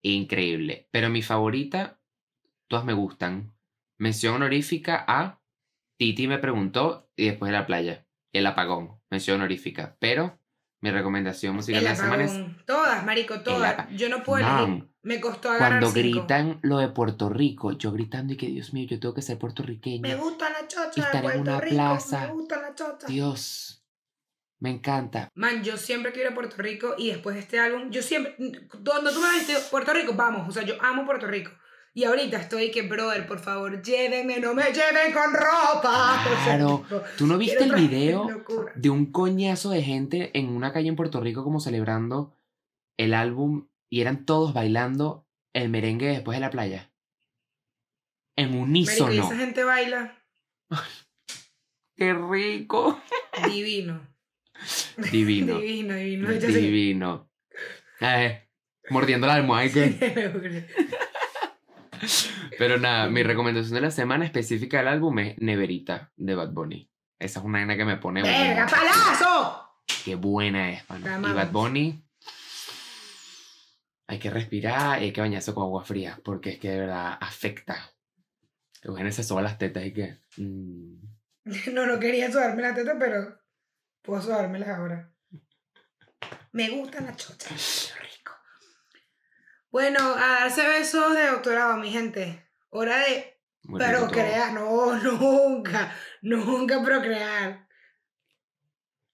increíble. 0.02 0.88
Pero 0.90 1.12
mi 1.12 1.22
favorita, 1.22 2.00
todas 2.68 2.84
me 2.84 2.94
gustan. 2.94 3.54
Mención 4.00 4.34
honorífica 4.36 5.06
a 5.08 5.40
Titi 5.98 6.28
me 6.28 6.40
preguntó 6.40 7.12
y 7.16 7.28
después 7.28 7.52
de 7.52 7.58
la 7.60 7.68
playa. 7.68 8.08
El 8.34 8.48
apagón, 8.48 9.00
mención 9.12 9.36
honorífica. 9.36 9.98
Pero 10.00 10.41
mi 10.82 10.92
recomendación 10.92 11.56
musical 11.56 11.84
de 11.84 11.90
la 11.90 11.96
semana 11.96 12.24
es. 12.24 12.66
Todas, 12.66 13.06
marico, 13.06 13.42
todas. 13.42 13.88
Yo 13.92 14.10
no 14.10 14.24
puedo 14.24 14.46
elegir. 14.46 14.88
Me 15.04 15.20
costó 15.20 15.50
agarrar 15.50 15.80
Cuando 15.82 15.92
cinco. 15.92 16.20
gritan 16.20 16.60
lo 16.62 16.78
de 16.78 16.90
Puerto 16.90 17.30
Rico, 17.30 17.72
yo 17.72 17.92
gritando 17.92 18.34
y 18.34 18.38
que 18.38 18.48
Dios 18.48 18.72
mío, 18.74 18.88
yo 18.90 19.00
tengo 19.00 19.14
que 19.16 19.22
ser 19.24 19.36
Me 19.36 19.40
puertorriqueño. 19.40 20.18
gusta 20.18 20.50
la 20.52 20.68
chocha 20.68 20.92
de 20.96 21.02
estar 21.02 21.26
en 21.26 21.42
una 21.42 21.60
Rico. 21.60 21.76
plaza. 21.76 22.28
Me 22.28 22.34
gusta 22.34 22.62
la 22.62 22.76
chocha. 22.76 23.08
Dios, 23.08 23.84
Me 24.60 24.70
encanta. 24.70 25.30
Man, 25.34 25.64
yo 25.64 25.76
siempre 25.78 26.12
quiero 26.12 26.30
ir 26.30 26.34
a 26.34 26.36
Puerto 26.36 26.56
Rico 26.58 26.94
y 26.98 27.08
después 27.10 27.34
de 27.36 27.42
este 27.42 27.58
álbum, 27.60 27.90
yo 27.90 28.04
siempre, 28.04 28.36
cuando 28.86 29.12
tú 29.12 29.20
me 29.20 29.40
dices 29.40 29.68
Puerto 29.72 29.92
Rico, 29.92 30.14
vamos, 30.14 30.48
o 30.48 30.52
sea, 30.52 30.62
yo 30.64 30.76
amo 30.84 31.04
Puerto 31.04 31.26
Rico. 31.26 31.50
Y 31.94 32.06
ahorita 32.06 32.38
estoy 32.38 32.72
que, 32.72 32.84
brother, 32.84 33.28
por 33.28 33.40
favor, 33.40 33.82
llévenme, 33.82 34.40
no 34.40 34.54
me 34.54 34.64
lleven 34.64 35.12
con 35.12 35.34
ropa. 35.34 36.22
O 36.24 36.44
sea, 36.46 36.56
Claro. 36.56 36.86
¿Tú 37.18 37.28
no 37.28 37.38
viste 37.38 37.64
el 37.66 37.74
video 37.76 38.28
de 38.76 38.90
un 38.90 39.12
coñazo 39.12 39.72
de 39.72 39.84
gente 39.84 40.32
en 40.38 40.48
una 40.50 40.72
calle 40.72 40.88
en 40.88 40.96
Puerto 40.96 41.20
Rico 41.20 41.44
como 41.44 41.60
celebrando 41.60 42.34
el 42.98 43.14
álbum 43.14 43.68
y 43.90 44.00
eran 44.02 44.26
todos 44.26 44.54
bailando 44.54 45.28
el 45.54 45.68
merengue 45.70 46.08
después 46.08 46.38
de 46.38 46.42
la 46.42 46.50
playa? 46.50 46.92
En 48.38 48.52
Marico, 48.52 48.62
y 48.62 48.70
unísono. 48.70 49.12
esa 49.12 49.36
gente 49.36 49.64
baila 49.66 50.18
¡Qué 51.98 52.14
rico! 52.14 53.02
divino. 53.48 54.08
Divino. 55.12 55.58
divino, 55.60 55.96
divino. 55.96 56.30
Divino. 56.32 57.30
Eh, 58.00 58.48
mordiendo 58.90 59.28
la 59.28 59.36
almohada. 59.36 59.68
Pero 62.58 62.78
nada, 62.80 63.08
mi 63.10 63.24
recomendación 63.24 63.74
de 63.76 63.82
la 63.82 63.92
semana 63.92 64.26
específica 64.26 64.78
del 64.78 64.88
álbum 64.88 65.20
es 65.20 65.38
Neverita 65.40 66.12
de 66.16 66.36
Bad 66.36 66.52
Bunny. 66.52 66.90
Esa 67.20 67.40
es 67.40 67.46
una 67.46 67.60
vaina 67.60 67.78
que 67.78 67.86
me 67.86 67.98
pone... 67.98 68.24
¡Verga, 68.24 68.66
palazo! 68.68 69.68
Qué 70.06 70.16
buena 70.16 70.72
es, 70.72 70.90
mano. 70.90 71.20
La 71.20 71.30
Y. 71.30 71.34
Bad 71.34 71.52
Bunny... 71.52 72.04
Hay 74.08 74.20
que 74.20 74.30
respirar 74.30 75.02
y 75.02 75.06
hay 75.06 75.14
que 75.14 75.22
bañarse 75.22 75.54
con 75.54 75.64
agua 75.64 75.86
fría 75.86 76.20
porque 76.24 76.50
es 76.52 76.60
que 76.60 76.70
de 76.70 76.80
verdad 76.82 77.18
afecta. 77.22 77.94
Eugenio 78.84 79.12
se 79.12 79.24
soba 79.24 79.42
las 79.42 79.58
tetas 79.58 79.86
y 79.86 79.94
que... 79.94 80.18
mm, 80.36 80.96
No, 81.74 81.86
no 81.86 81.98
quería 82.00 82.30
sudarme 82.30 82.62
la 82.62 82.74
teta, 82.76 82.96
pero 83.00 83.40
puedo 84.02 84.22
sudármelas 84.22 84.68
ahora. 84.68 85.14
Me 86.52 86.70
gustan 86.72 87.06
las 87.06 87.16
chochas. 87.18 87.94
Bueno, 89.72 90.00
a 90.00 90.42
darse 90.42 90.68
besos 90.68 91.16
de 91.16 91.28
doctorado, 91.28 91.78
mi 91.78 91.90
gente. 91.90 92.46
Hora 92.70 92.98
de 93.00 93.40
muy 93.64 93.80
procrear. 93.80 94.54
No, 94.54 94.96
nunca. 95.02 95.96
Nunca 96.22 96.84
procrear. 96.84 97.68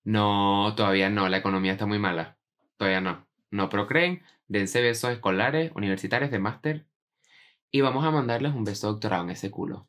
No, 0.03 0.73
todavía 0.75 1.09
no. 1.09 1.29
La 1.29 1.37
economía 1.37 1.73
está 1.73 1.85
muy 1.85 1.99
mala. 1.99 2.37
Todavía 2.77 3.01
no. 3.01 3.27
No 3.51 3.69
procreen. 3.69 4.23
Dense 4.47 4.81
besos 4.81 5.11
escolares, 5.11 5.71
universitarios, 5.75 6.31
de 6.31 6.39
máster. 6.39 6.87
Y 7.69 7.81
vamos 7.81 8.03
a 8.03 8.11
mandarles 8.11 8.53
un 8.53 8.63
beso 8.63 8.87
doctorado 8.87 9.25
en 9.25 9.31
ese 9.31 9.51
culo. 9.51 9.87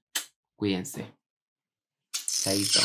Cuídense. 0.55 1.15
Chaito. 2.13 2.81